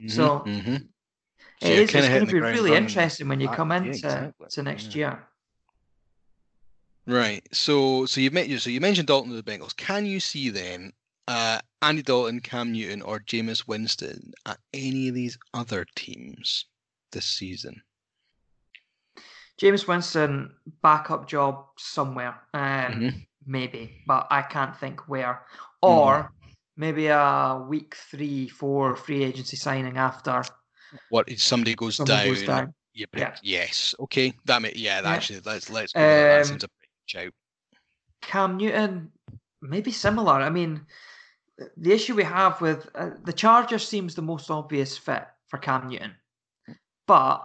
Mm-hmm, 0.00 0.08
so, 0.08 0.40
mm-hmm. 0.40 0.76
so 0.76 1.68
it 1.68 1.78
is, 1.78 1.94
it's 1.94 2.08
going 2.08 2.26
to 2.26 2.32
be 2.32 2.40
really 2.40 2.76
interesting 2.76 3.28
when 3.28 3.40
you 3.40 3.48
come 3.48 3.72
into 3.72 3.88
yeah, 3.88 3.94
exactly. 3.94 4.46
to 4.50 4.62
next 4.62 4.94
yeah. 4.94 4.96
year. 4.96 5.28
Right. 7.08 7.42
So 7.52 8.04
so 8.04 8.20
you've 8.20 8.34
met 8.34 8.48
you 8.48 8.58
so 8.58 8.68
you 8.68 8.82
mentioned 8.82 9.08
Dalton 9.08 9.30
to 9.30 9.40
the 9.40 9.42
Bengals. 9.42 9.74
Can 9.74 10.04
you 10.04 10.20
see 10.20 10.50
then 10.50 10.92
uh, 11.26 11.58
Andy 11.80 12.02
Dalton, 12.02 12.40
Cam 12.40 12.70
Newton, 12.70 13.00
or 13.00 13.18
Jameis 13.20 13.66
Winston 13.66 14.32
at 14.44 14.58
any 14.74 15.08
of 15.08 15.14
these 15.14 15.38
other 15.54 15.86
teams 15.96 16.66
this 17.12 17.24
season? 17.24 17.80
Jameis 19.58 19.88
Winston 19.88 20.54
backup 20.82 21.26
job 21.26 21.64
somewhere, 21.78 22.36
um, 22.52 22.62
mm-hmm. 22.62 23.18
Maybe, 23.48 24.02
but 24.06 24.26
I 24.30 24.42
can't 24.42 24.76
think 24.76 25.08
where. 25.08 25.42
Or 25.82 26.30
mm. 26.44 26.52
maybe 26.76 27.06
a 27.08 27.64
week 27.68 27.96
three, 27.96 28.48
four 28.48 28.94
free 28.94 29.24
agency 29.24 29.56
signing 29.56 29.96
after. 29.96 30.44
What 31.08 31.28
if 31.28 31.40
somebody 31.40 31.74
goes 31.74 31.96
down? 31.96 32.26
Goes 32.26 32.42
down. 32.44 32.74
You 32.94 33.06
pick, 33.06 33.20
yeah. 33.20 33.36
Yes. 33.42 33.94
Okay. 34.00 34.34
That 34.44 34.62
may, 34.62 34.72
yeah. 34.74 35.00
yeah. 35.00 35.08
Actually, 35.08 35.40
let's 35.44 35.70
let's 35.70 35.92
go. 35.92 36.00
Um, 36.00 36.06
that 36.06 36.46
seems 36.46 36.64
a 36.64 37.26
out. 37.26 37.32
Cam 38.22 38.56
Newton, 38.56 39.10
maybe 39.62 39.92
similar. 39.92 40.34
I 40.34 40.50
mean, 40.50 40.84
the 41.76 41.92
issue 41.92 42.14
we 42.14 42.24
have 42.24 42.60
with 42.60 42.88
uh, 42.94 43.10
the 43.24 43.32
Chargers 43.32 43.86
seems 43.86 44.14
the 44.14 44.22
most 44.22 44.50
obvious 44.50 44.98
fit 44.98 45.24
for 45.46 45.58
Cam 45.58 45.88
Newton, 45.88 46.14
but 47.06 47.44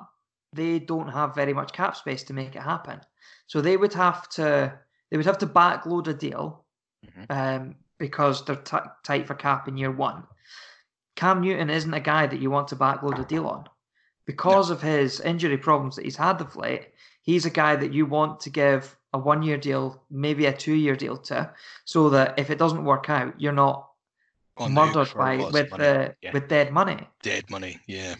they 0.53 0.79
don't 0.79 1.09
have 1.09 1.35
very 1.35 1.53
much 1.53 1.73
cap 1.73 1.95
space 1.95 2.23
to 2.23 2.33
make 2.33 2.55
it 2.55 2.61
happen. 2.61 2.99
So 3.47 3.61
they 3.61 3.77
would 3.77 3.93
have 3.93 4.27
to 4.29 4.79
they 5.13 5.17
would 5.17 5.27
have 5.27 5.37
to 5.37 5.45
backload 5.45 6.07
a 6.07 6.13
deal 6.15 6.65
mm-hmm. 7.05 7.31
um, 7.31 7.75
because 7.99 8.43
they're 8.45 8.55
t- 8.55 8.77
tight 9.03 9.27
for 9.27 9.35
cap 9.35 9.67
in 9.67 9.77
year 9.77 9.91
one. 9.91 10.23
Cam 11.15 11.41
Newton 11.41 11.69
isn't 11.69 11.93
a 11.93 11.99
guy 11.99 12.25
that 12.25 12.39
you 12.39 12.49
want 12.49 12.69
to 12.69 12.75
backload 12.75 13.19
a 13.19 13.23
deal 13.23 13.45
on 13.45 13.69
because 14.25 14.69
no. 14.69 14.75
of 14.75 14.81
his 14.81 15.21
injury 15.21 15.59
problems 15.59 15.97
that 15.97 16.05
he's 16.05 16.15
had 16.15 16.41
of 16.41 16.55
late. 16.55 16.87
He's 17.21 17.45
a 17.45 17.51
guy 17.51 17.75
that 17.75 17.93
you 17.93 18.07
want 18.07 18.39
to 18.39 18.49
give 18.49 18.97
a 19.13 19.19
one 19.19 19.43
year 19.43 19.55
deal, 19.55 20.01
maybe 20.09 20.47
a 20.47 20.51
two 20.51 20.73
year 20.73 20.95
deal 20.95 21.17
to, 21.17 21.53
so 21.85 22.09
that 22.09 22.39
if 22.39 22.49
it 22.49 22.57
doesn't 22.57 22.83
work 22.83 23.07
out, 23.07 23.39
you're 23.39 23.51
not 23.51 23.87
On 24.57 24.73
murdered 24.73 25.13
by 25.15 25.37
with 25.37 25.69
the 25.69 26.15
yeah. 26.23 26.31
with 26.33 26.47
dead 26.47 26.73
money. 26.73 27.07
Dead 27.21 27.47
money, 27.51 27.79
yeah, 27.85 28.15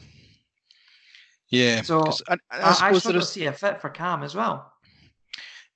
yeah. 1.50 1.82
So 1.82 2.04
I, 2.28 2.34
I, 2.52 2.60
I, 2.60 2.90
I 2.90 2.94
still 3.00 3.22
see 3.22 3.48
a 3.48 3.52
fit 3.52 3.82
for 3.82 3.90
Cam 3.90 4.22
as 4.22 4.36
well. 4.36 4.73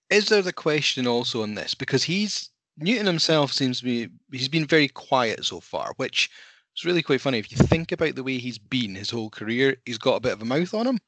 Is 0.09 0.29
there 0.29 0.41
the 0.41 0.53
question 0.53 1.07
also 1.07 1.43
on 1.43 1.55
this 1.55 1.73
because 1.73 2.03
he's 2.03 2.49
Newton 2.77 3.05
himself 3.05 3.51
seems 3.51 3.79
to 3.79 3.85
be 3.85 4.09
he's 4.31 4.47
been 4.47 4.65
very 4.65 4.87
quiet 4.87 5.45
so 5.45 5.59
far, 5.59 5.93
which 5.97 6.29
is 6.77 6.85
really 6.85 7.01
quite 7.01 7.21
funny. 7.21 7.39
If 7.39 7.51
you 7.51 7.57
think 7.57 7.91
about 7.91 8.15
the 8.15 8.23
way 8.23 8.37
he's 8.37 8.57
been 8.59 8.95
his 8.95 9.09
whole 9.09 9.29
career, 9.29 9.77
he's 9.85 9.97
got 9.97 10.15
a 10.15 10.21
bit 10.21 10.33
of 10.33 10.41
a 10.41 10.45
mouth 10.45 10.73
on 10.73 10.87
him 10.87 10.99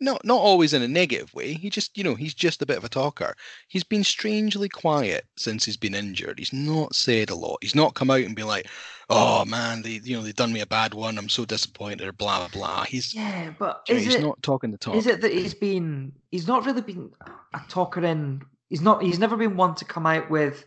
not 0.00 0.24
not 0.24 0.40
always 0.40 0.72
in 0.72 0.82
a 0.82 0.88
negative 0.88 1.32
way. 1.34 1.54
He 1.54 1.70
just, 1.70 1.96
you 1.96 2.04
know, 2.04 2.14
he's 2.14 2.34
just 2.34 2.62
a 2.62 2.66
bit 2.66 2.76
of 2.76 2.84
a 2.84 2.88
talker. 2.88 3.34
He's 3.68 3.84
been 3.84 4.04
strangely 4.04 4.68
quiet 4.68 5.26
since 5.36 5.64
he's 5.64 5.76
been 5.76 5.94
injured. 5.94 6.38
He's 6.38 6.52
not 6.52 6.94
said 6.94 7.30
a 7.30 7.34
lot. 7.34 7.58
He's 7.60 7.74
not 7.74 7.94
come 7.94 8.10
out 8.10 8.20
and 8.20 8.34
been 8.34 8.46
like, 8.46 8.68
"Oh 9.08 9.44
man, 9.44 9.82
they, 9.82 10.00
you 10.02 10.16
know, 10.16 10.22
they've 10.22 10.34
done 10.34 10.52
me 10.52 10.60
a 10.60 10.66
bad 10.66 10.94
one. 10.94 11.18
I'm 11.18 11.28
so 11.28 11.44
disappointed." 11.44 12.06
Or 12.06 12.12
blah 12.12 12.48
blah. 12.48 12.84
He's 12.84 13.14
yeah, 13.14 13.52
but 13.58 13.82
you 13.88 13.94
know, 13.94 14.00
he's 14.00 14.14
it, 14.16 14.22
not 14.22 14.42
talking 14.42 14.70
the 14.70 14.78
talk. 14.78 14.96
Is 14.96 15.06
it 15.06 15.20
that 15.20 15.32
he's 15.32 15.54
been? 15.54 16.12
He's 16.30 16.48
not 16.48 16.66
really 16.66 16.82
been 16.82 17.10
a 17.54 17.60
talker 17.68 18.04
in. 18.04 18.42
He's 18.68 18.82
not. 18.82 19.02
He's 19.02 19.18
never 19.18 19.36
been 19.36 19.56
one 19.56 19.74
to 19.76 19.84
come 19.84 20.06
out 20.06 20.30
with 20.30 20.64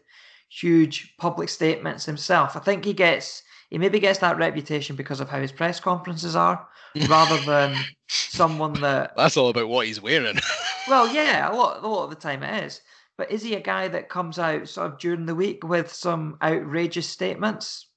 huge 0.50 1.16
public 1.18 1.50
statements 1.50 2.06
himself. 2.06 2.56
I 2.56 2.60
think 2.60 2.86
he 2.86 2.94
gets. 2.94 3.44
He 3.70 3.78
maybe 3.78 4.00
gets 4.00 4.20
that 4.20 4.38
reputation 4.38 4.96
because 4.96 5.20
of 5.20 5.28
how 5.28 5.42
his 5.42 5.52
press 5.52 5.82
conferences 5.82 6.38
are 6.38 6.66
rather 7.08 7.38
than 7.46 7.76
someone 8.08 8.74
that. 8.82 9.14
That's 9.18 9.38
all 9.38 9.50
about 9.50 9.70
what 9.70 9.88
he's 9.88 10.02
wearing. 10.02 10.38
well, 10.88 11.14
yeah, 11.14 11.52
a 11.52 11.54
lot, 11.54 11.84
a 11.84 11.88
lot 11.88 12.06
of 12.06 12.10
the 12.10 12.16
time 12.16 12.44
it 12.44 12.64
is. 12.64 12.82
But 13.18 13.32
is 13.32 13.42
he 13.42 13.56
a 13.56 13.60
guy 13.60 13.88
that 13.88 14.10
comes 14.10 14.38
out 14.38 14.70
sort 14.70 14.92
of 14.92 15.00
during 15.00 15.26
the 15.26 15.36
week 15.36 15.64
with 15.64 15.92
some 15.92 16.38
outrageous 16.42 17.10
statements? 17.10 17.88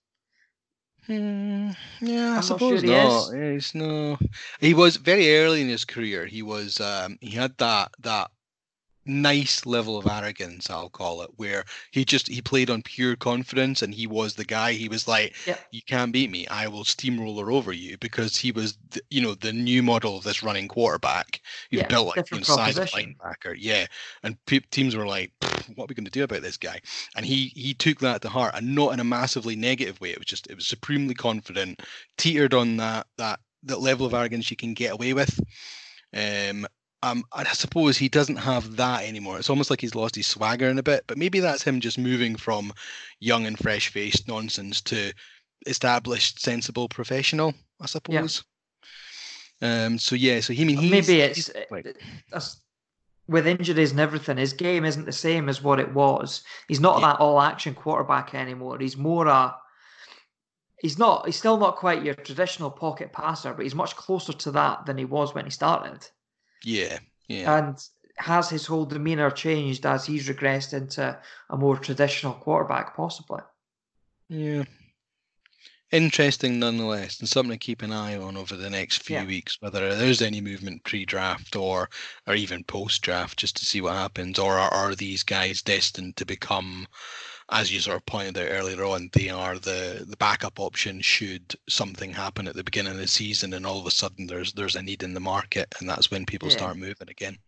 Hmm, 1.06 1.70
yeah, 2.00 2.32
I'm 2.32 2.38
I 2.38 2.40
suppose 2.40 2.82
not. 2.82 2.92
Sure 2.92 3.32
not. 3.32 3.44
Yeah, 3.44 3.52
he's 3.52 3.74
no. 3.74 4.18
He 4.60 4.74
was 4.74 4.96
very 4.96 5.36
early 5.36 5.60
in 5.60 5.68
his 5.68 5.84
career. 5.84 6.26
He 6.26 6.42
was. 6.42 6.80
Um, 6.80 7.18
he 7.20 7.30
had 7.30 7.56
that 7.58 7.92
that 8.00 8.30
nice 9.06 9.64
level 9.64 9.96
of 9.96 10.06
arrogance 10.06 10.68
i'll 10.68 10.90
call 10.90 11.22
it 11.22 11.30
where 11.36 11.64
he 11.90 12.04
just 12.04 12.28
he 12.28 12.40
played 12.40 12.70
on 12.70 12.82
pure 12.82 13.16
confidence 13.16 13.82
and 13.82 13.94
he 13.94 14.06
was 14.06 14.34
the 14.34 14.44
guy. 14.44 14.72
He 14.72 14.88
was 14.88 15.06
like 15.08 15.34
yep. 15.46 15.60
you 15.70 15.82
can't 15.82 16.12
beat 16.12 16.30
me. 16.30 16.46
I 16.48 16.68
will 16.68 16.84
steamroller 16.84 17.50
over 17.50 17.72
you 17.72 17.96
because 17.98 18.36
he 18.36 18.52
was 18.52 18.78
the, 18.90 19.00
you 19.10 19.20
know 19.20 19.34
the 19.34 19.52
new 19.52 19.82
model 19.82 20.16
of 20.16 20.24
this 20.24 20.42
running 20.42 20.68
quarterback 20.68 21.40
he 21.70 21.78
yeah, 21.78 21.86
built 21.86 22.16
like 22.16 22.32
inside 22.32 22.76
a 22.76 22.86
linebacker. 22.86 23.54
Yeah 23.56 23.86
and 24.22 24.36
pe- 24.46 24.60
teams 24.70 24.96
were 24.96 25.06
like 25.06 25.32
what 25.74 25.84
are 25.84 25.88
we 25.88 25.94
going 25.94 26.04
to 26.04 26.10
do 26.10 26.24
about 26.24 26.42
this 26.42 26.56
guy? 26.56 26.80
And 27.16 27.24
he 27.24 27.52
he 27.54 27.74
took 27.74 27.98
that 28.00 28.22
to 28.22 28.28
heart 28.28 28.54
and 28.54 28.74
not 28.74 28.92
in 28.92 29.00
a 29.00 29.04
massively 29.04 29.56
negative 29.56 30.00
way. 30.00 30.10
It 30.10 30.18
was 30.18 30.26
just 30.26 30.48
it 30.48 30.54
was 30.54 30.66
supremely 30.66 31.14
confident 31.14 31.82
teetered 32.16 32.54
on 32.54 32.76
that 32.78 33.06
that 33.18 33.40
that 33.64 33.80
level 33.80 34.06
of 34.06 34.14
arrogance 34.14 34.50
you 34.50 34.56
can 34.56 34.74
get 34.74 34.92
away 34.92 35.12
with. 35.12 35.38
Um, 36.12 36.66
um, 37.02 37.24
I 37.32 37.44
suppose 37.44 37.96
he 37.96 38.08
doesn't 38.08 38.36
have 38.36 38.76
that 38.76 39.04
anymore. 39.04 39.38
It's 39.38 39.50
almost 39.50 39.70
like 39.70 39.80
he's 39.80 39.94
lost 39.94 40.16
his 40.16 40.26
swagger 40.26 40.68
in 40.68 40.78
a 40.78 40.82
bit, 40.82 41.04
but 41.06 41.16
maybe 41.16 41.40
that's 41.40 41.62
him 41.62 41.80
just 41.80 41.98
moving 41.98 42.36
from 42.36 42.72
young 43.20 43.46
and 43.46 43.58
fresh 43.58 43.88
faced 43.88 44.28
nonsense 44.28 44.80
to 44.82 45.12
established, 45.66 46.40
sensible 46.40 46.88
professional, 46.88 47.54
I 47.80 47.86
suppose. 47.86 48.44
Yeah. 49.62 49.86
Um, 49.86 49.98
so 49.98 50.14
yeah, 50.14 50.40
so 50.40 50.52
he 50.52 50.62
I 50.62 50.66
mean 50.66 50.78
he's, 50.78 50.90
maybe 50.90 51.20
it's 51.20 51.50
uh, 51.50 52.40
with 53.28 53.46
injuries 53.46 53.92
and 53.92 54.00
everything, 54.00 54.38
his 54.38 54.52
game 54.52 54.84
isn't 54.84 55.04
the 55.04 55.12
same 55.12 55.48
as 55.48 55.62
what 55.62 55.78
it 55.78 55.94
was. 55.94 56.42
He's 56.66 56.80
not 56.80 57.00
yeah. 57.00 57.08
that 57.08 57.20
all 57.20 57.40
action 57.40 57.74
quarterback 57.74 58.34
anymore. 58.34 58.78
He's 58.78 58.96
more 58.96 59.26
a 59.26 59.54
he's 60.80 60.98
not 60.98 61.26
he's 61.26 61.36
still 61.36 61.56
not 61.56 61.76
quite 61.76 62.04
your 62.04 62.14
traditional 62.14 62.70
pocket 62.70 63.12
passer, 63.12 63.54
but 63.54 63.62
he's 63.62 63.74
much 63.74 63.96
closer 63.96 64.32
to 64.32 64.50
that 64.52 64.86
than 64.86 64.98
he 64.98 65.04
was 65.04 65.34
when 65.34 65.44
he 65.44 65.50
started. 65.50 66.06
Yeah. 66.64 66.98
Yeah. 67.28 67.58
And 67.58 67.78
has 68.16 68.50
his 68.50 68.66
whole 68.66 68.84
demeanor 68.84 69.30
changed 69.30 69.86
as 69.86 70.04
he's 70.04 70.28
regressed 70.28 70.74
into 70.74 71.18
a 71.48 71.56
more 71.56 71.76
traditional 71.78 72.34
quarterback, 72.34 72.94
possibly? 72.94 73.40
Yeah. 74.28 74.64
Interesting 75.90 76.60
nonetheless, 76.60 77.18
and 77.18 77.28
something 77.28 77.50
to 77.50 77.58
keep 77.58 77.82
an 77.82 77.92
eye 77.92 78.16
on 78.16 78.36
over 78.36 78.54
the 78.56 78.70
next 78.70 79.02
few 79.02 79.16
yeah. 79.16 79.24
weeks, 79.24 79.56
whether 79.60 79.96
there's 79.96 80.22
any 80.22 80.40
movement 80.40 80.84
pre-draft 80.84 81.56
or 81.56 81.88
or 82.28 82.34
even 82.34 82.62
post-draft, 82.62 83.36
just 83.36 83.56
to 83.56 83.64
see 83.64 83.80
what 83.80 83.94
happens, 83.94 84.38
or 84.38 84.56
are, 84.56 84.70
are 84.72 84.94
these 84.94 85.24
guys 85.24 85.62
destined 85.62 86.16
to 86.16 86.24
become, 86.24 86.86
as 87.50 87.72
you 87.72 87.80
sort 87.80 87.96
of 87.96 88.06
pointed 88.06 88.38
out 88.38 88.50
earlier 88.50 88.84
on, 88.84 89.10
they 89.12 89.28
are 89.28 89.58
the 89.58 90.04
the 90.08 90.16
backup 90.16 90.60
option 90.60 91.00
should 91.00 91.54
something 91.68 92.12
happen 92.12 92.46
at 92.46 92.54
the 92.54 92.64
beginning 92.64 92.92
of 92.92 92.98
the 92.98 93.08
season, 93.08 93.54
and 93.54 93.66
all 93.66 93.80
of 93.80 93.86
a 93.86 93.90
sudden 93.90 94.26
there's 94.26 94.52
there's 94.52 94.76
a 94.76 94.82
need 94.82 95.02
in 95.02 95.14
the 95.14 95.20
market, 95.20 95.72
and 95.80 95.88
that's 95.88 96.10
when 96.10 96.26
people 96.26 96.48
yeah. 96.48 96.56
start 96.56 96.76
moving 96.76 97.08
again. 97.08 97.38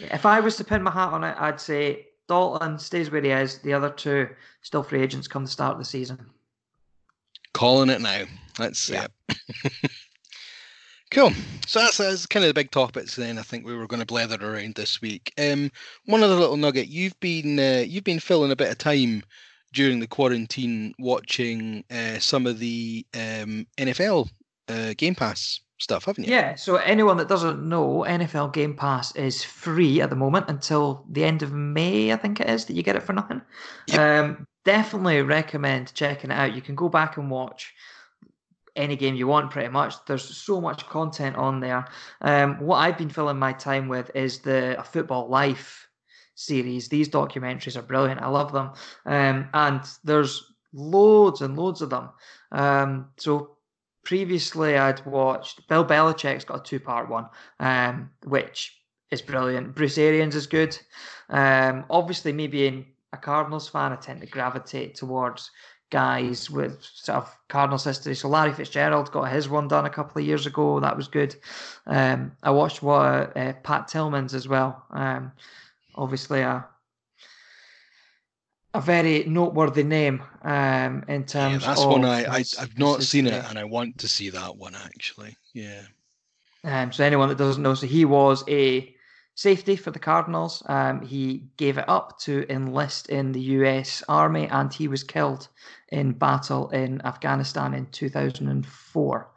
If 0.00 0.26
I 0.26 0.40
was 0.40 0.56
to 0.56 0.64
pin 0.64 0.82
my 0.82 0.90
hat 0.90 1.12
on 1.12 1.24
it, 1.24 1.36
I'd 1.38 1.60
say 1.60 2.06
Dalton 2.26 2.78
stays 2.78 3.10
where 3.10 3.22
he 3.22 3.30
is. 3.30 3.58
The 3.58 3.72
other 3.72 3.90
two 3.90 4.28
still 4.62 4.82
free 4.82 5.02
agents 5.02 5.28
come 5.28 5.44
the 5.44 5.50
start 5.50 5.72
of 5.72 5.78
the 5.78 5.84
season. 5.84 6.26
Calling 7.52 7.90
it 7.90 8.00
now. 8.00 8.24
Let's 8.58 8.78
see 8.78 8.94
yeah. 8.94 9.06
it. 9.28 9.90
cool. 11.10 11.32
So 11.66 11.80
that's, 11.80 11.98
that's 11.98 12.26
kind 12.26 12.44
of 12.44 12.48
the 12.48 12.54
big 12.54 12.70
topics. 12.70 13.16
Then 13.16 13.38
I 13.38 13.42
think 13.42 13.64
we 13.64 13.76
were 13.76 13.86
going 13.86 14.00
to 14.00 14.06
blather 14.06 14.38
around 14.40 14.74
this 14.74 15.00
week. 15.00 15.32
Um, 15.38 15.70
one 16.06 16.22
other 16.22 16.34
little 16.34 16.56
nugget. 16.56 16.88
You've 16.88 17.18
been 17.20 17.58
uh, 17.58 17.84
you've 17.86 18.04
been 18.04 18.20
filling 18.20 18.50
a 18.50 18.56
bit 18.56 18.70
of 18.70 18.78
time 18.78 19.22
during 19.72 20.00
the 20.00 20.06
quarantine 20.06 20.94
watching 20.98 21.84
uh, 21.90 22.18
some 22.18 22.46
of 22.46 22.58
the 22.58 23.06
um, 23.14 23.66
NFL 23.78 24.28
uh, 24.68 24.94
Game 24.96 25.14
Pass 25.14 25.60
stuff, 25.78 26.04
haven't 26.04 26.24
you? 26.24 26.32
Yeah. 26.32 26.54
So 26.54 26.76
anyone 26.76 27.16
that 27.18 27.28
doesn't 27.28 27.66
know, 27.66 28.04
NFL 28.06 28.52
Game 28.52 28.74
Pass 28.74 29.14
is 29.16 29.42
free 29.42 30.00
at 30.00 30.10
the 30.10 30.16
moment 30.16 30.46
until 30.48 31.04
the 31.10 31.24
end 31.24 31.42
of 31.42 31.52
May, 31.52 32.12
I 32.12 32.16
think 32.16 32.40
it 32.40 32.48
is, 32.48 32.66
that 32.66 32.74
you 32.74 32.82
get 32.82 32.96
it 32.96 33.02
for 33.02 33.12
nothing. 33.12 33.40
Yep. 33.88 33.98
Um, 33.98 34.46
definitely 34.64 35.22
recommend 35.22 35.94
checking 35.94 36.30
it 36.30 36.34
out. 36.34 36.54
You 36.54 36.62
can 36.62 36.74
go 36.74 36.88
back 36.88 37.16
and 37.16 37.30
watch 37.30 37.72
any 38.76 38.96
game 38.96 39.14
you 39.14 39.26
want 39.26 39.50
pretty 39.50 39.68
much. 39.68 39.94
There's 40.06 40.24
so 40.24 40.60
much 40.60 40.88
content 40.88 41.36
on 41.36 41.60
there. 41.60 41.86
Um, 42.20 42.60
what 42.60 42.76
i've 42.76 42.98
been 42.98 43.10
filling 43.10 43.38
my 43.38 43.52
time 43.52 43.88
with 43.88 44.10
is 44.14 44.38
the 44.40 44.82
football 44.92 45.28
life 45.28 45.88
series. 46.34 46.88
These 46.88 47.08
documentaries 47.08 47.76
are 47.76 47.82
brilliant. 47.82 48.22
I 48.22 48.28
love 48.28 48.52
them. 48.52 48.72
Um, 49.04 49.48
and 49.52 49.82
there's 50.04 50.52
loads 50.72 51.42
and 51.42 51.56
loads 51.56 51.82
of 51.82 51.90
them. 51.90 52.10
Um, 52.52 53.10
so 53.16 53.56
previously 54.04 54.76
I'd 54.76 55.04
watched 55.04 55.68
Bill 55.68 55.84
Belichick's 55.84 56.44
got 56.44 56.60
a 56.60 56.62
two 56.62 56.80
part 56.80 57.08
one, 57.08 57.26
um, 57.58 58.10
which 58.24 58.76
is 59.10 59.22
brilliant. 59.22 59.74
Bruce 59.74 59.98
Arians 59.98 60.34
is 60.34 60.46
good. 60.46 60.78
Um, 61.28 61.84
obviously, 61.90 62.32
me 62.32 62.46
being 62.46 62.86
a 63.12 63.16
Cardinals 63.16 63.68
fan, 63.68 63.92
I 63.92 63.96
tend 63.96 64.20
to 64.20 64.26
gravitate 64.26 64.94
towards 64.94 65.50
guys 65.90 66.50
with 66.50 66.82
sort 66.82 67.18
of 67.18 67.36
Cardinals 67.48 67.84
history. 67.84 68.14
So 68.14 68.28
Larry 68.28 68.52
Fitzgerald 68.52 69.12
got 69.12 69.30
his 69.32 69.48
one 69.48 69.68
done 69.68 69.86
a 69.86 69.90
couple 69.90 70.20
of 70.20 70.26
years 70.26 70.46
ago. 70.46 70.80
That 70.80 70.96
was 70.96 71.08
good. 71.08 71.36
Um, 71.86 72.32
I 72.42 72.50
watched 72.50 72.82
what 72.82 73.36
uh, 73.36 73.52
Pat 73.62 73.88
Tillman's 73.88 74.34
as 74.34 74.48
well. 74.48 74.84
Um, 74.90 75.32
obviously, 75.94 76.40
a 76.40 76.66
a 78.72 78.80
very 78.80 79.24
noteworthy 79.24 79.82
name 79.82 80.22
um, 80.42 81.04
in 81.08 81.24
terms. 81.24 81.62
Yeah, 81.62 81.68
that's 81.68 81.84
one 81.84 82.04
I, 82.04 82.24
I 82.24 82.44
have 82.58 82.78
not 82.78 83.02
seen 83.02 83.26
it, 83.26 83.44
and 83.48 83.58
I 83.58 83.64
want 83.64 83.98
to 83.98 84.08
see 84.08 84.30
that 84.30 84.56
one 84.56 84.74
actually. 84.76 85.36
Yeah. 85.52 85.82
Um, 86.62 86.92
so 86.92 87.04
anyone 87.04 87.28
that 87.30 87.38
doesn't 87.38 87.62
know, 87.62 87.74
so 87.74 87.86
he 87.86 88.04
was 88.04 88.44
a 88.48 88.94
safety 89.34 89.76
for 89.76 89.90
the 89.90 89.98
Cardinals. 89.98 90.62
Um, 90.66 91.02
he 91.02 91.44
gave 91.56 91.78
it 91.78 91.88
up 91.88 92.18
to 92.20 92.44
enlist 92.50 93.08
in 93.08 93.32
the 93.32 93.40
U.S. 93.40 94.02
Army, 94.08 94.46
and 94.48 94.72
he 94.72 94.88
was 94.88 95.02
killed 95.02 95.48
in 95.88 96.12
battle 96.12 96.68
in 96.70 97.00
Afghanistan 97.04 97.74
in 97.74 97.86
2004. 97.86 99.28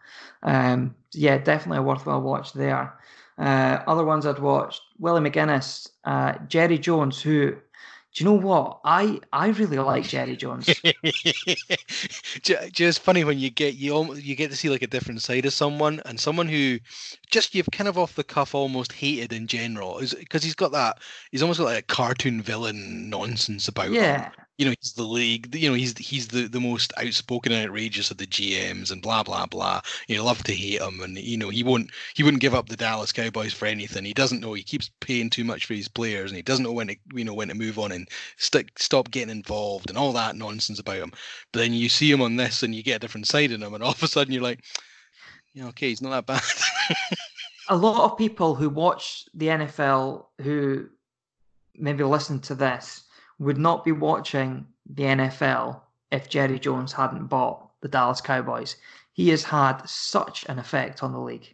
Um, 0.44 0.96
yeah, 1.14 1.38
definitely 1.38 1.80
a 1.80 1.84
worthwhile 1.84 2.22
watch 2.22 2.54
there. 2.54 2.94
Uh, 3.38 3.80
other 3.88 4.04
ones 4.04 4.26
I'd 4.26 4.40
watched: 4.40 4.82
Willie 5.00 5.28
McGinest, 5.28 5.90
uh, 6.04 6.34
Jerry 6.48 6.78
Jones, 6.78 7.22
who 7.22 7.56
do 8.14 8.24
you 8.24 8.30
know 8.30 8.38
what? 8.38 8.80
I 8.86 9.20
I 9.32 9.48
really 9.48 9.80
like 9.80 10.04
Jerry 10.04 10.36
Jones. 10.36 10.68
just 12.72 13.00
funny 13.00 13.24
when 13.24 13.40
you 13.40 13.50
get 13.50 13.74
you 13.74 14.14
you 14.14 14.36
get 14.36 14.52
to 14.52 14.58
see 14.58 14.70
like 14.70 14.84
a 14.84 14.88
different 14.88 15.24
side 15.24 15.48
of 15.48 15.54
someone 15.54 16.00
and 16.06 16.20
someone 16.20 16.48
who 16.48 16.78
just 17.34 17.56
you've 17.56 17.68
kind 17.72 17.88
of 17.88 17.98
off 17.98 18.14
the 18.14 18.24
cuff 18.24 18.54
almost 18.54 18.94
hated 18.94 19.34
in 19.34 19.48
general 19.48 19.98
is 19.98 20.14
because 20.14 20.44
he's 20.44 20.54
got 20.54 20.72
that 20.72 21.00
he's 21.32 21.42
almost 21.42 21.58
got 21.60 21.66
like 21.66 21.80
a 21.80 21.94
cartoon 21.94 22.44
villain 22.44 23.10
nonsense 23.10 23.68
about 23.68 23.90
yeah. 23.90 24.26
him 24.26 24.32
you 24.60 24.66
know 24.66 24.74
he's 24.80 24.94
the 24.94 25.04
league 25.04 25.54
you 25.56 25.68
know 25.68 25.74
he's 25.74 25.98
he's 25.98 26.28
the, 26.28 26.48
the 26.48 26.60
most 26.60 26.94
outspoken 26.98 27.52
and 27.52 27.68
outrageous 27.68 28.12
of 28.12 28.18
the 28.18 28.28
gms 28.28 28.92
and 28.92 29.02
blah 29.02 29.24
blah 29.24 29.48
blah. 29.48 29.82
You 30.08 30.18
know 30.18 30.26
love 30.26 30.44
to 30.44 30.54
hate 30.54 30.80
him 30.80 31.02
and 31.02 31.18
you 31.18 31.38
know 31.38 31.50
he 31.50 31.64
won't 31.64 31.90
he 32.14 32.22
wouldn't 32.22 32.42
give 32.42 32.54
up 32.54 32.70
the 32.70 32.78
dallas 32.78 33.12
cowboys 33.12 33.54
for 33.54 33.66
anything. 33.66 34.06
He 34.06 34.14
doesn't 34.14 34.42
know 34.42 34.54
he 34.54 34.64
keeps 34.64 34.92
paying 35.00 35.32
too 35.32 35.44
much 35.44 35.66
for 35.66 35.74
his 35.74 35.88
players 35.88 36.30
and 36.30 36.36
he 36.36 36.44
doesn't 36.44 36.64
know 36.64 36.72
when 36.72 36.88
to 36.88 36.96
you 37.14 37.24
know 37.24 37.34
when 37.34 37.48
to 37.48 37.56
move 37.56 37.80
on 37.80 37.92
and 37.92 38.08
stick 38.38 38.78
stop 38.78 39.10
getting 39.10 39.32
involved 39.32 39.90
and 39.90 39.98
all 39.98 40.14
that 40.14 40.36
nonsense 40.36 40.80
about 40.80 40.98
him. 40.98 41.12
But 41.52 41.62
then 41.62 41.74
you 41.74 41.90
see 41.90 42.12
him 42.12 42.22
on 42.22 42.36
this 42.36 42.62
and 42.62 42.76
you 42.76 42.84
get 42.84 42.98
a 42.98 43.00
different 43.00 43.28
side 43.28 43.52
in 43.52 43.64
him 43.64 43.74
and 43.74 43.84
all 43.84 43.92
of 43.92 44.04
a 44.04 44.08
sudden 44.08 44.34
you're 44.34 44.44
like 44.44 44.64
yeah 45.54 45.68
okay 45.68 45.90
he's 45.90 46.02
not 46.02 46.12
that 46.12 46.26
bad 46.26 47.18
a 47.70 47.76
lot 47.76 48.04
of 48.04 48.18
people 48.18 48.56
who 48.56 48.70
watch 48.70 49.26
the 49.34 49.48
nfl 49.48 50.26
who 50.42 50.88
maybe 51.76 52.04
listen 52.04 52.40
to 52.40 52.56
this 52.56 53.04
would 53.40 53.58
not 53.58 53.84
be 53.84 53.92
watching 53.92 54.66
the 54.90 55.04
NFL 55.04 55.82
if 56.12 56.30
Jerry 56.30 56.60
Jones 56.60 56.94
hadn't 56.94 57.28
bought 57.28 57.70
the 57.82 57.88
Dallas 57.88 58.22
Cowboys. 58.22 58.76
He 59.14 59.30
has 59.30 59.44
had 59.44 59.82
such 59.86 60.46
an 60.50 60.60
effect 60.60 61.04
on 61.04 61.12
the 61.12 61.20
league. 61.20 61.54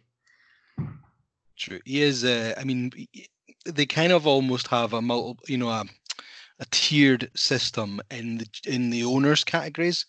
True. 1.56 1.80
He 1.84 2.02
is. 2.02 2.24
Uh, 2.24 2.54
I 2.56 2.64
mean, 2.64 2.90
they 3.64 3.86
kind 3.86 4.12
of 4.12 4.26
almost 4.26 4.68
have 4.68 4.92
a 4.92 5.02
multiple, 5.02 5.44
you 5.46 5.58
know, 5.58 5.68
a, 5.68 5.84
a 6.58 6.64
tiered 6.70 7.30
system 7.34 8.00
in 8.10 8.38
the 8.38 8.46
in 8.66 8.90
the 8.90 9.04
owners 9.04 9.44
categories. 9.44 10.06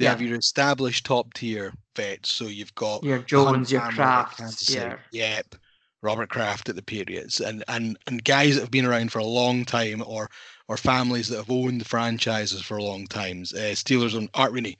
They 0.00 0.06
yeah. 0.06 0.12
have 0.12 0.22
your 0.22 0.38
established 0.38 1.04
top 1.04 1.34
tier 1.34 1.74
vets. 1.94 2.32
So 2.32 2.46
you've 2.46 2.74
got 2.74 3.04
your 3.04 3.18
Jones, 3.18 3.70
your 3.70 3.82
Kraft, 3.82 4.70
yeah. 4.70 4.96
Yep. 5.12 5.56
Robert 6.00 6.30
Kraft 6.30 6.70
at 6.70 6.76
the 6.76 6.82
Patriots, 6.82 7.40
and 7.40 7.62
and 7.68 7.98
and 8.06 8.24
guys 8.24 8.54
that 8.54 8.62
have 8.62 8.70
been 8.70 8.86
around 8.86 9.12
for 9.12 9.18
a 9.18 9.24
long 9.24 9.66
time, 9.66 10.02
or 10.06 10.30
or 10.68 10.78
families 10.78 11.28
that 11.28 11.36
have 11.36 11.50
owned 11.50 11.86
franchises 11.86 12.62
for 12.62 12.78
a 12.78 12.82
long 12.82 13.06
times. 13.08 13.52
Uh, 13.52 13.74
Steelers 13.74 14.16
on 14.16 14.30
Art 14.32 14.52
Rooney, 14.52 14.78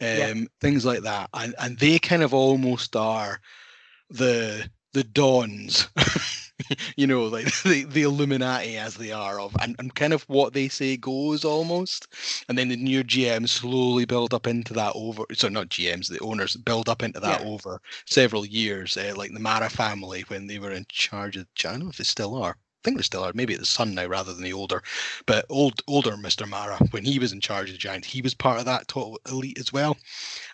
um, 0.00 0.08
yeah. 0.08 0.34
things 0.60 0.84
like 0.84 1.02
that, 1.02 1.30
and 1.32 1.54
and 1.60 1.78
they 1.78 2.00
kind 2.00 2.24
of 2.24 2.34
almost 2.34 2.96
are 2.96 3.40
the 4.10 4.68
the 4.94 5.04
dons. 5.04 5.88
you 6.96 7.06
know, 7.06 7.24
like 7.24 7.46
the, 7.62 7.84
the 7.84 8.02
Illuminati 8.02 8.76
as 8.76 8.96
they 8.96 9.12
are 9.12 9.40
of, 9.40 9.56
and, 9.60 9.76
and 9.78 9.94
kind 9.94 10.12
of 10.12 10.22
what 10.24 10.52
they 10.52 10.68
say 10.68 10.96
goes 10.96 11.44
almost. 11.44 12.08
And 12.48 12.56
then 12.56 12.68
the 12.68 12.76
new 12.76 13.04
GMs 13.04 13.50
slowly 13.50 14.04
build 14.04 14.34
up 14.34 14.46
into 14.46 14.74
that 14.74 14.92
over, 14.94 15.24
so 15.32 15.48
not 15.48 15.68
GMs, 15.68 16.08
the 16.08 16.20
owners 16.20 16.56
build 16.56 16.88
up 16.88 17.02
into 17.02 17.20
that 17.20 17.40
yeah. 17.40 17.46
over 17.46 17.80
several 18.06 18.44
years, 18.44 18.96
uh, 18.96 19.14
like 19.16 19.32
the 19.32 19.40
Mara 19.40 19.70
family 19.70 20.24
when 20.28 20.46
they 20.46 20.58
were 20.58 20.72
in 20.72 20.86
charge 20.88 21.36
of, 21.36 21.46
I 21.64 21.70
don't 21.70 21.80
know 21.80 21.90
if 21.90 21.98
they 21.98 22.04
still 22.04 22.34
are 22.42 22.56
I 22.86 22.88
think 22.90 22.98
they 22.98 23.02
still 23.02 23.24
are. 23.24 23.32
Maybe 23.34 23.56
the 23.56 23.66
son 23.66 23.96
now 23.96 24.06
rather 24.06 24.32
than 24.32 24.44
the 24.44 24.52
older, 24.52 24.80
but 25.26 25.44
old 25.48 25.82
older 25.88 26.12
Mr. 26.12 26.46
Mara 26.46 26.76
when 26.92 27.04
he 27.04 27.18
was 27.18 27.32
in 27.32 27.40
charge 27.40 27.68
of 27.68 27.74
the 27.74 27.78
Giants, 27.78 28.06
he 28.06 28.22
was 28.22 28.32
part 28.32 28.60
of 28.60 28.64
that 28.66 28.86
total 28.86 29.18
elite 29.28 29.58
as 29.58 29.72
well. 29.72 29.96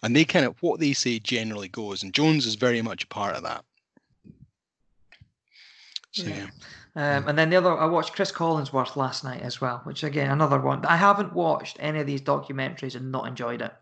And 0.03 0.17
they 0.17 0.25
kind 0.25 0.47
of 0.47 0.57
what 0.63 0.81
they 0.81 0.95
say 0.95 1.19
generally 1.19 1.69
goes, 1.69 2.03
and 2.03 2.15
Jones 2.15 2.47
is 2.47 2.55
very 2.55 2.81
much 2.81 3.05
a 3.05 3.09
part 3.09 3.37
of 3.37 3.43
that. 3.43 3.67
So, 6.13 6.27
yeah. 6.27 6.47
Um, 6.95 7.27
and 7.27 7.39
then 7.39 7.49
the 7.49 7.57
other, 7.57 7.77
I 7.77 7.87
watched 7.87 8.13
Cris 8.13 8.31
Collinsworth 8.31 8.97
last 8.97 9.25
night 9.25 9.41
as 9.41 9.63
well, 9.63 9.81
which 9.85 10.05
again 10.05 10.31
another 10.31 10.61
one. 10.61 10.85
I 10.85 10.97
haven't 10.97 11.33
watched 11.33 11.79
any 11.81 12.01
of 12.01 12.07
these 12.07 12.21
documentaries 12.21 12.95
and 12.95 13.11
not 13.11 13.27
enjoyed 13.27 13.63
it, 13.63 13.73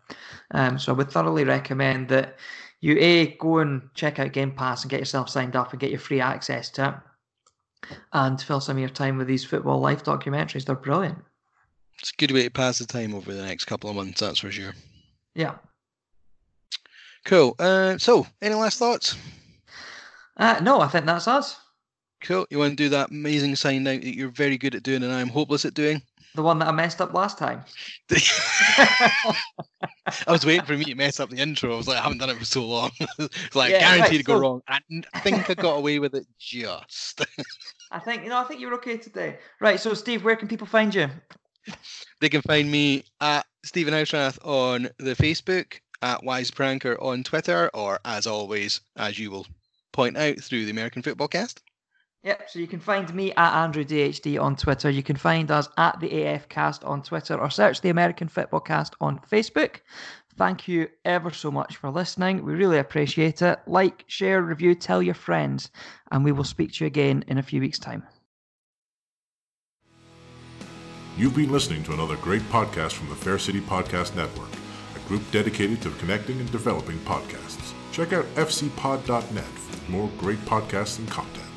um, 0.51 0.79
so 0.79 0.93
I 0.93 0.95
would 0.95 1.11
thoroughly 1.11 1.43
recommend 1.43 2.07
that 2.07 2.37
you 2.79 2.97
a 2.99 3.27
go 3.35 3.59
and 3.59 3.89
check 3.95 4.17
out 4.19 4.31
Game 4.31 4.51
Pass 4.51 4.83
and 4.83 4.89
get 4.89 5.01
yourself 5.01 5.29
signed 5.29 5.57
up 5.57 5.71
and 5.71 5.79
get 5.79 5.91
your 5.91 5.99
free 5.99 6.21
access 6.21 6.69
to 6.71 6.87
it 6.87 7.97
and 8.13 8.41
fill 8.41 8.61
some 8.61 8.77
of 8.77 8.81
your 8.81 8.89
time 8.89 9.17
with 9.17 9.27
these 9.27 9.43
football 9.43 9.79
life 9.79 10.03
documentaries. 10.03 10.65
They're 10.65 10.75
brilliant. 10.75 11.17
It's 11.99 12.11
a 12.11 12.15
good 12.17 12.31
way 12.31 12.43
to 12.43 12.49
pass 12.49 12.79
the 12.79 12.85
time 12.85 13.13
over 13.13 13.33
the 13.33 13.45
next 13.45 13.65
couple 13.65 13.89
of 13.89 13.95
months, 13.95 14.21
that's 14.21 14.39
for 14.39 14.51
sure. 14.51 14.73
Yeah. 15.35 15.55
Cool. 17.25 17.55
Uh, 17.59 17.97
so, 17.97 18.25
any 18.41 18.55
last 18.55 18.79
thoughts? 18.79 19.15
Uh, 20.37 20.59
no, 20.63 20.81
I 20.81 20.87
think 20.87 21.05
that's 21.05 21.27
us. 21.27 21.59
Cool. 22.21 22.45
You 22.49 22.59
want 22.59 22.71
to 22.71 22.75
do 22.75 22.89
that 22.89 23.11
amazing 23.11 23.55
sign 23.55 23.87
out 23.87 24.01
that 24.01 24.15
you're 24.15 24.29
very 24.29 24.57
good 24.57 24.75
at 24.75 24.83
doing 24.83 25.03
and 25.03 25.11
I'm 25.11 25.27
hopeless 25.29 25.65
at 25.65 25.73
doing? 25.73 26.01
The 26.35 26.43
one 26.43 26.59
that 26.59 26.67
I 26.67 26.71
messed 26.71 27.01
up 27.01 27.13
last 27.13 27.37
time. 27.37 27.63
I 30.27 30.31
was 30.31 30.45
waiting 30.45 30.65
for 30.65 30.77
me 30.77 30.85
to 30.85 30.95
mess 30.95 31.19
up 31.19 31.29
the 31.29 31.37
intro. 31.37 31.73
I 31.73 31.77
was 31.77 31.87
like, 31.87 31.97
I 31.97 32.03
haven't 32.03 32.19
done 32.19 32.29
it 32.29 32.37
for 32.37 32.45
so 32.45 32.65
long. 32.65 32.91
it's 33.19 33.55
like 33.55 33.71
Yeah, 33.71 33.79
guaranteed 33.79 34.11
right, 34.11 34.17
to 34.17 34.23
go 34.23 34.35
so- 34.35 34.39
wrong. 34.39 34.61
I 34.69 34.79
think 35.19 35.49
I 35.49 35.53
got 35.55 35.77
away 35.77 35.99
with 35.99 36.15
it 36.15 36.25
just. 36.39 37.21
I 37.91 37.99
think 37.99 38.23
you 38.23 38.29
know. 38.29 38.37
I 38.37 38.43
think 38.45 38.61
you're 38.61 38.73
okay 38.75 38.97
today. 38.97 39.39
Right. 39.59 39.79
So, 39.79 39.93
Steve, 39.93 40.23
where 40.23 40.35
can 40.37 40.47
people 40.47 40.67
find 40.67 40.95
you? 40.95 41.09
They 42.21 42.29
can 42.29 42.41
find 42.41 42.71
me 42.71 43.03
at 43.19 43.45
Stephen 43.63 43.93
Houserath 43.93 44.39
on 44.45 44.89
the 44.97 45.15
Facebook, 45.15 45.79
at 46.01 46.23
Wise 46.23 46.49
Pranker 46.49 47.01
on 47.01 47.23
Twitter, 47.23 47.69
or 47.73 47.99
as 48.05 48.25
always, 48.25 48.79
as 48.95 49.19
you 49.19 49.29
will 49.31 49.45
point 49.91 50.17
out, 50.17 50.39
through 50.39 50.63
the 50.65 50.71
American 50.71 51.01
Fitbaw 51.01 51.29
Cast. 51.29 51.61
Yep. 52.23 52.49
So 52.49 52.59
you 52.59 52.67
can 52.67 52.79
find 52.79 53.11
me 53.13 53.33
at 53.33 53.63
Andrew 53.63 53.83
DHD 53.83 54.39
on 54.39 54.55
Twitter. 54.55 54.89
You 54.89 55.01
can 55.01 55.15
find 55.15 55.49
us 55.49 55.67
at 55.77 55.99
the 55.99 56.23
AF 56.23 56.47
Cast 56.49 56.83
on 56.83 57.01
Twitter, 57.01 57.39
or 57.39 57.49
search 57.49 57.81
the 57.81 57.89
American 57.89 58.27
Fitbaw 58.27 58.63
Cast 58.63 58.95
on 59.01 59.19
Facebook. 59.19 59.77
Thank 60.37 60.67
you 60.67 60.87
ever 61.03 61.31
so 61.31 61.51
much 61.51 61.77
for 61.77 61.89
listening. 61.89 62.45
We 62.45 62.53
really 62.53 62.77
appreciate 62.77 63.41
it. 63.41 63.59
Like, 63.67 64.05
share, 64.07 64.41
review, 64.41 64.75
tell 64.75 65.01
your 65.01 65.15
friends, 65.15 65.71
and 66.11 66.23
we 66.23 66.31
will 66.31 66.43
speak 66.43 66.73
to 66.73 66.83
you 66.83 66.87
again 66.87 67.23
in 67.27 67.37
a 67.37 67.43
few 67.43 67.59
weeks' 67.59 67.79
time. 67.79 68.03
You've 71.17 71.35
been 71.35 71.51
listening 71.51 71.83
to 71.83 71.93
another 71.93 72.15
great 72.17 72.43
podcast 72.43 72.93
from 72.93 73.09
the 73.09 73.15
Fair 73.15 73.37
City 73.37 73.59
Podcast 73.59 74.15
Network, 74.15 74.49
a 74.95 75.07
group 75.07 75.23
dedicated 75.31 75.81
to 75.81 75.91
connecting 75.91 76.39
and 76.39 76.51
developing 76.51 76.97
podcasts. 76.99 77.73
Check 77.91 78.13
out 78.13 78.25
fcpod.net 78.35 79.43
for 79.43 79.91
more 79.91 80.09
great 80.17 80.39
podcasts 80.45 80.99
and 80.99 81.09
content. 81.09 81.50